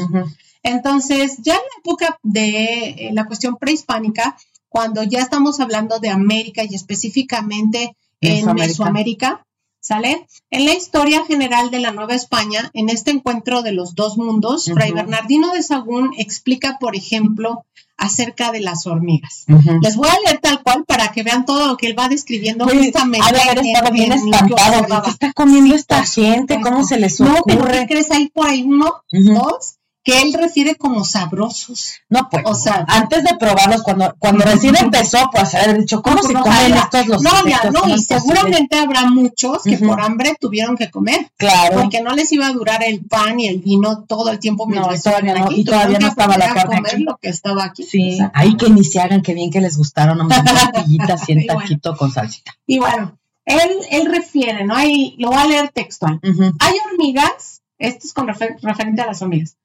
Entonces, 0.64 1.38
ya 1.42 1.54
en 1.54 1.60
la 1.60 1.80
época 1.80 2.20
de 2.24 2.90
eh, 2.90 3.10
la 3.14 3.26
cuestión 3.26 3.58
prehispánica, 3.58 4.38
cuando 4.70 5.04
ya 5.04 5.20
estamos 5.20 5.60
hablando 5.60 6.00
de 6.00 6.10
América 6.10 6.64
y 6.64 6.74
específicamente 6.74 7.96
en 8.22 8.38
Mesoamérica. 8.38 8.68
Mesoamérica, 8.68 9.46
¿sale? 9.84 10.26
En 10.50 10.66
la 10.66 10.74
historia 10.74 11.26
general 11.26 11.70
de 11.70 11.80
la 11.80 11.92
Nueva 11.92 12.16
España, 12.16 12.72
en 12.74 12.88
este 12.90 13.12
encuentro 13.12 13.62
de 13.64 13.74
los 13.74 13.96
dos 13.96 14.18
mundos, 14.18 14.72
Fray. 14.74 14.94
Bernardino 14.94 15.52
de 15.52 15.62
Sagún 15.62 16.12
explica, 16.18 16.78
por 16.80 16.96
ejemplo, 16.96 17.66
acerca 17.98 18.52
de 18.52 18.62
las 18.62 18.88
hormigas. 18.88 19.46
Les 19.82 19.96
voy 19.98 20.08
a 20.08 20.20
leer 20.26 20.40
tal 20.42 20.64
cual 20.64 20.84
para 20.86 21.10
que 21.12 21.24
vean 21.24 21.46
todo 21.46 21.68
lo 21.68 21.78
que 21.78 21.88
él 21.88 22.00
va 22.00 22.08
describiendo 22.10 22.66
justamente. 22.66 23.28
en- 23.30 23.66
estado 23.66 23.92
bien 23.92 24.12
espantado. 24.14 25.04
¿Qué 25.04 25.10
está 25.12 25.34
comiendo 25.34 25.76
esta 25.76 26.06
Sí, 26.06 26.22
gente? 26.24 26.60
¿Cómo 26.62 26.84
se 26.86 27.00
les 27.00 27.20
No, 27.20 27.36
pero 27.46 27.46
¿qué 27.46 27.54
ocurre? 27.72 27.88
crees? 27.88 28.10
Hay 28.12 28.30
por 28.30 28.48
ahí 28.48 28.64
uno, 28.64 29.04
dos, 29.12 29.76
que 30.04 30.22
él 30.22 30.34
refiere 30.34 30.76
como 30.76 31.06
sabrosos. 31.06 31.94
No, 32.10 32.28
pues, 32.30 32.44
O 32.46 32.54
sea- 32.56 32.86
antes 32.90 33.24
de 33.24 33.36
probarlos, 33.38 33.84
cuando, 33.84 34.14
cuando 34.20 34.44
recién 34.44 34.76
empezó, 34.76 35.30
pues 35.32 35.56
haber 35.56 35.80
dicho, 35.80 36.02
¿cómo 36.02 36.22
se 36.22 36.34
No, 36.34 36.42
comen 36.42 36.74
estos 36.74 37.08
los 37.08 37.22
No, 37.22 37.32
ya, 37.48 37.70
no, 37.72 37.82
¿Cómo 37.82 37.96
y 37.96 38.00
seguramente 38.02 38.78
habrá 38.78 39.06
muchos 39.10 39.64
que 39.64 39.78
por 39.78 40.02
hambre 40.02 40.36
tuvieron 40.40 40.76
que 40.76 40.92
comer, 40.92 41.32
Claro. 41.38 41.82
porque 41.82 42.02
no 42.02 42.12
les 42.14 42.32
iba 42.34 42.48
a 42.48 42.52
durar 42.52 42.84
el 42.84 43.06
pan 43.06 43.40
y 43.40 43.48
el 43.48 43.60
vino 43.60 44.04
todo 44.04 44.30
el 44.32 44.40
tiempo 44.40 44.66
No, 44.66 44.72
mientras 44.72 45.00
y 45.00 45.04
todavía 45.04 45.36
no- 45.36 45.46
aquí. 45.46 45.62
y 45.62 45.64
todavía 45.64 46.00
no 46.00 46.08
estaba 46.08 46.38
la 46.38 46.54
carne 46.54 46.76
comer 46.78 46.94
aquí. 46.96 47.04
lo 47.04 47.18
que 47.18 47.30
estaba 47.30 47.64
aquí. 47.64 47.84
Sí, 47.84 48.20
ahí 48.34 48.58
que 48.58 48.70
ni 48.70 48.84
se 48.84 49.00
hagan, 49.00 49.22
que 49.22 49.34
bien 49.34 49.52
que 49.52 49.62
les 49.62 49.78
gustaron, 49.78 50.18
con 50.18 50.28
tortillitas 50.74 51.30
y 51.30 51.32
en 51.32 51.40
Y 51.42 51.46
bueno. 51.46 51.60
taquito 51.62 51.96
con 51.96 52.12
salsita. 52.12 52.52
Y 52.68 52.80
bueno, 52.80 53.18
él, 53.46 53.70
él 53.90 54.06
refiere, 54.12 54.66
¿no? 54.66 54.76
Ahí 54.76 55.16
lo 55.18 55.30
voy 55.30 55.38
a 55.40 55.46
leer 55.46 55.70
textual. 55.70 56.20
Ujú. 56.24 56.52
Hay 56.60 56.74
hormigas, 56.92 57.62
esto 57.80 58.06
es 58.08 58.14
con 58.14 58.28
refer- 58.28 58.58
referente 58.62 59.02
a 59.02 59.06
las 59.08 59.22
hormigas. 59.22 59.56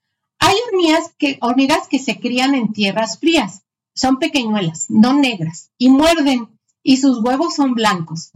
Hay 0.40 0.54
hormigas 0.70 1.12
que, 1.18 1.38
hormigas 1.40 1.88
que 1.88 1.98
se 1.98 2.18
crían 2.20 2.54
en 2.54 2.72
tierras 2.72 3.18
frías. 3.18 3.62
Son 3.94 4.18
pequeñuelas, 4.18 4.86
no 4.88 5.12
negras, 5.14 5.70
y 5.76 5.90
muerden, 5.90 6.48
y 6.82 6.98
sus 6.98 7.22
huevos 7.22 7.54
son 7.56 7.74
blancos. 7.74 8.30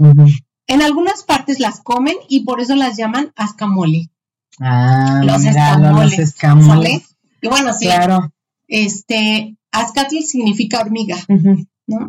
En 0.67 0.83
algunas 0.83 1.23
partes 1.23 1.61
las 1.61 1.81
comen 1.81 2.17
y 2.29 2.45
por 2.45 2.61
eso 2.61 2.75
las 2.75 2.97
llaman 2.97 3.33
ascamole. 3.37 4.11
Ah, 4.61 5.21
Los 5.25 5.39
mira, 5.41 5.51
escamoles, 5.53 6.03
los 6.11 6.19
escamoles. 6.19 6.67
¿sale? 6.67 7.03
Y 7.41 7.49
bueno, 7.49 7.73
sí, 7.73 7.87
Claro. 7.87 8.33
este, 8.69 9.57
azcatl 9.71 10.19
significa 10.19 10.81
hormiga. 10.81 11.17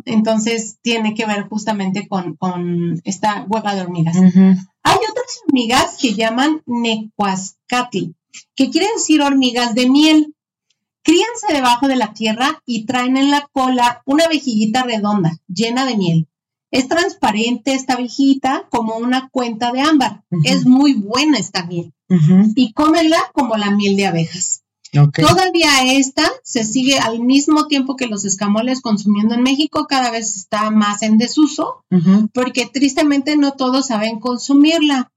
Entonces 0.04 0.78
tiene 0.82 1.14
que 1.14 1.26
ver 1.26 1.48
justamente 1.48 2.06
con, 2.08 2.34
con 2.36 3.00
esta 3.04 3.44
hueva 3.48 3.74
de 3.74 3.82
hormigas. 3.82 4.16
Hay 4.16 4.96
otras 5.10 5.40
hormigas 5.46 5.96
que 6.00 6.14
llaman 6.14 6.62
necuascatl, 6.66 8.10
que 8.54 8.70
quiere 8.70 8.86
decir 8.94 9.22
hormigas 9.22 9.74
de 9.74 9.88
miel. 9.88 10.34
Críanse 11.02 11.52
debajo 11.52 11.86
de 11.86 11.96
la 11.96 12.14
tierra 12.14 12.62
y 12.64 12.86
traen 12.86 13.16
en 13.16 13.30
la 13.30 13.46
cola 13.52 14.02
una 14.06 14.26
vejiguita 14.28 14.84
redonda, 14.84 15.38
llena 15.48 15.84
de 15.84 15.96
miel. 15.96 16.28
Es 16.70 16.88
transparente 16.88 17.74
esta 17.74 17.96
vejiguita 17.96 18.66
como 18.70 18.96
una 18.96 19.28
cuenta 19.28 19.70
de 19.70 19.80
ámbar. 19.80 20.24
Es 20.44 20.66
muy 20.66 20.94
buena 20.94 21.38
esta 21.38 21.64
miel. 21.66 21.92
Y 22.54 22.72
cómenla 22.72 23.18
como 23.32 23.56
la 23.56 23.70
miel 23.70 23.96
de 23.96 24.06
abejas. 24.06 24.64
Todavía 24.92 25.92
esta 25.96 26.22
se 26.42 26.64
sigue 26.64 26.98
al 26.98 27.20
mismo 27.20 27.66
tiempo 27.66 27.96
que 27.96 28.06
los 28.06 28.24
escamoles 28.24 28.80
consumiendo 28.80 29.34
en 29.34 29.42
México, 29.42 29.86
cada 29.88 30.10
vez 30.10 30.36
está 30.36 30.70
más 30.70 31.02
en 31.02 31.18
desuso 31.18 31.84
porque 32.32 32.66
tristemente 32.66 33.36
no 33.36 33.52
todos 33.52 33.86
saben 33.86 34.20
consumirla. 34.20 35.10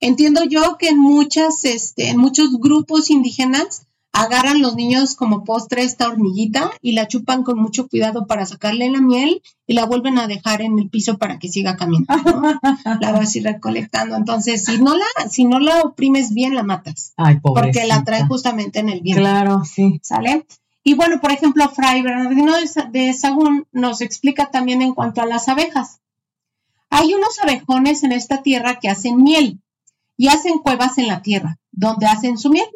Entiendo 0.00 0.44
yo 0.44 0.76
que 0.78 0.88
en 0.88 0.98
muchas, 0.98 1.64
este, 1.64 2.10
en 2.10 2.18
muchos 2.18 2.58
grupos 2.58 3.10
indígenas 3.10 3.88
agarran 4.12 4.62
los 4.62 4.74
niños 4.74 5.14
como 5.14 5.44
postre 5.44 5.82
esta 5.82 6.08
hormiguita 6.08 6.70
y 6.82 6.92
la 6.92 7.06
chupan 7.06 7.42
con 7.42 7.58
mucho 7.58 7.88
cuidado 7.88 8.26
para 8.26 8.46
sacarle 8.46 8.90
la 8.90 9.00
miel 9.00 9.42
y 9.66 9.74
la 9.74 9.84
vuelven 9.84 10.18
a 10.18 10.26
dejar 10.26 10.62
en 10.62 10.78
el 10.78 10.88
piso 10.88 11.18
para 11.18 11.38
que 11.38 11.48
siga 11.48 11.76
caminando. 11.76 12.40
¿no? 12.40 12.60
la 13.00 13.12
vas 13.12 13.34
a 13.34 13.38
ir 13.38 13.44
recolectando. 13.44 14.16
Entonces, 14.16 14.64
si 14.64 14.78
no 14.78 14.96
la, 14.96 15.28
si 15.28 15.44
no 15.44 15.60
la 15.60 15.82
oprimes 15.82 16.32
bien, 16.32 16.54
la 16.54 16.62
matas, 16.62 17.12
Ay, 17.16 17.38
porque 17.40 17.86
la 17.86 18.02
trae 18.04 18.26
justamente 18.26 18.80
en 18.80 18.88
el 18.88 19.02
vientre. 19.02 19.22
Claro, 19.22 19.62
sí. 19.64 20.00
¿Sale? 20.02 20.46
Y 20.82 20.94
bueno, 20.94 21.20
por 21.20 21.30
ejemplo, 21.30 21.68
Fray 21.68 22.02
Bernardino 22.02 22.54
de 22.90 23.12
Sagún 23.12 23.66
nos 23.72 24.00
explica 24.00 24.50
también 24.50 24.80
en 24.80 24.94
cuanto 24.94 25.20
a 25.20 25.26
las 25.26 25.48
abejas. 25.48 26.00
Hay 26.90 27.14
unos 27.14 27.38
abejones 27.40 28.02
en 28.02 28.12
esta 28.12 28.42
tierra 28.42 28.78
que 28.80 28.88
hacen 28.88 29.22
miel 29.22 29.60
y 30.16 30.28
hacen 30.28 30.58
cuevas 30.58 30.98
en 30.98 31.08
la 31.08 31.22
tierra, 31.22 31.58
donde 31.70 32.06
hacen 32.06 32.38
su 32.38 32.50
miel. 32.50 32.68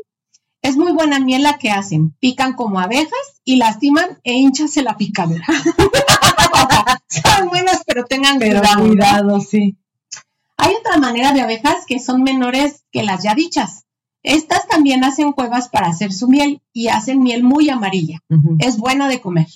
Es 0.63 0.77
muy 0.77 0.93
buena 0.93 1.19
miel 1.19 1.43
la 1.43 1.59
que 1.59 1.71
hacen. 1.71 2.15
Pican 2.21 2.53
como 2.53 2.79
abejas 2.79 3.41
y 3.45 3.57
lastiman 3.57 4.21
e 4.23 4.35
hinchase 4.35 4.83
la 4.83 4.97
picadura. 4.97 5.45
Son 7.09 7.49
buenas, 7.49 7.83
pero 7.87 8.05
tengan 8.05 8.39
Pero 8.39 8.63
cuidado. 8.79 9.41
sí. 9.41 9.77
Hay 10.57 10.75
otra 10.75 10.97
manera 10.99 11.33
de 11.33 11.41
abejas 11.41 11.85
que 11.87 11.99
son 11.99 12.23
menores 12.23 12.85
que 12.93 13.03
las 13.03 13.25
ya 13.25 13.35
dichas. 13.35 13.85
Estas 14.23 14.69
también 14.69 15.03
hacen 15.03 15.33
cuevas 15.33 15.69
para 15.69 15.89
hacer 15.89 16.13
su 16.13 16.29
miel 16.29 16.63
y 16.73 16.87
hacen 16.89 17.21
miel 17.21 17.43
muy 17.43 17.69
amarilla. 17.69 18.21
Es 18.61 18.77
buena 18.79 19.09
de 19.09 19.21
comer. 19.21 19.49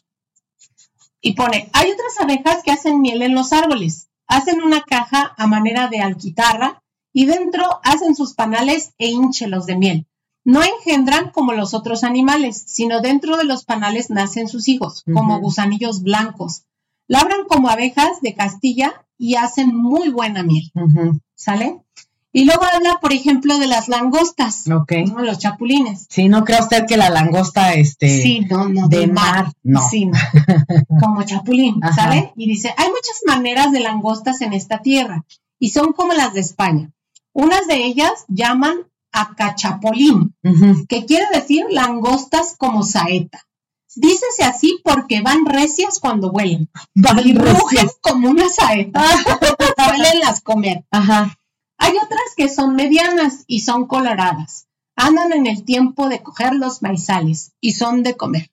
Y 1.20 1.34
pone, 1.34 1.70
hay 1.72 1.92
otras 1.92 2.20
abejas 2.20 2.64
que 2.64 2.72
hacen 2.72 3.00
miel 3.00 3.22
en 3.22 3.34
los 3.34 3.52
árboles. 3.52 4.08
Hacen 4.26 4.62
una 4.62 4.82
caja 4.82 5.34
a 5.36 5.46
manera 5.46 5.88
de 5.88 6.00
alquitarra 6.00 6.82
y 7.12 7.26
dentro 7.26 7.64
hacen 7.82 8.14
sus 8.14 8.34
panales 8.34 8.92
e 8.98 9.08
hinchelos 9.08 9.66
de 9.66 9.76
miel. 9.76 10.06
No 10.44 10.62
engendran 10.62 11.30
como 11.30 11.52
los 11.52 11.74
otros 11.74 12.04
animales, 12.04 12.62
sino 12.66 13.00
dentro 13.00 13.36
de 13.36 13.44
los 13.44 13.64
panales 13.64 14.10
nacen 14.10 14.48
sus 14.48 14.68
hijos, 14.68 15.02
como 15.12 15.40
gusanillos 15.40 16.02
blancos. 16.02 16.62
Labran 17.08 17.46
como 17.48 17.68
abejas 17.68 18.20
de 18.20 18.34
Castilla 18.34 19.06
y 19.18 19.34
hacen 19.34 19.76
muy 19.76 20.08
buena 20.08 20.42
miel. 20.42 20.70
¿Sale? 21.34 21.82
Y 22.36 22.44
luego 22.44 22.64
habla, 22.64 22.98
por 23.00 23.14
ejemplo, 23.14 23.58
de 23.58 23.66
las 23.66 23.88
langostas, 23.88 24.68
Ok. 24.68 24.92
¿no? 25.06 25.22
los 25.22 25.38
chapulines. 25.38 26.06
Sí, 26.10 26.28
no 26.28 26.44
cree 26.44 26.60
usted 26.60 26.84
que 26.86 26.98
la 26.98 27.08
langosta, 27.08 27.72
este, 27.72 28.20
Sí, 28.20 28.40
no, 28.40 28.68
no, 28.68 28.88
de 28.88 28.98
del 28.98 29.12
mar, 29.14 29.54
no. 29.62 29.80
Sí, 29.88 30.04
no. 30.04 30.18
como 31.00 31.22
chapulín, 31.22 31.82
Ajá. 31.82 31.94
¿sale? 31.94 32.34
Y 32.36 32.46
dice, 32.46 32.74
hay 32.76 32.88
muchas 32.88 33.22
maneras 33.26 33.72
de 33.72 33.80
langostas 33.80 34.42
en 34.42 34.52
esta 34.52 34.82
tierra 34.82 35.24
y 35.58 35.70
son 35.70 35.94
como 35.94 36.12
las 36.12 36.34
de 36.34 36.40
España. 36.40 36.92
Unas 37.32 37.66
de 37.68 37.76
ellas 37.76 38.26
llaman 38.28 38.80
acachapolín, 39.12 40.34
que 40.90 41.06
quiere 41.06 41.24
decir 41.32 41.64
langostas 41.70 42.54
como 42.58 42.82
saeta. 42.82 43.46
Dícese 43.94 44.44
así 44.44 44.78
porque 44.84 45.22
van 45.22 45.46
recias 45.46 46.00
cuando 46.00 46.30
huelen 46.30 46.68
y 47.24 47.32
rugen 47.32 47.88
como 48.02 48.28
una 48.28 48.50
saeta. 48.50 49.02
Suelen 49.86 50.20
las 50.20 50.42
comer. 50.42 50.84
Ajá. 50.90 51.38
Hay 51.78 51.92
otras 51.96 52.20
que 52.36 52.48
son 52.48 52.74
medianas 52.74 53.44
y 53.46 53.60
son 53.60 53.86
coloradas. 53.86 54.66
Andan 54.96 55.32
en 55.32 55.46
el 55.46 55.64
tiempo 55.64 56.08
de 56.08 56.22
coger 56.22 56.54
los 56.54 56.82
maizales 56.82 57.52
y 57.60 57.72
son 57.72 58.02
de 58.02 58.16
comer. 58.16 58.50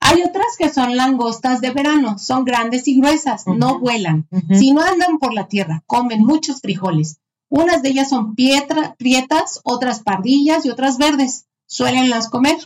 Hay 0.00 0.22
otras 0.22 0.56
que 0.58 0.68
son 0.68 0.96
langostas 0.96 1.60
de 1.60 1.70
verano, 1.70 2.18
son 2.18 2.44
grandes 2.44 2.88
y 2.88 2.98
gruesas, 3.00 3.46
no 3.46 3.78
vuelan. 3.78 4.26
Ujú. 4.30 4.54
Si 4.56 4.72
no 4.72 4.82
andan 4.82 5.18
por 5.18 5.32
la 5.32 5.46
tierra, 5.48 5.82
comen 5.86 6.24
muchos 6.24 6.60
frijoles. 6.60 7.18
Unas 7.48 7.82
de 7.82 7.90
ellas 7.90 8.08
son 8.08 8.34
pietra- 8.34 8.94
prietas, 8.98 9.60
otras 9.64 10.00
pardillas 10.00 10.66
y 10.66 10.70
otras 10.70 10.98
verdes. 10.98 11.46
Suelen 11.66 12.10
las 12.10 12.28
comer. 12.28 12.56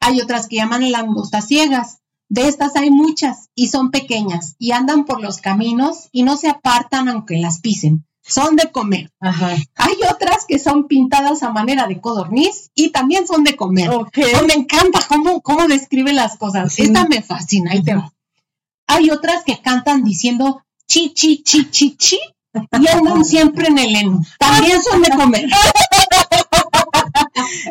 Hay 0.00 0.20
otras 0.20 0.48
que 0.48 0.56
llaman 0.56 0.90
langostas 0.90 1.46
ciegas. 1.46 1.98
De 2.28 2.48
estas 2.48 2.74
hay 2.76 2.90
muchas 2.90 3.48
y 3.54 3.68
son 3.68 3.90
pequeñas 3.90 4.56
y 4.58 4.72
andan 4.72 5.04
por 5.04 5.22
los 5.22 5.38
caminos 5.38 6.08
y 6.10 6.24
no 6.24 6.36
se 6.36 6.48
apartan 6.48 7.08
aunque 7.08 7.38
las 7.38 7.60
pisen. 7.60 8.04
Son 8.26 8.56
de 8.56 8.70
comer. 8.72 9.12
Ajá. 9.20 9.54
Hay 9.76 9.94
otras 10.10 10.46
que 10.48 10.58
son 10.58 10.88
pintadas 10.88 11.42
a 11.42 11.50
manera 11.50 11.86
de 11.86 12.00
codorniz 12.00 12.70
y 12.74 12.90
también 12.90 13.26
son 13.26 13.44
de 13.44 13.54
comer. 13.54 13.90
Oh, 13.90 14.08
me 14.46 14.54
encanta 14.54 15.00
cómo, 15.08 15.42
cómo 15.42 15.68
describe 15.68 16.12
las 16.12 16.36
cosas. 16.38 16.72
Sí. 16.72 16.82
Esta 16.82 17.06
me 17.06 17.22
fascina, 17.22 17.72
ahí 17.72 17.82
te 17.82 17.94
va. 17.94 18.12
Hay 18.86 19.10
otras 19.10 19.44
que 19.44 19.60
cantan 19.60 20.04
diciendo 20.04 20.62
chi, 20.86 21.12
chi, 21.12 21.42
chi, 21.42 21.70
chi, 21.70 21.96
chi 21.96 22.18
y 22.80 22.88
andan 22.88 23.24
siempre 23.24 23.68
en 23.68 23.78
el 23.78 23.96
heno. 23.96 24.22
También 24.38 24.82
son 24.82 25.02
de 25.02 25.10
comer. 25.10 25.48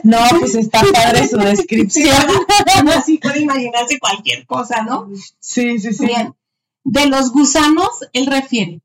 No, 0.04 0.18
pues 0.40 0.56
está 0.56 0.82
padre 0.92 1.28
su 1.28 1.38
descripción. 1.38 2.16
Uno 2.82 2.92
sí 3.06 3.18
puede 3.18 3.42
imaginarse 3.42 3.98
cualquier 4.00 4.46
cosa, 4.46 4.84
¿no? 4.84 5.10
Sí, 5.40 5.80
sí, 5.80 5.94
sí. 5.94 6.06
Bien. 6.06 6.36
De 6.84 7.06
los 7.08 7.32
gusanos, 7.32 7.90
él 8.12 8.26
refiere. 8.26 8.82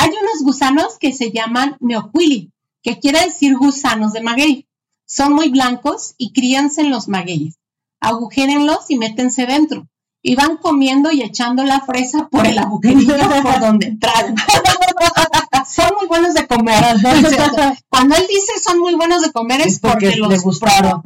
Hay 0.00 0.08
unos 0.08 0.42
gusanos 0.42 0.96
que 0.98 1.12
se 1.12 1.30
llaman 1.30 1.76
neoquili, 1.78 2.50
que 2.82 2.98
quiere 2.98 3.20
decir 3.22 3.54
gusanos 3.58 4.14
de 4.14 4.22
maguey. 4.22 4.66
Son 5.04 5.34
muy 5.34 5.50
blancos 5.50 6.14
y 6.16 6.32
críanse 6.32 6.80
en 6.80 6.90
los 6.90 7.06
magueyes. 7.08 7.58
Agujérenlos 8.00 8.86
y 8.88 8.96
métense 8.96 9.44
dentro. 9.44 9.88
Y 10.22 10.36
van 10.36 10.56
comiendo 10.56 11.12
y 11.12 11.20
echando 11.20 11.64
la 11.64 11.80
fresa 11.80 12.28
por 12.28 12.46
el 12.46 12.56
agujerillo 12.56 13.14
por 13.42 13.60
donde 13.60 13.88
entraron. 13.88 14.36
son 15.68 15.94
muy 15.98 16.08
buenos 16.08 16.32
de 16.32 16.46
comer. 16.46 16.82
Cuando 17.90 18.16
él 18.16 18.26
dice 18.26 18.52
son 18.64 18.78
muy 18.78 18.94
buenos 18.94 19.20
de 19.20 19.32
comer 19.32 19.60
es, 19.60 19.80
porque, 19.80 20.16
los 20.16 20.42
gustaron. 20.42 21.02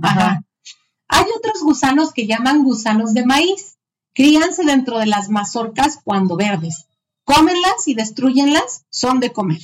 Hay 1.09 1.25
otros 1.37 1.65
gusanos 1.65 2.13
que 2.13 2.29
llaman 2.29 2.63
gusanos 2.63 3.13
de 3.13 3.27
maíz. 3.27 3.77
Críanse 4.15 4.63
dentro 4.63 5.01
de 5.01 5.07
las 5.07 5.31
mazorcas 5.31 5.99
cuando 6.05 6.37
verdes. 6.37 6.87
Cómenlas 7.25 7.87
y 7.87 7.95
destruyenlas, 7.95 8.85
son 8.91 9.21
de 9.21 9.33
comer. 9.33 9.61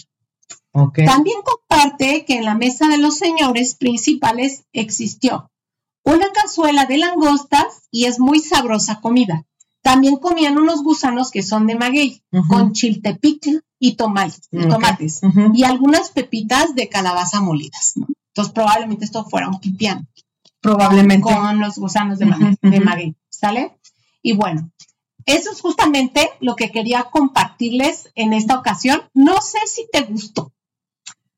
También 0.73 1.39
comparte 1.43 2.25
que 2.25 2.37
en 2.37 2.45
la 2.45 2.55
mesa 2.55 2.89
de 2.89 2.99
los 2.99 3.19
señores 3.19 3.75
principales 3.75 4.65
existió 4.73 5.51
una 6.05 6.31
cazuela 6.33 6.87
de 6.87 6.99
langostas 6.99 7.89
y 7.91 8.05
es 8.05 8.19
muy 8.19 8.41
sabrosa 8.41 9.01
comida. 9.01 9.45
También 9.83 10.17
comían 10.17 10.59
unos 10.59 10.83
gusanos 10.83 11.31
que 11.31 11.43
son 11.43 11.67
de 11.67 11.75
maguey, 11.75 12.23
con 12.49 12.73
chiltepic 12.73 13.65
y 13.79 13.95
tomates, 13.97 14.49
tomates 14.51 15.21
y 15.55 15.65
algunas 15.65 16.11
pepitas 16.11 16.75
de 16.75 16.89
calabaza 16.89 17.41
molidas. 17.41 17.95
Entonces 18.29 18.53
probablemente 18.53 19.05
esto 19.05 19.25
fuera 19.25 19.49
un 19.49 19.59
pipián. 19.59 20.09
Probablemente. 20.61 21.23
Con, 21.23 21.59
los 21.59 21.77
gusanos 21.77 22.19
de, 22.19 22.27
de 22.61 22.81
maguey, 22.81 23.17
¿sale? 23.31 23.79
Y 24.23 24.35
bueno, 24.35 24.71
eso 25.27 25.51
es 25.51 25.61
justamente 25.61 26.31
lo 26.41 26.57
que 26.57 26.71
quería 26.71 27.05
compartirles 27.11 28.11
en 28.15 28.33
esta 28.33 28.59
ocasión. 28.59 29.03
No 29.15 29.41
sé 29.41 29.59
si 29.67 29.87
te 29.91 30.03
gustó. 30.03 30.53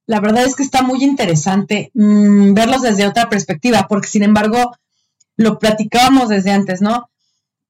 La 0.06 0.20
verdad 0.20 0.44
es 0.44 0.56
que 0.56 0.62
está 0.62 0.82
muy 0.82 1.02
interesante 1.04 1.90
mm, 1.94 2.54
verlos 2.54 2.82
desde 2.82 3.06
otra 3.06 3.28
perspectiva, 3.28 3.86
porque 3.88 4.08
sin 4.08 4.22
embargo, 4.22 4.76
lo 5.36 5.58
platicábamos 5.58 6.28
desde 6.28 6.50
antes, 6.50 6.82
¿no? 6.82 7.08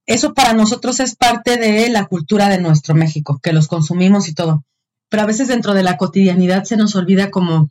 Eso 0.07 0.35
para 0.35 0.53
nosotros 0.53 0.99
es 1.01 1.15
parte 1.15 1.57
de 1.57 1.89
la 1.89 2.07
cultura 2.07 2.49
de 2.49 2.59
nuestro 2.59 2.95
México, 2.95 3.39
que 3.43 3.53
los 3.53 3.69
consumimos 3.69 4.29
y 4.29 4.35
todo. 4.35 4.65
Pero 5.09 5.23
a 5.23 5.27
veces 5.27 5.49
dentro 5.49 5.75
de 5.75 5.83
la 5.83 5.97
cotidianidad 5.97 6.65
se 6.65 6.77
nos 6.77 6.97
olvida 6.97 7.31
como 7.31 7.71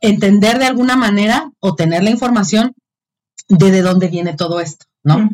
entender 0.00 0.58
de 0.58 0.66
alguna 0.66 0.96
manera 0.96 1.50
o 1.60 1.74
tener 1.74 2.02
la 2.02 2.10
información 2.10 2.74
de 3.48 3.70
de 3.70 3.82
dónde 3.82 4.08
viene 4.08 4.34
todo 4.34 4.60
esto, 4.60 4.86
¿no? 5.02 5.28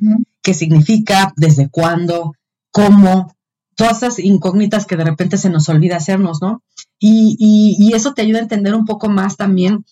¿Qué 0.48 0.54
significa? 0.54 1.34
¿Desde 1.36 1.68
cuándo? 1.68 2.32
¿Cómo? 2.72 3.34
Todas 3.76 3.98
esas 3.98 4.18
incógnitas 4.18 4.86
que 4.86 4.96
de 4.96 5.04
repente 5.04 5.36
se 5.36 5.50
nos 5.50 5.68
olvida 5.68 5.96
hacernos, 5.96 6.40
¿no? 6.40 6.62
Y, 6.98 7.92
eso 7.94 8.14
te 8.14 8.22
ayuda 8.22 8.38
a 8.38 8.44
entender 8.44 8.74
un 8.74 8.86
poco 8.86 9.10
más 9.10 9.36
también 9.36 9.84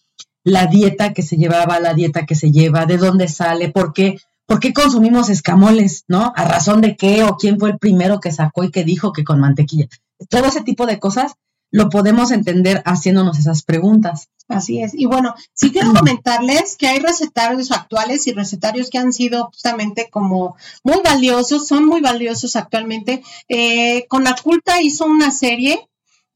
la 0.45 0.67
dieta 0.67 1.13
que 1.13 1.23
se 1.23 1.37
llevaba, 1.37 1.79
la 1.79 1.93
dieta 1.93 2.25
que 2.25 2.35
se 2.35 2.53
lleva, 2.53 2.87
de 2.87 2.97
dónde 2.97 3.29
sale, 3.29 3.69
por 3.69 3.93
qué, 3.93 4.17
por 4.47 4.59
qué 4.59 4.73
consumimos 4.73 5.29
escamoles, 5.29 6.05
¿no? 6.09 6.33
A 6.35 6.47
razón 6.47 6.81
de 6.81 6.97
qué 6.97 7.23
o 7.25 7.37
quién 7.37 7.59
fue 7.61 7.73
el 7.73 7.79
primero 7.79 8.19
que 8.19 8.33
sacó 8.33 8.65
y 8.65 8.71
que 8.71 8.83
dijo 8.83 9.13
que 9.13 9.25
con 9.25 9.39
mantequilla. 9.39 9.89
Todo 10.31 10.47
ese 10.47 10.63
tipo 10.63 10.87
de 10.87 10.99
cosas 10.99 11.35
lo 11.77 11.91
podemos 11.91 12.31
entender 12.31 12.83
haciéndonos 12.87 13.39
esas 13.39 13.63
preguntas. 13.63 14.31
Así 14.49 14.81
es. 14.81 14.95
Y 14.95 15.05
bueno, 15.05 15.35
sí 15.53 15.71
quiero 15.73 15.93
comentarles 15.99 16.77
que 16.77 16.87
hay 16.87 17.01
recetarios 17.01 17.71
actuales 17.71 18.27
y 18.27 18.33
recetarios 18.33 18.89
que 18.89 18.97
han 18.97 19.13
sido 19.13 19.49
justamente 19.49 20.09
como 20.11 20.57
muy 20.83 21.03
valiosos, 21.05 21.69
son 21.69 21.85
muy 21.85 22.01
valiosos 22.01 22.57
actualmente. 22.57 23.23
Eh, 23.49 24.07
Conaculta 24.09 24.81
hizo 24.81 25.05
una 25.05 25.31
serie 25.31 25.87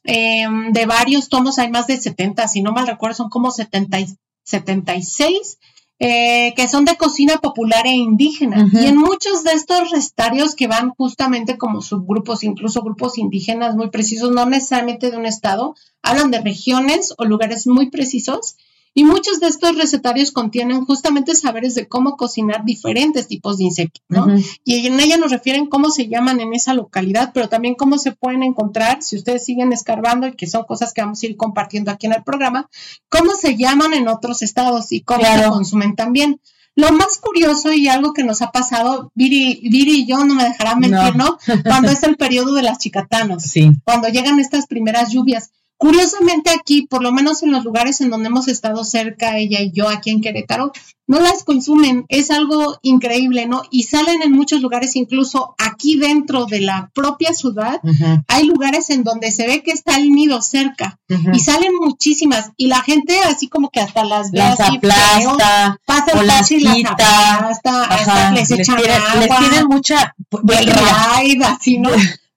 em, 0.04 0.74
de 0.74 0.84
varios 0.84 1.30
tomos, 1.30 1.58
hay 1.58 1.70
más 1.70 1.86
de 1.86 1.96
70, 1.96 2.46
si 2.46 2.60
no 2.60 2.72
mal 2.72 2.86
recuerdo, 2.86 3.16
son 3.16 3.30
como 3.30 3.50
70, 3.50 3.96
76 4.44 5.58
eh, 6.02 6.54
que 6.56 6.66
son 6.66 6.86
de 6.86 6.96
cocina 6.96 7.36
popular 7.38 7.86
e 7.86 7.90
indígena. 7.90 8.70
Y 8.72 8.86
en 8.86 8.96
muchos 8.96 9.44
de 9.44 9.52
estos 9.52 9.90
recetarios 9.90 10.54
que 10.54 10.66
van 10.66 10.90
justamente 10.90 11.58
como 11.58 11.82
subgrupos, 11.82 12.42
incluso 12.42 12.82
grupos 12.82 13.18
indígenas 13.18 13.76
muy 13.76 13.90
precisos, 13.90 14.32
no 14.32 14.46
necesariamente 14.46 15.10
de 15.10 15.18
un 15.18 15.26
estado, 15.26 15.76
hablan 16.02 16.30
de 16.30 16.40
regiones 16.40 17.14
o 17.18 17.26
lugares 17.26 17.66
muy 17.66 17.90
precisos 17.90 18.56
y 18.92 19.04
muchos 19.04 19.38
de 19.40 19.46
estos 19.46 19.76
recetarios 19.76 20.32
contienen 20.32 20.84
justamente 20.84 21.34
saberes 21.34 21.74
de 21.74 21.86
cómo 21.86 22.16
cocinar 22.16 22.64
diferentes 22.64 23.28
tipos 23.28 23.58
de 23.58 23.64
insectos, 23.64 24.02
¿no? 24.08 24.26
Y 24.64 24.86
en 24.86 24.98
ella 24.98 25.16
nos 25.16 25.30
refieren 25.30 25.66
cómo 25.66 25.90
se 25.90 26.08
llaman 26.08 26.40
en 26.40 26.54
esa 26.54 26.74
localidad, 26.74 27.30
pero 27.32 27.48
también 27.48 27.76
cómo 27.76 27.98
se 27.98 28.12
pueden 28.12 28.42
encontrar, 28.42 29.02
si 29.02 29.16
ustedes 29.16 29.44
siguen 29.44 29.72
escarbando, 29.72 30.26
y 30.26 30.32
que 30.32 30.46
son 30.46 30.64
cosas 30.64 30.92
que 30.92 31.02
vamos 31.02 31.22
a 31.22 31.26
ir 31.26 31.36
compartiendo 31.36 31.90
aquí 31.90 32.06
en 32.06 32.14
el 32.14 32.24
programa, 32.24 32.68
cómo 33.08 33.32
se 33.34 33.56
llaman 33.56 33.94
en 33.94 34.08
otros 34.08 34.42
estados 34.42 34.90
y 34.92 35.02
cómo 35.02 35.24
se 35.24 35.48
consumen 35.48 35.94
también. 35.94 36.40
Lo 36.76 36.92
más 36.92 37.18
curioso 37.18 37.72
y 37.72 37.88
algo 37.88 38.12
que 38.12 38.24
nos 38.24 38.42
ha 38.42 38.52
pasado, 38.52 39.10
Viri, 39.14 39.60
Viri 39.70 40.00
y 40.00 40.06
yo 40.06 40.24
no 40.24 40.34
me 40.34 40.44
dejarán 40.44 40.78
mentir, 40.78 41.16
¿no? 41.16 41.36
Cuando 41.64 41.90
es 41.90 42.02
el 42.02 42.16
periodo 42.16 42.54
de 42.54 42.62
las 42.62 42.78
chicatanos, 42.78 43.42
sí. 43.42 43.70
cuando 43.84 44.08
llegan 44.08 44.38
estas 44.38 44.66
primeras 44.66 45.10
lluvias, 45.10 45.50
Curiosamente 45.80 46.50
aquí, 46.50 46.82
por 46.82 47.02
lo 47.02 47.10
menos 47.10 47.42
en 47.42 47.52
los 47.52 47.64
lugares 47.64 48.02
en 48.02 48.10
donde 48.10 48.28
hemos 48.28 48.48
estado 48.48 48.84
cerca, 48.84 49.38
ella 49.38 49.62
y 49.62 49.72
yo 49.72 49.88
aquí 49.88 50.10
en 50.10 50.20
Querétaro, 50.20 50.72
no 51.06 51.20
las 51.20 51.42
consumen. 51.42 52.04
Es 52.10 52.30
algo 52.30 52.78
increíble, 52.82 53.46
¿no? 53.46 53.62
Y 53.70 53.84
salen 53.84 54.20
en 54.20 54.30
muchos 54.32 54.60
lugares, 54.60 54.94
incluso 54.94 55.54
aquí 55.56 55.98
dentro 55.98 56.44
de 56.44 56.60
la 56.60 56.90
propia 56.94 57.32
ciudad, 57.32 57.80
hay 58.28 58.44
lugares 58.44 58.90
en 58.90 59.04
donde 59.04 59.30
se 59.30 59.46
ve 59.46 59.62
que 59.62 59.70
está 59.70 59.96
el 59.96 60.12
nido 60.12 60.42
cerca 60.42 60.98
y 61.32 61.40
salen 61.40 61.72
muchísimas. 61.80 62.50
Y 62.58 62.66
la 62.66 62.82
gente 62.82 63.18
así 63.20 63.48
como 63.48 63.70
que 63.70 63.80
hasta 63.80 64.04
las 64.04 64.32
ve 64.32 64.38
las 64.38 64.60
aplasta, 64.60 65.80
pasa 65.86 66.20
el 66.20 66.26
las 66.26 66.50
y 66.50 66.60
las 66.60 66.84
aplasta, 66.84 68.32
les, 68.34 68.50
echan 68.50 68.76
les 69.18 69.38
tienen 69.38 69.66
mucha... 69.66 70.14
raid, 70.30 71.42
así, 71.42 71.78
¿no? 71.78 71.88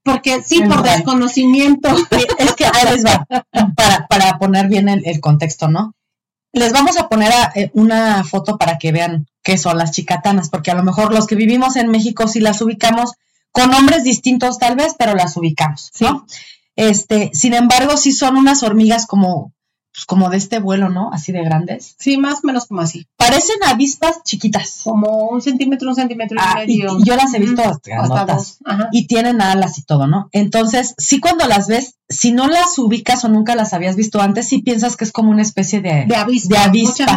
Porque 0.03 0.43
sí, 0.43 0.61
por 0.61 0.83
desconocimiento. 0.83 1.89
Es 2.37 2.53
que 2.53 2.65
ahí 2.65 2.93
les 2.93 3.05
va, 3.05 3.25
para, 3.75 4.07
para 4.07 4.37
poner 4.37 4.67
bien 4.67 4.89
el, 4.89 5.19
contexto, 5.21 5.69
¿no? 5.69 5.93
Les 6.51 6.71
vamos 6.73 6.97
a 6.97 7.07
poner 7.07 7.31
eh, 7.55 7.71
una 7.73 8.23
foto 8.23 8.57
para 8.57 8.77
que 8.77 8.91
vean 8.91 9.27
qué 9.41 9.57
son 9.57 9.77
las 9.77 9.91
chicatanas, 9.91 10.49
porque 10.49 10.71
a 10.71 10.75
lo 10.75 10.83
mejor 10.83 11.13
los 11.13 11.25
que 11.25 11.35
vivimos 11.35 11.77
en 11.77 11.89
México 11.89 12.27
sí 12.27 12.39
las 12.39 12.61
ubicamos 12.61 13.13
con 13.51 13.71
nombres 13.71 14.03
distintos 14.03 14.59
tal 14.59 14.75
vez, 14.75 14.95
pero 14.97 15.15
las 15.15 15.37
ubicamos, 15.37 15.91
¿no? 15.99 16.25
Este, 16.75 17.31
sin 17.33 17.53
embargo, 17.53 17.97
sí 17.97 18.11
son 18.11 18.37
unas 18.37 18.63
hormigas 18.63 19.05
como 19.05 19.53
pues 19.93 20.05
como 20.05 20.29
de 20.29 20.37
este 20.37 20.59
vuelo, 20.59 20.89
¿no? 20.89 21.11
Así 21.13 21.31
de 21.31 21.43
grandes. 21.43 21.95
Sí, 21.99 22.17
más 22.17 22.43
o 22.43 22.47
menos 22.47 22.65
como 22.65 22.81
así. 22.81 23.05
Parecen 23.15 23.57
avispas 23.63 24.23
chiquitas. 24.23 24.81
Como 24.83 25.29
un 25.29 25.41
centímetro, 25.41 25.89
un 25.89 25.95
centímetro 25.95 26.35
y 26.35 26.43
ah, 26.43 26.55
medio. 26.55 26.97
Y, 26.97 27.05
yo 27.05 27.15
las 27.15 27.31
he 27.35 27.39
visto 27.39 27.61
hasta 27.61 28.37
Y 28.91 29.05
tienen 29.05 29.39
alas 29.39 29.77
y 29.77 29.83
todo, 29.83 30.07
¿no? 30.07 30.29
Entonces, 30.31 30.95
sí 30.97 31.19
cuando 31.19 31.47
las 31.47 31.67
ves, 31.67 31.99
si 32.09 32.31
no 32.31 32.47
las 32.47 32.77
ubicas 32.79 33.23
o 33.23 33.29
nunca 33.29 33.55
las 33.55 33.73
habías 33.73 33.95
visto 33.95 34.19
antes, 34.19 34.47
sí 34.47 34.63
piensas 34.63 34.97
que 34.97 35.03
es 35.03 35.11
como 35.11 35.29
una 35.29 35.43
especie 35.43 35.79
de, 35.79 36.05
de 36.07 36.15
avispa. 36.15 36.71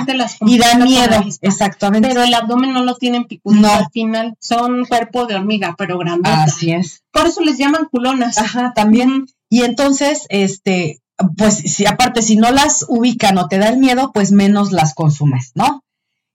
De 0.05 0.16
y 0.47 0.59
da 0.59 0.74
miedo, 0.77 1.24
exactamente. 1.41 2.09
Pero 2.09 2.24
el 2.24 2.35
abdomen 2.35 2.74
no 2.74 2.85
lo 2.85 2.97
tienen 2.97 3.24
picudito 3.24 3.66
no. 3.66 3.72
al 3.72 3.89
final. 3.91 4.35
Son 4.39 4.85
cuerpo 4.85 5.24
de 5.24 5.37
hormiga, 5.37 5.74
pero 5.79 5.99
grandes. 5.99 6.31
Así 6.31 6.72
es. 6.72 7.05
Por 7.11 7.27
eso 7.27 7.41
les 7.41 7.57
llaman 7.57 7.89
culonas. 7.91 8.37
Ajá, 8.37 8.74
también. 8.74 9.27
Y 9.49 9.62
entonces, 9.62 10.27
este, 10.29 11.01
pues 11.37 11.57
si 11.57 11.87
aparte 11.87 12.23
si 12.23 12.37
no 12.37 12.51
las 12.51 12.85
ubican 12.89 13.39
o 13.39 13.49
te 13.49 13.59
da 13.59 13.69
el 13.69 13.79
miedo, 13.79 14.12
pues 14.12 14.33
menos 14.33 14.73
las 14.73 14.95
consumes, 14.95 15.53
¿no? 15.55 15.83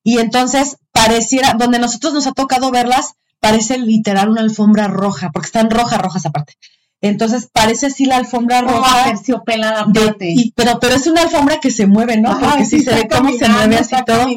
Y 0.04 0.18
entonces 0.18 0.78
pareciera, 0.92 1.54
donde 1.54 1.80
nosotros 1.80 2.14
nos 2.14 2.28
ha 2.28 2.32
tocado 2.32 2.72
verlas, 2.72 3.14
parece 3.40 3.78
literal 3.78 4.30
una 4.30 4.42
alfombra 4.42 4.88
roja, 4.88 5.32
porque 5.32 5.48
están 5.48 5.70
rojas, 5.70 6.02
rojas 6.02 6.26
aparte. 6.26 6.58
Entonces 7.04 7.50
parece 7.52 7.88
así 7.88 8.06
la 8.06 8.18
alfombra 8.18 8.62
roja. 8.62 9.06
terciopelada 9.06 9.88
pero, 10.56 10.80
pero 10.80 10.96
es 10.96 11.08
una 11.08 11.24
alfombra 11.24 11.60
que 11.60 11.72
se 11.72 11.88
mueve, 11.88 12.22
¿no? 12.22 12.40
Porque 12.40 12.66
sí, 12.66 12.84
se 12.84 12.94
ve 12.94 13.08
cómo 13.08 13.32
se 13.36 13.50
mueve 13.50 13.78
así 13.78 13.96
todo. 14.06 14.28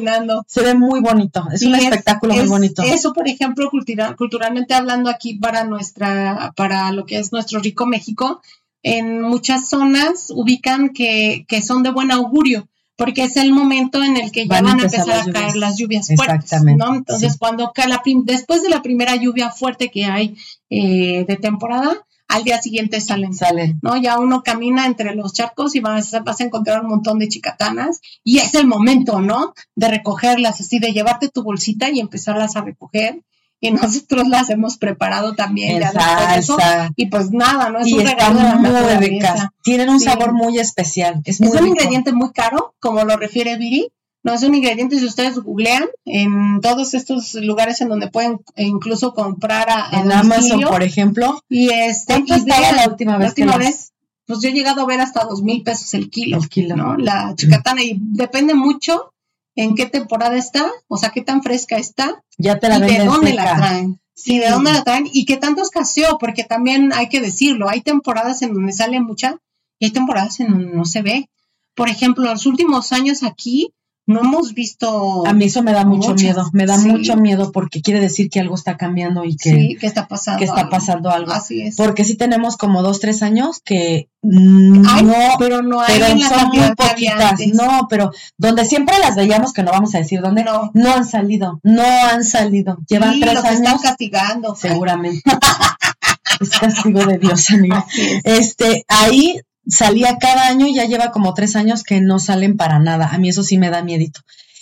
Se 0.47 0.63
ve 0.63 0.73
muy 0.73 0.99
bonito. 0.99 1.47
Es 1.53 1.61
un 1.61 1.75
espectáculo 1.75 2.33
muy 2.33 2.47
bonito. 2.47 2.81
Eso, 2.81 3.13
por 3.13 3.27
ejemplo, 3.27 3.69
culturalmente 4.17 4.73
hablando 4.73 5.11
aquí 5.11 5.35
para 5.35 5.63
nuestra, 5.63 6.53
para 6.55 6.91
lo 6.91 7.05
que 7.05 7.19
es 7.19 7.31
nuestro 7.31 7.59
rico 7.59 7.85
México, 7.85 8.41
en 8.85 9.19
muchas 9.19 9.67
zonas 9.67 10.27
ubican 10.29 10.89
que, 10.89 11.43
que 11.47 11.63
son 11.63 11.81
de 11.81 11.89
buen 11.89 12.11
augurio 12.11 12.69
porque 12.95 13.23
es 13.23 13.35
el 13.35 13.51
momento 13.51 14.03
en 14.03 14.15
el 14.15 14.31
que 14.31 14.45
ya 14.47 14.61
van, 14.61 14.67
a 14.67 14.71
empezar, 14.83 15.27
a 15.27 15.31
caer 15.31 15.55
las 15.55 15.77
lluvias 15.77 16.07
fuertes, 16.15 16.61
¿no? 16.77 16.95
Entonces, 16.95 17.35
cuando 17.37 17.73
cae 17.73 17.89
la 17.89 18.01
después 18.23 18.61
de 18.61 18.69
la 18.69 18.81
primera 18.81 19.15
lluvia 19.15 19.49
fuerte 19.49 19.89
que 19.91 20.05
hay 20.05 20.37
eh, 20.69 21.25
de 21.27 21.35
temporada, 21.35 22.05
al 22.27 22.43
día 22.43 22.61
siguiente 22.61 23.01
salen, 23.01 23.33
salen, 23.33 23.79
¿no? 23.81 23.97
Ya 23.97 24.19
uno 24.19 24.43
camina 24.43 24.85
entre 24.85 25.13
los 25.15 25.33
charcos 25.33 25.75
y 25.75 25.79
vas, 25.79 26.15
vas, 26.23 26.39
a 26.39 26.43
encontrar 26.43 26.81
un 26.81 26.89
montón 26.89 27.19
de 27.19 27.27
chicatanas 27.27 27.99
y 28.23 28.37
es 28.37 28.53
el 28.53 28.67
momento, 28.67 29.19
¿no? 29.19 29.53
De 29.75 29.89
recogerlas, 29.89 30.61
así, 30.61 30.79
de 30.79 30.93
llevarte 30.93 31.27
tu 31.27 31.43
bolsita 31.43 31.89
y 31.89 31.99
empezarlas 31.99 32.55
a 32.55 32.61
recoger 32.61 33.23
y 33.59 33.71
nosotros 33.71 34.27
las 34.27 34.49
hemos 34.49 34.77
preparado 34.77 35.33
también 35.33 35.79
ya 35.79 35.91
salsa. 35.91 36.91
y 36.95 37.07
pues 37.07 37.31
nada, 37.31 37.69
¿no? 37.69 37.79
Es 37.79 37.91
un 37.91 38.05
regalo 38.05 38.39
de 38.39 38.69
la 38.69 38.99
ricas. 38.99 39.47
Tienen 39.63 39.89
un 39.89 39.99
sabor 39.99 40.33
muy 40.33 40.59
especial. 40.59 41.21
Es, 41.25 41.41
muy 41.41 41.57
un 41.57 41.67
ingrediente 41.67 42.13
muy 42.13 42.31
caro, 42.31 42.75
como 42.79 43.03
lo 43.03 43.17
refiere 43.17 43.57
Viri, 43.57 43.91
No 44.23 44.33
es 44.33 44.43
un 44.43 44.55
ingrediente, 44.55 44.99
si 44.99 45.05
ustedes 45.05 45.39
googlean 45.39 45.85
en 46.05 46.61
todos 46.61 46.93
estos 46.93 47.33
lugares 47.35 47.81
en 47.81 47.89
donde 47.89 48.09
pueden 48.09 48.41
incluso 48.55 49.13
comprar 49.13 49.69
a, 49.69 49.89
en 49.99 50.11
Amazon, 50.11 50.61
por 50.61 50.83
ejemplo. 50.83 51.41
Y 51.49 51.69
este, 51.69 52.13
¿Cuánto 52.13 52.35
estaba 52.35 52.71
la 52.71 52.87
última 52.89 53.17
vez? 53.17 53.23
La 53.23 53.29
última 53.29 53.57
vez, 53.57 53.93
pues 54.27 54.41
yo 54.41 54.49
he 54.49 54.53
llegado 54.53 54.81
a 54.81 54.85
ver 54.85 55.01
hasta 55.01 55.23
dos 55.25 55.43
mil 55.43 55.63
pesos 55.63 55.93
el 55.93 56.09
kilo. 56.09 56.37
El 56.37 56.49
kilo. 56.49 56.75
¿no? 56.75 56.97
La 56.97 57.33
chicatana, 57.35 57.83
y 57.83 57.97
depende 57.99 58.53
mucho 58.53 59.13
en 59.55 59.75
qué 59.75 59.85
temporada 59.85 60.37
está, 60.37 60.71
o 60.87 60.97
sea, 60.97 61.09
qué 61.09 61.21
tan 61.21 61.41
fresca 61.41 61.77
está. 61.77 62.23
Ya 62.37 62.59
te 62.59 62.69
la 62.69 62.77
y 62.77 62.97
de 62.97 63.05
dónde 63.05 63.31
seca. 63.31 63.43
la 63.43 63.55
traen. 63.57 63.99
Sí, 64.13 64.39
de 64.39 64.49
dónde 64.49 64.71
la 64.71 64.83
traen 64.83 65.07
y 65.11 65.25
qué 65.25 65.37
tanto 65.37 65.61
escaseó, 65.61 66.17
porque 66.19 66.43
también 66.43 66.91
hay 66.93 67.09
que 67.09 67.21
decirlo, 67.21 67.69
hay 67.69 67.81
temporadas 67.81 68.41
en 68.41 68.53
donde 68.53 68.71
sale 68.71 68.99
mucha 68.99 69.37
y 69.79 69.85
hay 69.85 69.91
temporadas 69.91 70.39
en 70.39 70.49
donde 70.49 70.67
no 70.67 70.85
se 70.85 71.01
ve. 71.01 71.29
Por 71.73 71.89
ejemplo, 71.89 72.25
los 72.25 72.45
últimos 72.45 72.93
años 72.93 73.23
aquí 73.23 73.73
no 74.07 74.21
hemos 74.21 74.53
visto 74.53 75.25
A 75.25 75.33
mí 75.33 75.45
eso 75.45 75.63
me 75.63 75.71
da 75.73 75.83
mucho 75.85 76.09
Muchas, 76.09 76.21
miedo, 76.23 76.49
me 76.53 76.65
da 76.65 76.77
sí. 76.77 76.87
mucho 76.87 77.15
miedo 77.17 77.51
porque 77.51 77.81
quiere 77.81 77.99
decir 77.99 78.29
que 78.29 78.39
algo 78.39 78.55
está 78.55 78.77
cambiando 78.77 79.23
y 79.25 79.35
que, 79.35 79.49
sí, 79.49 79.77
que 79.79 79.87
está 79.87 80.07
pasando. 80.07 80.39
que 80.39 80.45
está 80.45 80.59
algo. 80.61 80.69
pasando 80.69 81.09
algo. 81.09 81.31
Así 81.31 81.61
es. 81.61 81.75
Porque 81.75 82.05
sí 82.05 82.15
tenemos 82.15 82.57
como 82.57 82.81
dos, 82.83 82.99
tres 82.99 83.23
años 83.23 83.61
que 83.63 84.07
Hay, 84.23 85.03
no, 85.03 85.13
pero 85.39 85.61
no 85.61 85.81
hay 85.81 85.99
pero 85.99 86.07
son 86.29 86.47
muy 86.49 86.75
poquitas, 86.75 87.39
no, 87.53 87.87
pero 87.89 88.11
donde 88.37 88.65
siempre 88.65 88.97
las 88.99 89.15
veíamos, 89.15 89.53
que 89.53 89.63
no 89.63 89.71
vamos 89.71 89.93
a 89.95 89.99
decir 89.99 90.21
dónde, 90.21 90.43
No. 90.43 90.71
no 90.73 90.93
han 90.93 91.05
salido, 91.05 91.59
no 91.63 91.83
han 91.83 92.23
salido. 92.23 92.77
Llevan 92.87 93.13
Sí, 93.13 93.19
tres 93.21 93.33
los 93.35 93.43
están 93.43 93.67
años, 93.67 93.81
castigando. 93.81 94.55
seguramente. 94.55 95.21
es 96.41 96.49
castigo 96.49 97.05
de 97.05 97.17
Dios, 97.17 97.49
amiga. 97.51 97.85
Es. 98.23 98.23
Este, 98.49 98.85
ahí 98.87 99.39
salía 99.67 100.17
cada 100.17 100.47
año 100.47 100.67
y 100.67 100.75
ya 100.75 100.85
lleva 100.85 101.11
como 101.11 101.33
tres 101.33 101.55
años 101.55 101.83
que 101.83 102.01
no 102.01 102.19
salen 102.19 102.57
para 102.57 102.79
nada. 102.79 103.07
A 103.11 103.17
mí 103.17 103.29
eso 103.29 103.43
sí 103.43 103.57
me 103.57 103.69
da 103.69 103.83
miedito. 103.83 104.21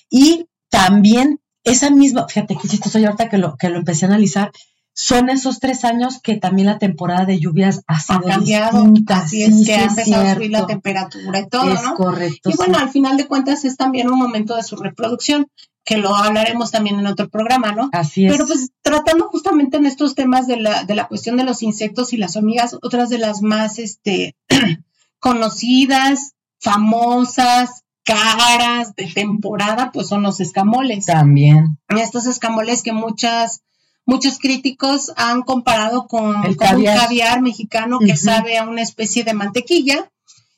Y 0.10 0.48
también 0.70 1.40
esa 1.64 1.90
misma, 1.90 2.28
fíjate 2.28 2.58
qué 2.62 2.68
chistoso, 2.68 3.00
yo 3.00 3.08
ahorita 3.08 3.30
que 3.30 3.38
lo, 3.38 3.56
que 3.58 3.70
lo 3.70 3.78
empecé 3.80 4.06
a 4.06 4.10
analizar, 4.10 4.52
son 4.96 5.30
esos 5.30 5.60
tres 5.60 5.86
años 5.86 6.20
que 6.22 6.36
también 6.36 6.68
la 6.68 6.78
temporada 6.78 7.26
de 7.26 7.40
lluvias 7.40 7.82
ha 7.88 8.00
sido 8.00 8.20
Ha 8.20 8.24
cambiado. 8.24 8.84
distinta. 8.84 9.18
Así 9.18 9.38
Sí, 9.44 9.62
es 9.62 9.66
que 9.66 9.74
ha 9.76 9.84
empezado 9.86 10.28
a 10.28 10.34
subir 10.36 10.52
la 10.52 10.68
temperatura 10.68 11.40
y 11.40 11.48
todo, 11.50 11.74
Es 11.74 11.82
¿no? 11.82 11.96
correcto. 11.96 12.50
Y 12.52 12.56
bueno, 12.56 12.76
sí. 12.78 12.84
al 12.84 12.90
final 12.90 13.18
de 13.18 13.26
cuentas 13.28 13.66
es 13.66 13.76
también 13.76 14.10
un 14.12 14.20
momento 14.20 14.56
de 14.56 14.62
su 14.64 14.76
reproducción, 14.76 15.48
que 15.86 15.98
lo 15.98 16.16
hablaremos 16.16 16.70
también 16.72 17.00
en 17.00 17.08
otro 17.08 17.28
programa, 17.28 17.72
¿no? 17.72 17.90
Así 17.92 18.26
es. 18.28 18.32
Pero 18.32 18.46
pues 18.46 18.70
tratando 18.84 19.28
justamente 19.30 19.78
en 19.78 19.86
estos 19.88 20.14
temas 20.16 20.46
de 20.48 20.58
la, 20.58 20.84
de 20.84 20.94
la 20.96 21.08
cuestión 21.08 21.38
de 21.38 21.44
los 21.44 21.64
insectos 21.64 22.14
y 22.14 22.18
las 22.18 22.36
hormigas, 22.38 22.76
otras 22.82 23.10
de 23.10 23.18
las 23.18 23.42
más 23.42 23.80
este, 23.80 24.36
conocidas, 25.24 26.34
famosas, 26.60 27.82
caras 28.04 28.94
de 28.96 29.06
temporada, 29.08 29.92
pues 29.94 30.08
son 30.10 30.22
los 30.24 30.42
escamoles. 30.42 31.06
también. 31.06 31.78
Estos 31.88 32.26
escamoles 32.28 32.84
que 32.84 32.92
muchas, 32.92 33.62
muchos 34.06 34.38
críticos 34.38 35.14
han 35.16 35.42
comparado 35.44 36.08
con, 36.08 36.44
El 36.46 36.58
con 36.58 36.76
un 36.76 36.84
caviar. 36.84 37.42
mexicano 37.42 38.00
que 38.00 38.18
sabe 38.18 38.58
a 38.58 38.66
una 38.68 38.82
especie 38.82 39.24
de 39.24 39.34
mantequilla 39.34 40.12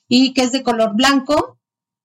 y 0.08 0.34
que 0.34 0.42
es 0.42 0.52
de 0.52 0.64
color 0.64 0.96
blanco. 0.96 1.58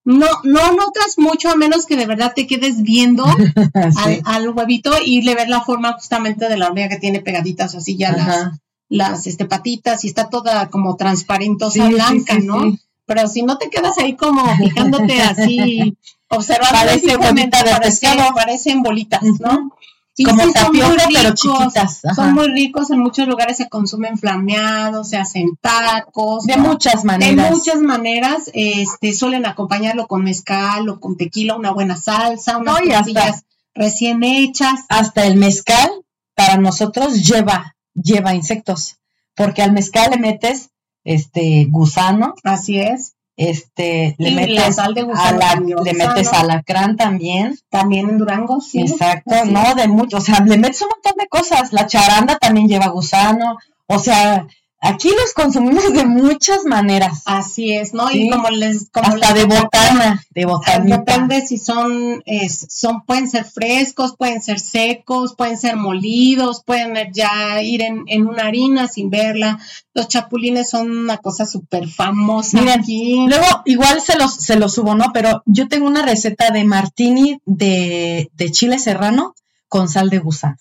No, 0.05 0.27
no 0.45 0.73
notas 0.73 1.15
mucho 1.19 1.51
a 1.51 1.57
menos 1.57 1.85
que 1.87 1.97
de 1.97 2.07
verdad 2.07 2.33
te 2.35 2.47
quedes 2.47 2.83
viendo 2.83 3.25
al, 3.75 3.93
Sí. 3.93 4.21
al 4.25 4.49
huevito 4.51 4.93
y 5.05 5.23
le 5.23 5.35
ves 5.35 5.49
la 5.49 5.61
forma 5.63 5.93
justamente 5.95 6.49
de 6.49 6.57
la 6.57 6.67
hormiga 6.67 6.89
que 6.89 6.99
tiene 6.99 7.21
pegaditas 7.21 7.75
así 7.75 7.97
ya 7.99 8.11
Ajá. 8.11 8.27
las 8.27 8.61
este, 8.91 9.45
patitas 9.47 10.05
y 10.05 10.09
está 10.09 10.29
toda 10.29 10.69
como 10.69 10.97
transparentosa 10.97 11.87
Sí, 11.87 11.95
blanca, 11.95 12.35
sí, 12.35 12.43
¿no? 12.47 12.77
Pero 13.07 13.27
si 13.29 13.43
no 13.43 13.57
te 13.59 13.71
quedas 13.71 13.97
ahí 13.99 14.15
como 14.17 14.45
fijándote 14.57 15.23
así, 15.23 15.97
observando 16.29 16.79
Parece 16.79 17.17
bolita 17.17 17.63
de 17.63 17.71
parece- 17.71 18.07
pescado. 18.07 18.35
parecen 18.35 18.83
bolitas. 18.83 19.23
¿no? 19.23 19.71
Como 20.23 20.43
sí, 20.45 20.53
son 20.53 20.73
muy 20.73 20.81
tapioca, 20.81 21.05
pero 21.09 21.31
ricos, 21.31 21.41
chiquitas. 21.41 22.05
Ajá. 22.05 22.15
Son 22.15 22.35
muy 22.35 22.49
ricos, 22.49 22.91
en 22.91 22.99
muchos 22.99 23.27
lugares 23.27 23.57
se 23.57 23.69
consumen 23.71 24.19
flameados, 24.19 25.09
se 25.09 25.17
hacen 25.17 25.57
tacos. 25.63 26.45
De 26.45 26.57
¿no? 26.57 26.65
muchas 26.69 27.03
De 27.03 27.07
maneras. 27.07 27.51
muchas 27.51 27.81
maneras, 27.81 28.51
este, 28.53 29.15
suelen 29.15 29.47
acompañarlo 29.47 30.07
con 30.09 30.23
mezcal 30.23 30.89
o 30.91 31.01
con 31.01 31.17
tequila, 31.17 31.57
una 31.57 31.71
buena 31.71 31.97
salsa, 31.97 32.59
unas 32.59 32.81
No, 32.81 32.91
recién 33.75 34.23
hechas. 34.23 34.81
Hasta 34.89 35.25
el 35.27 35.37
mezcal, 35.37 35.89
para 36.35 36.57
nosotros, 36.59 37.25
lleva, 37.27 37.77
lleva 37.95 38.35
insectos. 38.35 38.97
Porque 39.35 39.63
al 39.63 39.73
mezcal 39.73 40.11
le 40.11 40.19
metes 40.19 40.71
este 41.05 41.67
gusano, 41.71 42.35
Así 42.45 42.79
es. 42.79 43.15
este, 43.37 44.15
le 44.19 44.29
Y 44.31 44.35
la 44.35 44.41
metes 44.43 44.77
sal 44.77 44.93
de 44.95 45.03
gusano 45.03 45.39
ala- 45.39 45.53
también, 45.55 45.79
le 45.83 45.93
gusano. 45.93 46.15
metes 46.15 46.33
alacrán 46.33 46.97
también. 46.97 47.59
También 47.71 48.11
en 48.11 48.19
Durango, 48.19 48.61
sí. 48.61 48.81
Exacto, 48.83 49.35
así 49.35 49.51
no, 49.51 49.75
de 49.75 49.89
mucho, 49.89 50.19
o 50.19 50.21
sea, 50.21 50.41
le 50.41 50.59
metes 50.59 50.83
un 50.83 50.89
montón 50.89 51.15
de 51.19 51.27
cosas. 51.29 51.73
La 51.73 51.87
charanda 51.87 52.37
también 52.39 52.69
lleva 52.69 52.89
gusano, 52.89 53.57
o 53.87 53.99
sea, 53.99 54.47
aquí 54.81 55.09
los 55.11 55.33
consumimos 55.35 55.93
de 55.93 56.05
muchas 56.07 56.65
maneras, 56.65 57.23
Así 57.27 57.73
es, 57.73 57.93
¿no? 57.95 58.09
Sí. 58.09 58.27
Y 58.27 58.31
como 58.31 58.51
les, 58.51 58.89
como 58.91 59.15
hasta 59.15 59.35
les 59.35 59.49
de 59.49 59.57
botana, 59.57 60.25
de 60.31 60.45
botanita. 60.47 60.97
Depende 60.99 61.47
si 61.47 61.59
son, 61.59 62.23
es- 62.27 62.67
son, 62.71 63.03
pueden 63.05 63.29
ser 63.29 63.45
frescos, 63.45 64.17
pueden 64.17 64.41
ser 64.43 64.59
secos, 64.61 65.35
pueden 65.37 65.59
ser 65.59 65.77
molidos, 65.77 66.63
pueden 66.65 66.95
ya 67.13 67.63
ir 67.63 67.83
en, 67.83 68.05
en 68.07 68.27
una 68.27 68.45
harina 68.47 68.89
sin 68.89 69.11
verla. 69.11 69.59
Los 69.95 70.09
chapulines 70.09 70.71
son 70.71 70.91
una 70.91 71.19
cosa 71.19 71.47
súper 71.47 71.89
famosa 71.89 72.59
Miren, 72.61 72.81
aquí. 72.81 73.27
Luego, 73.29 73.47
igual 73.65 74.01
se 74.01 74.17
los, 74.17 74.35
se 74.35 74.57
los 74.57 74.73
subo, 74.75 74.95
¿no? 74.95 75.07
Pero 75.13 75.43
yo 75.47 75.69
tengo 75.69 75.87
una 75.87 76.03
receta 76.03 76.51
de 76.51 76.65
martini 76.65 77.41
de, 77.45 78.31
de 78.35 78.51
chile 78.51 78.79
serrano 78.79 79.35
con 79.71 79.89
sal 79.89 80.11
de 80.11 80.19
gusano. 80.19 80.57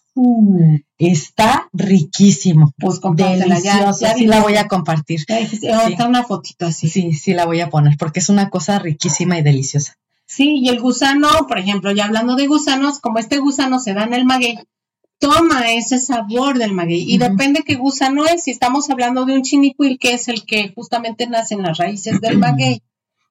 Está 0.97 1.67
riquísimo. 1.73 2.73
Pues 2.77 2.99
ya- 3.15 3.35
Deliciosa. 3.35 4.07
ya 4.11 4.15
sí 4.15 4.25
la 4.27 4.41
voy 4.41 4.55
a 4.55 4.67
compartir. 4.67 5.21
Ya 5.27 5.37
dijiste, 5.37 5.75
oh, 5.75 5.85
Sí. 5.85 5.91
está 5.93 6.07
una 6.07 6.23
fotito 6.23 6.65
así. 6.65 6.87
Sí, 6.89 7.13
sí 7.13 7.33
la 7.33 7.45
voy 7.45 7.59
a 7.59 7.69
poner 7.69 7.97
porque 7.97 8.19
es 8.19 8.29
una 8.29 8.49
cosa 8.49 8.79
riquísima 8.79 9.37
y 9.37 9.41
deliciosa. 9.43 9.95
Sí, 10.25 10.59
y 10.61 10.69
el 10.69 10.79
gusano, 10.79 11.27
por 11.47 11.57
ejemplo, 11.57 11.91
ya 11.91 12.05
hablando 12.05 12.35
de 12.35 12.47
gusanos, 12.47 12.99
como 12.99 13.17
este 13.19 13.39
gusano 13.39 13.79
se 13.79 13.93
da 13.95 14.03
en 14.03 14.13
el 14.13 14.25
maguey, 14.25 14.59
toma 15.19 15.71
ese 15.73 15.97
sabor 15.99 16.59
del 16.59 16.73
maguey. 16.73 17.03
Y 17.11 17.17
depende 17.17 17.63
qué 17.65 17.75
gusano 17.75 18.25
es. 18.27 18.43
Si 18.43 18.51
estamos 18.51 18.89
hablando 18.91 19.25
de 19.25 19.33
un 19.33 19.41
chinicuil, 19.41 19.97
que 19.99 20.13
es 20.13 20.27
el 20.27 20.45
que 20.45 20.71
justamente 20.75 21.27
nace 21.27 21.55
en 21.55 21.63
las 21.63 21.77
raíces 21.77 22.21
del 22.21 22.37
maguey, 22.37 22.83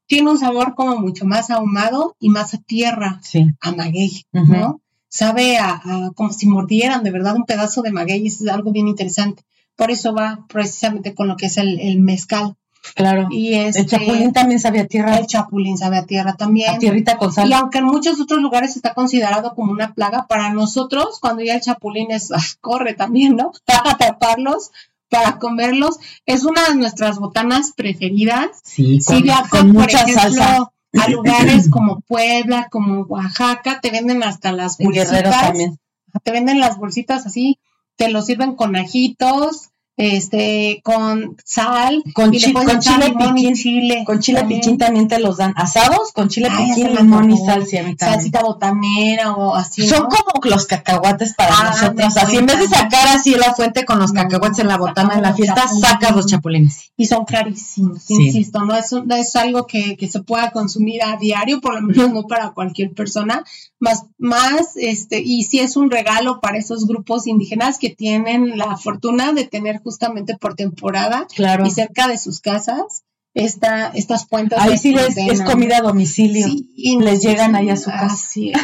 tiene 0.08 0.30
un 0.30 0.38
sabor 0.38 0.74
como 0.74 0.96
mucho 0.96 1.24
más 1.24 1.50
ahumado 1.50 2.16
y 2.18 2.30
más 2.30 2.54
a 2.54 2.58
tierra, 2.58 3.20
Sí. 3.22 3.46
a 3.60 3.72
maguey. 3.72 4.24
¿no? 4.32 4.80
Sabe 5.08 5.58
a, 5.58 5.80
a 5.82 6.10
como 6.14 6.32
si 6.32 6.46
mordieran 6.46 7.02
de 7.02 7.10
verdad 7.10 7.36
un 7.36 7.44
pedazo 7.44 7.82
de 7.82 7.92
maguey, 7.92 8.26
es 8.26 8.46
algo 8.46 8.72
bien 8.72 8.88
interesante. 8.88 9.42
Por 9.76 9.90
eso 9.90 10.12
va 10.12 10.44
precisamente 10.48 11.14
con 11.14 11.28
lo 11.28 11.36
que 11.36 11.46
es 11.46 11.56
el, 11.56 11.80
el 11.80 12.00
mezcal. 12.00 12.56
Claro. 12.94 13.28
Y 13.30 13.54
este, 13.54 13.80
el 13.80 13.86
chapulín 13.86 14.32
también 14.32 14.60
sabe 14.60 14.80
a 14.80 14.86
tierra, 14.86 15.16
el 15.16 15.26
chapulín 15.26 15.78
sabe 15.78 15.98
a 15.98 16.06
tierra 16.06 16.34
también. 16.34 16.74
a 16.74 16.78
tierrita 16.78 17.16
con 17.16 17.32
sal. 17.32 17.48
Y 17.48 17.52
aunque 17.52 17.78
en 17.78 17.84
muchos 17.84 18.20
otros 18.20 18.40
lugares 18.40 18.76
está 18.76 18.94
considerado 18.94 19.54
como 19.54 19.72
una 19.72 19.94
plaga, 19.94 20.26
para 20.26 20.52
nosotros, 20.52 21.18
cuando 21.20 21.42
ya 21.42 21.54
el 21.54 21.60
chapulín 21.60 22.10
es, 22.10 22.32
ah, 22.32 22.38
corre 22.60 22.94
también, 22.94 23.36
¿no? 23.36 23.52
Para 23.64 23.92
atraparlos, 23.92 24.70
para 25.10 25.38
comerlos, 25.38 25.98
es 26.26 26.44
una 26.44 26.68
de 26.68 26.74
nuestras 26.74 27.18
botanas 27.18 27.72
preferidas. 27.74 28.48
Sí, 28.62 29.00
con, 29.06 29.16
Si 29.16 29.22
viajas, 29.22 29.48
con 29.48 29.72
por 29.72 29.82
mucha 29.82 30.02
ejemplo, 30.02 30.22
salsa. 30.22 30.72
A 30.92 31.08
lugares 31.10 31.68
como 31.70 32.00
Puebla, 32.00 32.68
como 32.70 33.02
Oaxaca, 33.02 33.80
te 33.80 33.90
venden 33.90 34.22
hasta 34.22 34.52
las 34.52 34.78
bolsitas, 34.78 35.40
también. 35.40 35.78
te 36.22 36.30
venden 36.32 36.60
las 36.60 36.78
bolsitas 36.78 37.26
así, 37.26 37.58
te 37.96 38.10
lo 38.10 38.22
sirven 38.22 38.54
con 38.54 38.76
ajitos, 38.76 39.70
este, 39.98 40.80
con 40.84 41.36
sal, 41.44 42.02
Con, 42.14 42.32
y 42.32 42.38
chi- 42.38 42.52
con 42.52 42.78
chile 42.80 43.14
piquín. 43.18 43.54
chile. 43.54 44.04
Con 44.06 44.20
chile 44.20 44.38
también. 44.40 44.60
piquín 44.60 44.78
también 44.78 45.08
te 45.08 45.18
los 45.18 45.36
dan. 45.36 45.52
Asados 45.56 46.12
con 46.12 46.28
chile 46.28 46.48
Ay, 46.50 46.68
piquín, 46.70 46.94
limón 46.94 47.30
y 47.30 47.34
antojó. 47.34 47.46
sal. 47.46 47.66
Sí, 47.66 47.76
a 47.76 47.82
mí 47.82 47.96
también. 47.96 48.20
Salsita 48.20 48.42
botanera 48.42 49.32
o 49.34 49.54
así. 49.54 49.86
Son 49.86 50.04
¿no? 50.04 50.08
como 50.08 50.44
los 50.44 50.66
cacahuates 50.66 51.34
para 51.34 51.52
Ah, 51.58 51.70
nosotros. 51.70 52.16
Así 52.16 52.36
en 52.36 52.46
vez 52.46 52.58
de 52.60 52.68
sacar 52.68 53.08
así 53.08 53.34
la 53.34 53.52
fuente 53.54 53.84
con 53.84 53.98
los 53.98 54.12
cacahuates 54.12 54.60
en 54.60 54.68
la 54.68 54.76
botana 54.78 55.14
en 55.14 55.22
la 55.22 55.34
fiesta, 55.34 55.64
los 55.70 55.80
sacas 55.80 56.14
los 56.16 56.26
chapulines. 56.26 56.92
y 56.96 57.06
son 57.06 57.24
clarísimos, 57.24 58.02
Sí. 58.02 58.14
insisto, 58.14 58.60
no 58.64 58.74
es, 58.74 58.92
un- 58.92 59.10
es 59.12 59.34
algo 59.36 59.66
que, 59.66 59.96
que 59.96 60.08
se 60.08 60.20
pueda 60.22 60.50
consumir 60.52 61.02
a 61.02 61.16
diario, 61.16 61.60
por 61.60 61.74
lo 61.74 61.80
menos 61.82 62.12
no 62.12 62.22
para 62.24 62.50
cualquier 62.50 62.92
persona, 62.92 63.44
más, 63.80 64.04
más, 64.18 64.76
este, 64.76 65.20
y 65.20 65.44
sí 65.44 65.60
es 65.60 65.76
un 65.76 65.90
regalo 65.90 66.40
para 66.40 66.58
esos 66.58 66.86
grupos 66.86 67.26
indígenas 67.26 67.78
que 67.78 67.90
tienen 67.90 68.58
la 68.58 68.76
fortuna 68.76 69.32
de 69.32 69.44
tener 69.44 69.80
justamente 69.88 70.36
por 70.36 70.54
temporada 70.54 71.26
Claro. 71.34 71.64
y 71.66 71.70
cerca 71.70 72.06
de 72.08 72.18
sus 72.18 72.40
casas 72.40 73.04
esta, 73.32 73.88
estas 73.94 74.26
puentes. 74.26 74.58
Ahí 74.58 74.76
sí 74.76 74.92
les, 74.92 75.16
es 75.16 75.40
comida 75.42 75.78
a 75.78 75.80
domicilio. 75.80 76.46
Sí, 76.46 76.98
Les 77.00 77.22
sí, 77.22 77.28
llegan 77.28 77.52
sí, 77.52 77.56
ahí 77.56 77.70
a 77.70 77.76
su 77.76 77.90
casa. 77.90 78.06
Así 78.06 78.50
es. 78.50 78.60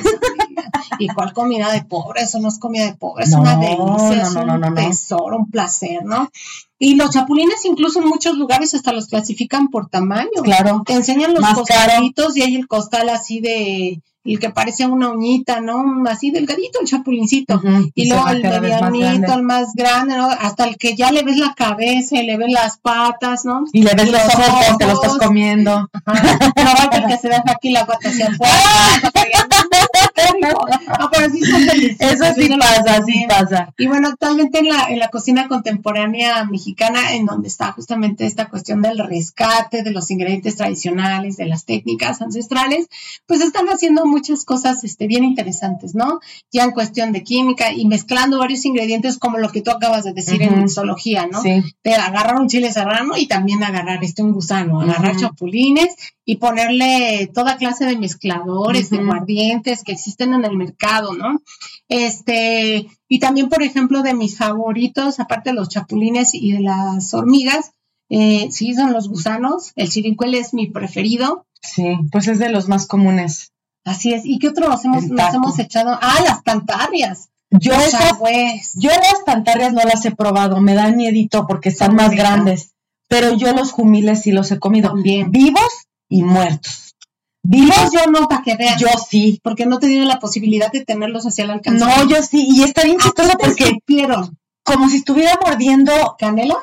¿Y 0.99 1.09
cuál 1.09 1.33
comida 1.33 1.73
de 1.73 1.83
pobre? 1.85 2.23
Eso 2.23 2.41
no 2.41 2.49
es 2.49 2.59
comida 2.59 2.85
de 2.85 2.95
pobre, 2.95 3.25
es 3.25 3.31
No, 3.31 3.41
una 3.41 3.57
delicia, 3.57 4.23
es 4.23 4.35
no, 4.35 4.43
un 4.43 4.61
no, 4.61 4.75
tesoro, 4.75 5.39
un 5.39 5.51
placer, 5.51 6.05
¿no? 6.05 6.29
Y 6.79 6.97
los 6.97 7.11
chapulines 7.11 7.65
incluso 7.65 8.01
en 8.03 8.09
muchos 8.09 8.37
lugares 8.37 8.75
hasta 8.75 8.93
los 8.93 9.07
clasifican 9.07 9.69
por 9.69 9.89
tamaño. 9.89 10.43
Claro. 10.43 10.83
Te 10.85 10.93
enseñan 10.93 11.33
los 11.35 11.45
costalitos 11.55 12.37
y 12.37 12.43
hay 12.43 12.57
el 12.57 12.67
costal 12.67 13.09
así 13.09 13.41
de 13.41 14.03
el 14.25 14.39
que 14.39 14.51
parece 14.51 14.87
una 14.87 15.11
uñita, 15.11 15.61
¿no? 15.61 16.03
Así 16.09 16.31
delgadito, 16.31 16.81
el 16.81 16.87
chapulincito. 16.87 17.61
Y 17.95 18.09
luego 18.09 18.29
el 18.29 18.43
medianito, 18.43 19.35
el 19.35 19.43
más 19.43 19.75
grande, 19.75 20.17
¿no? 20.17 20.29
Hasta 20.29 20.65
el 20.65 20.77
que 20.77 20.97
ya 20.97 21.11
le 21.13 21.23
ves 21.23 21.37
la 21.37 21.55
cabeza 21.55 22.17
y 22.17 22.27
le 22.27 22.37
ves 22.37 22.51
las 22.51 22.79
patas, 22.79 23.45
¿no? 23.45 23.65
Y 23.73 23.83
le 23.83 23.95
ves 23.95 24.09
y 24.09 24.13
los 24.13 24.25
los 24.25 24.35
ojos, 24.35 24.79
te 24.79 24.87
lo 24.87 24.93
estás 24.95 25.19
comiendo. 25.19 25.91
Ajá. 26.05 26.39
No 26.57 26.77
falta 26.77 26.97
el 26.97 27.07
que 27.07 27.19
se 27.19 27.29
deja 27.29 27.45
aquí 27.47 27.71
la 27.71 27.87
pata 27.87 28.09
hacia 28.09 28.29
afuera. 28.29 28.53
No, 30.17 31.11
pero 31.11 31.31
sí 31.31 31.41
son 31.43 31.67
deliciosos. 31.67 32.21
Eso 32.21 32.35
sí 32.35 32.49
pasa, 32.59 33.03
sí 33.05 33.25
pasa. 33.29 33.75
Y 33.79 33.87
bueno, 33.87 34.09
actualmente 34.09 34.59
en 34.59 34.69
la, 34.69 34.87
en 34.89 34.99
la 34.99 35.09
cocina 35.09 35.49
contemporánea 35.49 36.45
mexicana, 36.45 37.15
en 37.15 37.27
donde 37.27 37.49
está 37.49 37.73
justamente 37.73 38.27
esta 38.27 38.49
cuestión 38.49 38.83
del 38.83 38.99
rescate 38.99 39.83
de 39.83 39.91
los 39.91 40.11
ingredientes 40.11 40.57
tradicionales, 40.57 41.37
de 41.37 41.47
las 41.47 41.65
técnicas 41.65 42.21
ancestrales, 42.23 42.89
pues 43.27 43.41
están 43.41 43.67
haciendo 43.69 44.07
muchas 44.07 44.45
cosas 44.45 44.85
este, 44.85 45.07
bien 45.07 45.25
interesantes, 45.25 45.95
¿no? 45.95 46.21
Ya 46.53 46.65
en 46.65 46.71
cuestión 46.73 47.13
de 47.13 47.23
química 47.23 47.73
y 47.73 47.87
mezclando 47.87 48.39
varios 48.39 48.65
ingredientes 48.65 49.19
como 49.19 49.39
lo 49.39 49.51
que 49.51 49.63
tú 49.63 49.71
acabas 49.71 50.05
de 50.05 50.13
decir 50.13 50.43
en 50.43 50.61
mixología, 50.61 51.27
¿no? 51.27 51.41
Sí. 51.43 51.63
de 51.83 51.95
agarrar 51.95 52.37
un 52.41 52.49
chile 52.49 52.73
serrano 52.73 53.17
y 53.17 53.27
también 53.27 53.63
agarrar 53.65 54.03
este 54.05 54.23
un 54.23 54.33
gusano, 54.33 54.81
agarrar 54.81 55.13
Ujú. 55.13 55.21
chapulines 55.21 55.95
y 56.25 56.37
ponerle 56.37 57.31
toda 57.35 57.57
clase 57.59 57.85
de 57.85 57.99
mezcladores, 57.99 58.89
de 58.91 58.99
guardientes 58.99 59.83
que 59.85 59.97
existen 60.05 60.35
en 60.35 60.45
el 60.45 60.57
mercado, 60.57 61.15
¿no? 61.15 61.41
Este, 61.89 62.87
y 63.09 63.19
también, 63.19 63.49
por 63.49 63.63
ejemplo, 63.63 64.03
de 64.03 64.13
mis 64.13 64.37
favoritos, 64.37 65.19
aparte 65.19 65.51
de 65.51 65.57
los 65.57 65.71
chapulines 65.71 66.35
y 66.35 66.53
de 66.53 66.61
las 66.61 67.15
hormigas, 67.15 67.73
eh, 68.11 68.49
sí, 68.51 68.75
son 68.75 68.93
los 68.93 69.09
gusanos. 69.09 69.73
El 69.77 69.89
chirincuel 69.89 70.35
es 70.35 70.53
mi 70.53 70.67
preferido. 70.67 71.47
Sí, 71.63 71.97
pues 72.13 72.29
es 72.29 72.39
de 72.39 72.51
los 72.51 72.69
más 72.69 72.87
comunes. 72.87 73.53
Así 73.85 74.13
es. 74.13 74.25
¿Y 74.25 74.39
qué 74.39 74.49
otro 74.49 74.69
nos 74.69 74.85
hemos, 74.85 75.07
nos 75.07 75.59
echado? 75.59 75.99
Ah, 76.01 76.21
las 76.25 76.43
tantarrias. 76.43 77.31
Yo 77.51 77.73
esas, 77.73 78.19
sagües. 78.19 78.73
yo 78.75 78.91
las 78.91 79.23
pantarrias 79.25 79.73
no 79.73 79.83
las 79.85 80.05
he 80.05 80.11
probado, 80.11 80.61
me 80.61 80.75
dan 80.75 80.97
miedito 80.97 81.47
porque 81.47 81.69
están 81.69 81.89
Son 81.89 81.97
más 81.97 82.11
grandes. 82.11 82.73
Pero 83.09 83.35
yo 83.37 83.53
los 83.53 83.73
jumiles 83.73 84.23
sí 84.23 84.33
los 84.33 84.51
he 84.51 84.59
comido. 84.59 84.91
También. 84.91 85.31
Vivos 85.31 85.87
y 86.09 86.25
muertos. 86.25 86.84
Vivos 87.47 87.91
yo 87.93 88.11
no, 88.11 88.27
para 88.27 88.43
que 88.43 88.57
vean. 88.57 88.79
yo 88.79 88.89
sí. 89.09 89.39
porque 89.43 89.67
no 89.67 89.77
he 89.77 89.81
tenido 89.81 90.05
la 90.07 90.19
posibilidad 90.19 90.73
de 90.73 90.85
tenerlos 90.85 91.27
hacia 91.27 91.45
el 91.45 91.51
alcance. 91.51 91.85
No, 91.85 92.09
yo 92.09 92.23
sí. 92.23 92.47
Y 92.51 92.63
está 92.63 92.83
bien 92.85 92.97
¿A 92.99 93.05
chistoso 93.05 93.29
te 93.37 93.37
porque 93.45 93.65
supieron? 93.67 94.37
como 94.65 94.89
si 94.89 94.97
estuviera 94.97 95.39
mordiendo, 95.45 95.93
¿Canela? 96.19 96.57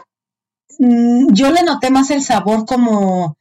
mm, 0.80 1.34
yo 1.34 1.52
le 1.52 1.62
noté 1.64 1.92
más 1.92 2.10
el 2.10 2.24
sabor 2.24 2.66
como, 2.66 3.38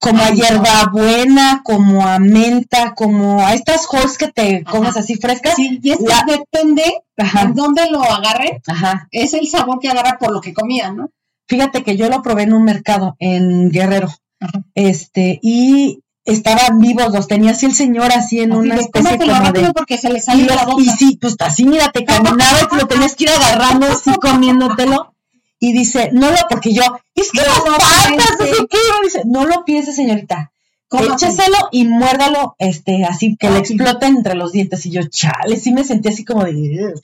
como 0.00 0.22
a 0.22 0.30
no. 0.30 0.34
hierbabuena, 0.36 1.60
como 1.64 2.06
a 2.06 2.18
menta, 2.18 2.94
como 2.94 3.44
a 3.46 3.52
estas 3.52 3.86
holes 3.90 4.16
que 4.16 4.28
te 4.28 4.62
Ajá. 4.64 4.70
comes 4.70 4.96
así 4.96 5.16
frescas. 5.16 5.54
Sí, 5.56 5.80
y 5.82 5.90
es 5.90 5.98
que 5.98 6.04
La- 6.04 6.24
depende 6.26 6.82
Ajá, 7.18 7.42
en 7.42 7.54
dónde 7.54 7.90
lo 7.90 8.02
agarren, 8.02 8.60
ajá. 8.66 9.06
es 9.10 9.34
el 9.34 9.46
sabor 9.48 9.78
que 9.80 9.88
agarra 9.90 10.16
por 10.18 10.32
lo 10.32 10.40
que 10.40 10.54
comían, 10.54 10.96
¿no? 10.96 11.10
Fíjate 11.46 11.84
que 11.84 11.96
yo 11.98 12.08
lo 12.08 12.22
probé 12.22 12.44
en 12.44 12.54
un 12.54 12.64
mercado 12.64 13.16
en 13.18 13.70
Guerrero. 13.70 14.08
Ajá. 14.40 14.62
Este, 14.74 15.38
y 15.42 16.00
estaban 16.24 16.78
vivos, 16.78 17.12
los 17.12 17.28
tenía 17.28 17.52
así 17.52 17.66
el 17.66 17.74
señor 17.74 18.10
así 18.12 18.40
en 18.40 18.52
Así 18.52 18.60
una 18.60 18.74
de, 18.76 18.80
especie 18.82 19.18
como 19.18 19.32
rápido 19.32 19.66
de. 19.66 19.72
porque 19.72 19.98
se 19.98 20.10
le 20.10 20.20
la 20.46 20.64
boca. 20.64 20.82
y 20.82 20.88
sí, 20.88 21.18
pues 21.20 21.36
así, 21.40 21.64
mira, 21.64 21.90
te 21.92 22.04
caminaba 22.04 22.62
y 22.62 22.68
te 22.68 22.76
lo 22.76 22.86
tenías 22.86 23.14
que 23.14 23.24
ir 23.24 23.30
agarrando 23.30 23.86
así 23.86 24.10
comiéndotelo. 24.20 25.14
Y 25.60 25.72
dice, 25.72 26.10
no 26.12 26.30
lo, 26.30 26.36
porque 26.50 26.74
yo, 26.74 26.82
es 27.14 27.30
que 27.30 27.40
No 27.40 27.46
las 27.46 27.60
patas, 27.60 28.36
no 28.38 28.46
sé 28.46 28.66
qué. 28.68 28.76
Y 28.76 29.04
dice, 29.04 29.22
no 29.24 29.46
lo 29.46 29.64
piense, 29.64 29.92
señorita. 29.92 30.52
Écheselo 30.90 31.56
y 31.72 31.86
muérdalo, 31.86 32.54
este, 32.58 33.04
así 33.04 33.36
que 33.36 33.50
le 33.50 33.64
sí. 33.64 33.72
explote 33.72 34.06
entre 34.06 34.34
los 34.34 34.52
dientes. 34.52 34.84
Y 34.86 34.90
yo, 34.90 35.02
chale, 35.08 35.56
sí 35.56 35.72
me 35.72 35.84
sentí 35.84 36.08
así 36.08 36.24
como 36.24 36.44
de. 36.44 36.94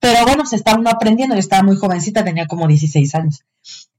Pero 0.00 0.24
bueno, 0.24 0.46
se 0.46 0.56
estaba 0.56 0.78
uno 0.78 0.90
aprendiendo, 0.90 1.34
yo 1.34 1.40
estaba 1.40 1.64
muy 1.64 1.76
jovencita, 1.76 2.24
tenía 2.24 2.46
como 2.46 2.68
16 2.68 3.14
años. 3.16 3.42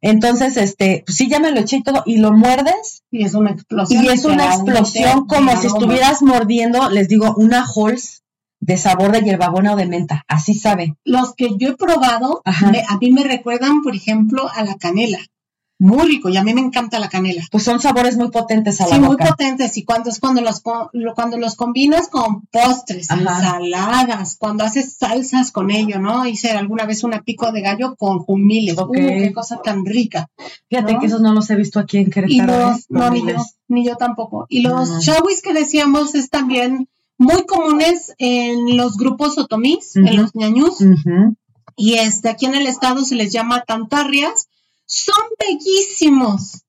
Entonces, 0.01 0.55
este, 0.57 1.03
pues 1.05 1.17
sí, 1.17 1.27
ya 1.29 1.39
me 1.39 1.51
lo 1.51 1.59
eché 1.59 1.77
y 1.77 1.83
todo, 1.83 2.03
y 2.05 2.17
lo 2.17 2.31
muerdes, 2.31 3.03
Y 3.11 3.23
es 3.25 3.33
una 3.33 3.51
explosión. 3.51 4.03
y 4.03 4.07
es 4.07 4.23
una 4.25 4.45
explosión 4.55 5.27
como 5.27 5.51
si 5.61 5.67
estuvieras 5.67 6.21
mordiendo, 6.21 6.89
les 6.89 7.07
digo, 7.09 7.33
una 7.35 7.65
Halls 7.65 8.23
de 8.61 8.77
sabor 8.77 9.11
de 9.11 9.21
hierbabuena 9.21 9.73
o 9.73 9.75
de 9.77 9.85
menta, 9.87 10.23
así 10.27 10.53
sabe. 10.53 10.95
Los 11.05 11.33
que 11.33 11.49
yo 11.57 11.69
he 11.69 11.75
probado, 11.77 12.41
me- 12.71 12.83
a 12.87 12.97
mí 12.97 13.11
me 13.11 13.23
recuerdan, 13.23 13.81
por 13.81 13.95
ejemplo, 13.95 14.49
a 14.53 14.63
la 14.63 14.75
canela. 14.75 15.19
Muy 15.81 16.05
rico, 16.07 16.27
y 16.27 16.35
a 16.35 16.43
mí 16.43 16.53
me 16.53 16.59
encanta 16.59 16.99
la 16.99 17.07
canela. 17.07 17.41
Pues 17.49 17.63
son 17.63 17.79
sabores 17.79 18.17
muy 18.17 18.29
potentes 18.31 18.81
a 18.81 18.87
la 18.87 18.95
Sí, 18.95 19.01
muy 19.01 19.15
potentes. 19.15 19.77
Y 19.77 19.85
cuando 19.85 20.09
es 20.09 20.19
cuando 20.19 20.41
los, 20.41 20.61
cuando 20.61 21.37
los 21.37 21.55
combinas 21.55 22.09
con 22.09 22.41
postres, 22.51 23.09
Ajá. 23.09 23.21
ensaladas, 23.21 24.35
cuando 24.37 24.65
haces 24.65 24.97
salsas 24.99 25.51
con 25.51 25.71
ello, 25.71 25.99
¿no? 25.99 26.25
Hice 26.27 26.51
alguna 26.51 26.85
vez 26.85 27.05
una 27.05 27.21
pico 27.21 27.53
de 27.53 27.61
gallo 27.61 27.95
con 27.95 28.19
jumiles. 28.19 28.77
Ok. 28.77 28.89
Uh, 28.89 28.93
qué 28.93 29.31
cosa 29.33 29.61
tan 29.61 29.85
rica. 29.85 30.29
Fíjate 30.69 30.93
¿no? 30.95 30.99
que 30.99 31.05
esos 31.05 31.21
no 31.21 31.33
los 31.33 31.49
he 31.49 31.55
visto 31.55 31.79
aquí 31.79 31.97
en 31.99 32.07
Y 32.07 32.09
Querétaro. 32.09 32.69
los, 32.71 32.79
¿eh? 32.81 32.85
no, 32.89 33.09
ni 33.11 33.25
yo, 33.25 33.35
ni 33.69 33.85
yo 33.85 33.95
tampoco. 33.95 34.47
Y 34.49 34.61
los 34.63 34.89
No. 34.89 34.99
chawis 34.99 35.41
que 35.41 35.53
decíamos 35.53 36.13
es 36.13 36.29
también 36.29 36.89
muy 37.17 37.45
comunes 37.45 38.13
en 38.17 38.75
los 38.75 38.97
grupos 38.97 39.37
otomís, 39.37 39.95
en 39.95 40.17
los 40.17 40.35
ñañús. 40.35 40.79
Y 41.77 41.93
este, 41.93 42.27
aquí 42.27 42.47
en 42.47 42.55
el 42.55 42.67
estado 42.67 43.05
se 43.05 43.15
les 43.15 43.31
llama 43.31 43.63
tantarrias. 43.65 44.49
Son 44.89 45.15
bellísimos. 45.39 46.63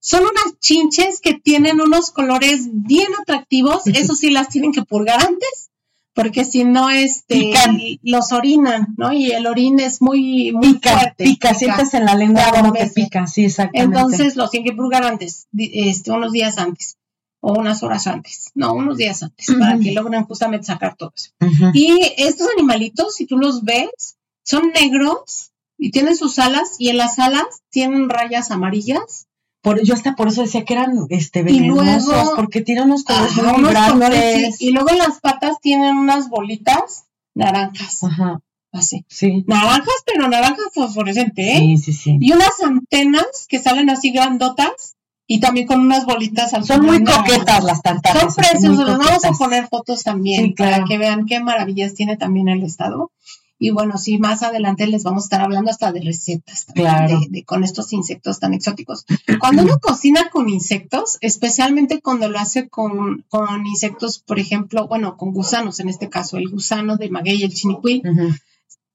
Son 0.00 0.22
unas 0.22 0.58
chinches 0.60 1.20
que 1.20 1.34
tienen 1.34 1.80
unos 1.80 2.10
colores 2.10 2.68
bien 2.72 3.08
atractivos. 3.20 3.86
Eso 3.86 4.14
sí 4.14 4.30
las 4.30 4.48
tienen 4.48 4.72
que 4.72 4.82
purgar 4.82 5.20
antes, 5.22 5.70
porque 6.14 6.46
si 6.46 6.64
no, 6.64 6.88
este, 6.88 7.36
Pican. 7.36 7.78
los 8.02 8.32
orinan, 8.32 8.94
¿no? 8.96 9.12
Y 9.12 9.30
el 9.32 9.46
orín 9.46 9.78
es 9.78 10.00
muy, 10.00 10.52
muy 10.52 10.74
Pica, 10.74 10.98
fuerte. 10.98 11.24
pica, 11.24 11.54
sientes 11.54 11.92
en 11.92 12.06
la 12.06 12.14
lengua 12.14 12.44
como 12.50 12.72
te 12.72 12.86
pica, 12.86 13.26
sí, 13.26 13.44
exactamente. 13.44 13.98
Entonces 13.98 14.36
los 14.36 14.50
tienen 14.50 14.70
que 14.70 14.76
purgar 14.76 15.04
antes, 15.04 15.46
este, 15.58 16.10
unos 16.12 16.32
días 16.32 16.56
antes, 16.56 16.96
o 17.40 17.52
unas 17.52 17.82
horas 17.82 18.06
antes. 18.06 18.52
No, 18.54 18.72
unos 18.72 18.96
días 18.96 19.22
antes, 19.22 19.54
para 19.58 19.78
que 19.78 19.92
logren 19.92 20.24
justamente 20.24 20.64
sacar 20.66 20.96
todo 20.96 21.12
eso. 21.14 21.30
Y 21.74 22.14
estos 22.16 22.48
animalitos, 22.56 23.14
si 23.14 23.26
tú 23.26 23.36
los 23.36 23.64
ves, 23.64 24.16
son 24.42 24.70
negros 24.72 25.50
y 25.78 25.90
tienen 25.90 26.16
sus 26.16 26.38
alas 26.38 26.76
y 26.78 26.88
en 26.90 26.96
las 26.98 27.18
alas 27.18 27.44
tienen 27.70 28.08
rayas 28.08 28.50
amarillas. 28.50 29.26
Por, 29.62 29.82
yo 29.82 29.94
hasta 29.94 30.14
por 30.14 30.28
eso 30.28 30.42
decía 30.42 30.64
que 30.64 30.74
eran 30.74 31.06
este, 31.10 31.40
Y 31.40 31.58
luego- 31.60 31.80
venenosos, 31.80 32.30
porque 32.36 32.60
tienen 32.60 32.84
unos 32.84 33.02
colores 33.04 33.32
Ajá, 33.38 33.54
unos 33.56 33.74
colores. 33.90 34.60
Y 34.62 34.70
luego 34.70 34.90
en 34.90 34.98
las 34.98 35.20
patas 35.20 35.56
tienen 35.60 35.96
unas 35.96 36.28
bolitas 36.28 37.06
naranjas, 37.34 38.04
Ajá, 38.04 38.40
así. 38.72 39.04
sí. 39.08 39.44
Naranjas, 39.46 39.94
pero 40.06 40.28
naranjas 40.28 40.66
fosforescente, 40.72 41.56
¿eh? 41.56 41.58
Sí, 41.58 41.78
sí, 41.78 41.92
sí. 41.92 42.16
Y 42.20 42.32
unas 42.32 42.60
antenas 42.64 43.46
que 43.48 43.58
salen 43.58 43.90
así 43.90 44.12
grandotas 44.12 44.94
y 45.26 45.40
también 45.40 45.66
con 45.66 45.80
unas 45.80 46.06
bolitas 46.06 46.54
al 46.54 46.64
Son 46.64 46.86
muy 46.86 47.00
naranjas. 47.00 47.32
coquetas 47.32 47.64
las 47.64 47.82
tantas. 47.82 48.12
Son 48.20 48.32
preciosas, 48.34 48.86
les 48.86 48.98
vamos 48.98 49.24
a 49.24 49.32
poner 49.32 49.66
fotos 49.68 50.04
también 50.04 50.44
Sí, 50.44 50.54
claro. 50.54 50.72
para 50.76 50.84
que 50.84 50.98
vean 50.98 51.26
qué 51.26 51.40
maravillas 51.40 51.94
tiene 51.94 52.16
también 52.16 52.48
el 52.48 52.62
estado. 52.62 53.10
Y 53.58 53.70
bueno, 53.70 53.96
sí, 53.96 54.18
más 54.18 54.42
adelante 54.42 54.86
les 54.86 55.02
vamos 55.02 55.22
a 55.22 55.26
estar 55.26 55.40
hablando 55.40 55.70
hasta 55.70 55.90
de 55.90 56.00
recetas 56.02 56.66
también 56.66 56.86
Claro. 56.88 57.20
de, 57.20 57.26
de- 57.30 57.44
con 57.44 57.64
estos 57.64 57.92
insectos 57.94 58.38
tan 58.38 58.52
exóticos. 58.52 59.06
Cuando 59.40 59.62
uno 59.62 59.78
cocina 59.80 60.28
con 60.30 60.48
insectos, 60.50 61.16
especialmente 61.22 62.00
cuando 62.02 62.28
lo 62.28 62.38
hace 62.38 62.68
con, 62.68 63.24
con 63.28 63.66
insectos, 63.66 64.18
por 64.18 64.38
ejemplo, 64.38 64.86
bueno, 64.88 65.16
con 65.16 65.32
gusanos, 65.32 65.80
en 65.80 65.88
este 65.88 66.08
caso, 66.10 66.36
el 66.36 66.50
gusano 66.50 66.96
de 66.98 67.08
maguey 67.08 67.36
y 67.40 67.44
el 67.44 67.54
chinicuil, 67.54 68.02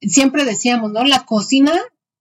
siempre 0.02 0.46
decíamos, 0.46 0.92
¿no? 0.92 1.04
La 1.04 1.26
cocina 1.26 1.72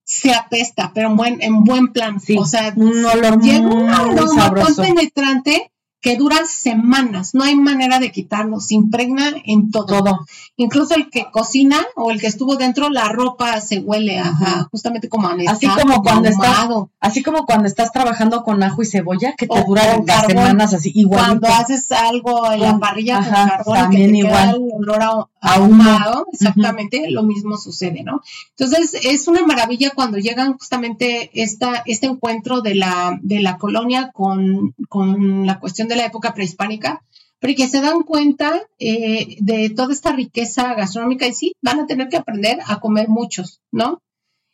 se 0.03 0.33
apesta, 0.33 0.91
pero 0.93 1.09
en 1.09 1.15
buen, 1.17 1.41
en 1.41 1.63
buen 1.63 1.87
plan. 1.93 2.19
Sí, 2.19 2.35
o 2.37 2.45
sea, 2.45 2.73
un 2.75 3.05
olor 3.05 3.39
llega 3.41 3.59
un 3.59 3.85
muy 3.85 3.93
aroma 3.93 4.53
tan 4.55 4.75
penetrante 4.75 5.70
que 6.01 6.17
dura 6.17 6.45
semanas, 6.45 7.33
no 7.35 7.43
hay 7.43 7.55
manera 7.55 7.99
de 7.99 8.11
quitarlo, 8.11 8.59
se 8.59 8.75
impregna 8.75 9.31
en 9.45 9.69
todo. 9.71 9.85
Todo. 9.85 10.25
Incluso 10.57 10.95
el 10.95 11.09
que 11.09 11.27
cocina 11.31 11.77
o 11.95 12.11
el 12.11 12.19
que 12.19 12.27
estuvo 12.27 12.55
dentro, 12.55 12.89
la 12.89 13.09
ropa 13.09 13.59
se 13.61 13.79
huele 13.79 14.19
a, 14.19 14.67
justamente 14.71 15.09
como 15.09 15.27
a 15.27 15.33
Así 15.33 15.67
mezcal, 15.67 15.81
como 15.81 16.01
cuando 16.03 16.29
estás, 16.29 16.57
ahumado. 16.59 16.89
así 16.99 17.23
como 17.23 17.45
cuando 17.45 17.67
estás 17.67 17.91
trabajando 17.91 18.43
con 18.43 18.61
ajo 18.63 18.81
y 18.81 18.85
cebolla, 18.85 19.33
que 19.37 19.47
te 19.47 19.59
O 19.59 19.63
duran 19.65 20.03
las 20.05 20.05
carbón. 20.21 20.29
semanas 20.45 20.73
así, 20.73 20.91
igual. 20.95 21.19
Cuando 21.39 21.47
haces 21.49 21.91
algo 21.91 22.51
en 22.51 22.61
la 22.61 22.79
parrilla 22.79 23.19
ajá, 23.19 23.29
con 23.29 23.49
carbón, 23.49 23.73
que 23.75 23.81
también 23.81 24.11
te 24.11 24.17
igual. 24.17 24.31
queda 24.33 24.51
el 24.51 24.61
olor 24.77 25.01
a, 25.03 25.09
A 25.43 25.53
ahumado, 25.55 26.25
exactamente, 26.31 27.09
lo 27.09 27.23
mismo 27.23 27.57
sucede, 27.57 28.03
¿no? 28.03 28.21
Entonces, 28.57 28.93
es 29.05 29.27
una 29.27 29.45
maravilla 29.45 29.91
cuando 29.95 30.17
llegan 30.17 30.53
justamente 30.57 31.29
esta, 31.33 31.83
este 31.85 32.07
encuentro 32.07 32.61
de 32.61 32.75
la, 32.75 33.17
de 33.21 33.39
la 33.41 33.57
colonia 33.57 34.11
con, 34.13 34.73
con 34.89 35.45
la 35.45 35.59
cuestión 35.59 35.87
de 35.91 35.97
la 35.97 36.05
época 36.05 36.33
prehispánica, 36.33 37.03
porque 37.39 37.67
se 37.67 37.81
dan 37.81 38.03
cuenta 38.03 38.61
eh, 38.79 39.35
de 39.39 39.69
toda 39.71 39.93
esta 39.93 40.13
riqueza 40.13 40.73
gastronómica 40.73 41.27
y 41.27 41.33
sí, 41.33 41.53
van 41.61 41.81
a 41.81 41.85
tener 41.85 42.07
que 42.07 42.17
aprender 42.17 42.59
a 42.65 42.79
comer 42.79 43.09
muchos, 43.09 43.59
¿no? 43.71 44.01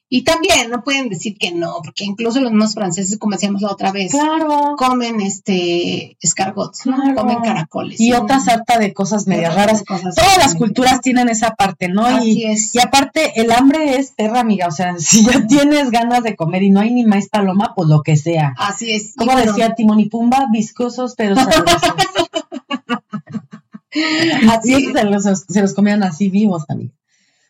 Y 0.10 0.24
también 0.24 0.70
no 0.70 0.84
pueden 0.84 1.10
decir 1.10 1.38
que 1.38 1.51
no, 1.51 1.82
porque 1.84 2.05
incluso 2.05 2.39
los 2.39 2.51
mismos 2.53 2.74
franceses, 2.74 3.18
como 3.18 3.34
decíamos 3.34 3.62
la 3.62 3.72
otra 3.72 3.91
vez, 3.91 4.12
Claro. 4.12 4.76
comen 4.78 5.20
este 5.20 6.18
escargots, 6.22 6.84
comen 7.14 7.39
caracoles. 7.41 7.99
Y 7.99 8.12
¿no? 8.12 8.22
otra 8.22 8.39
sarta 8.39 8.78
de 8.80 8.93
cosas 8.93 9.28
medias 9.28 9.53
raras. 9.53 9.84
cosas 9.86 10.16
Todas 10.16 10.38
las 10.38 10.55
culturas 10.55 11.01
tienen 11.01 11.28
esa 11.28 11.55
parte, 11.55 11.89
¿no? 11.89 12.05
Así 12.05 12.43
Y, 12.43 12.45
es. 12.45 12.74
y 12.74 12.80
aparte, 12.80 13.41
el 13.41 13.51
hambre 13.51 13.97
es 13.99 14.12
perra, 14.12 14.39
amiga. 14.39 14.68
O 14.68 14.72
sea, 14.72 14.95
si 14.99 15.26
ya 15.26 15.45
tienes 15.45 15.91
ganas 15.91 16.24
de 16.24 16.38
comer 16.38 16.64
y 16.64 16.70
no 16.70 16.80
hay 16.80 16.91
ni 16.91 17.03
maíz 17.05 17.28
paloma, 17.28 17.74
pues 17.76 17.89
lo 17.89 18.01
que 18.01 18.16
sea. 18.16 18.53
Así 18.58 18.91
es. 18.93 19.14
Como 19.18 19.34
bueno, 19.34 19.51
decía 19.51 19.76
Timón 19.76 19.99
y 19.99 20.05
Pumba, 20.05 20.45
viscosos 20.53 21.16
pero 21.18 21.36
sabrosos. 21.36 21.82
así 24.49 24.74
es. 24.74 24.93
se 24.93 25.03
los, 25.03 25.24
se 25.49 25.62
los 25.62 25.74
comían 25.74 26.03
así 26.03 26.30
vivos, 26.30 26.64
amiga. 26.70 26.93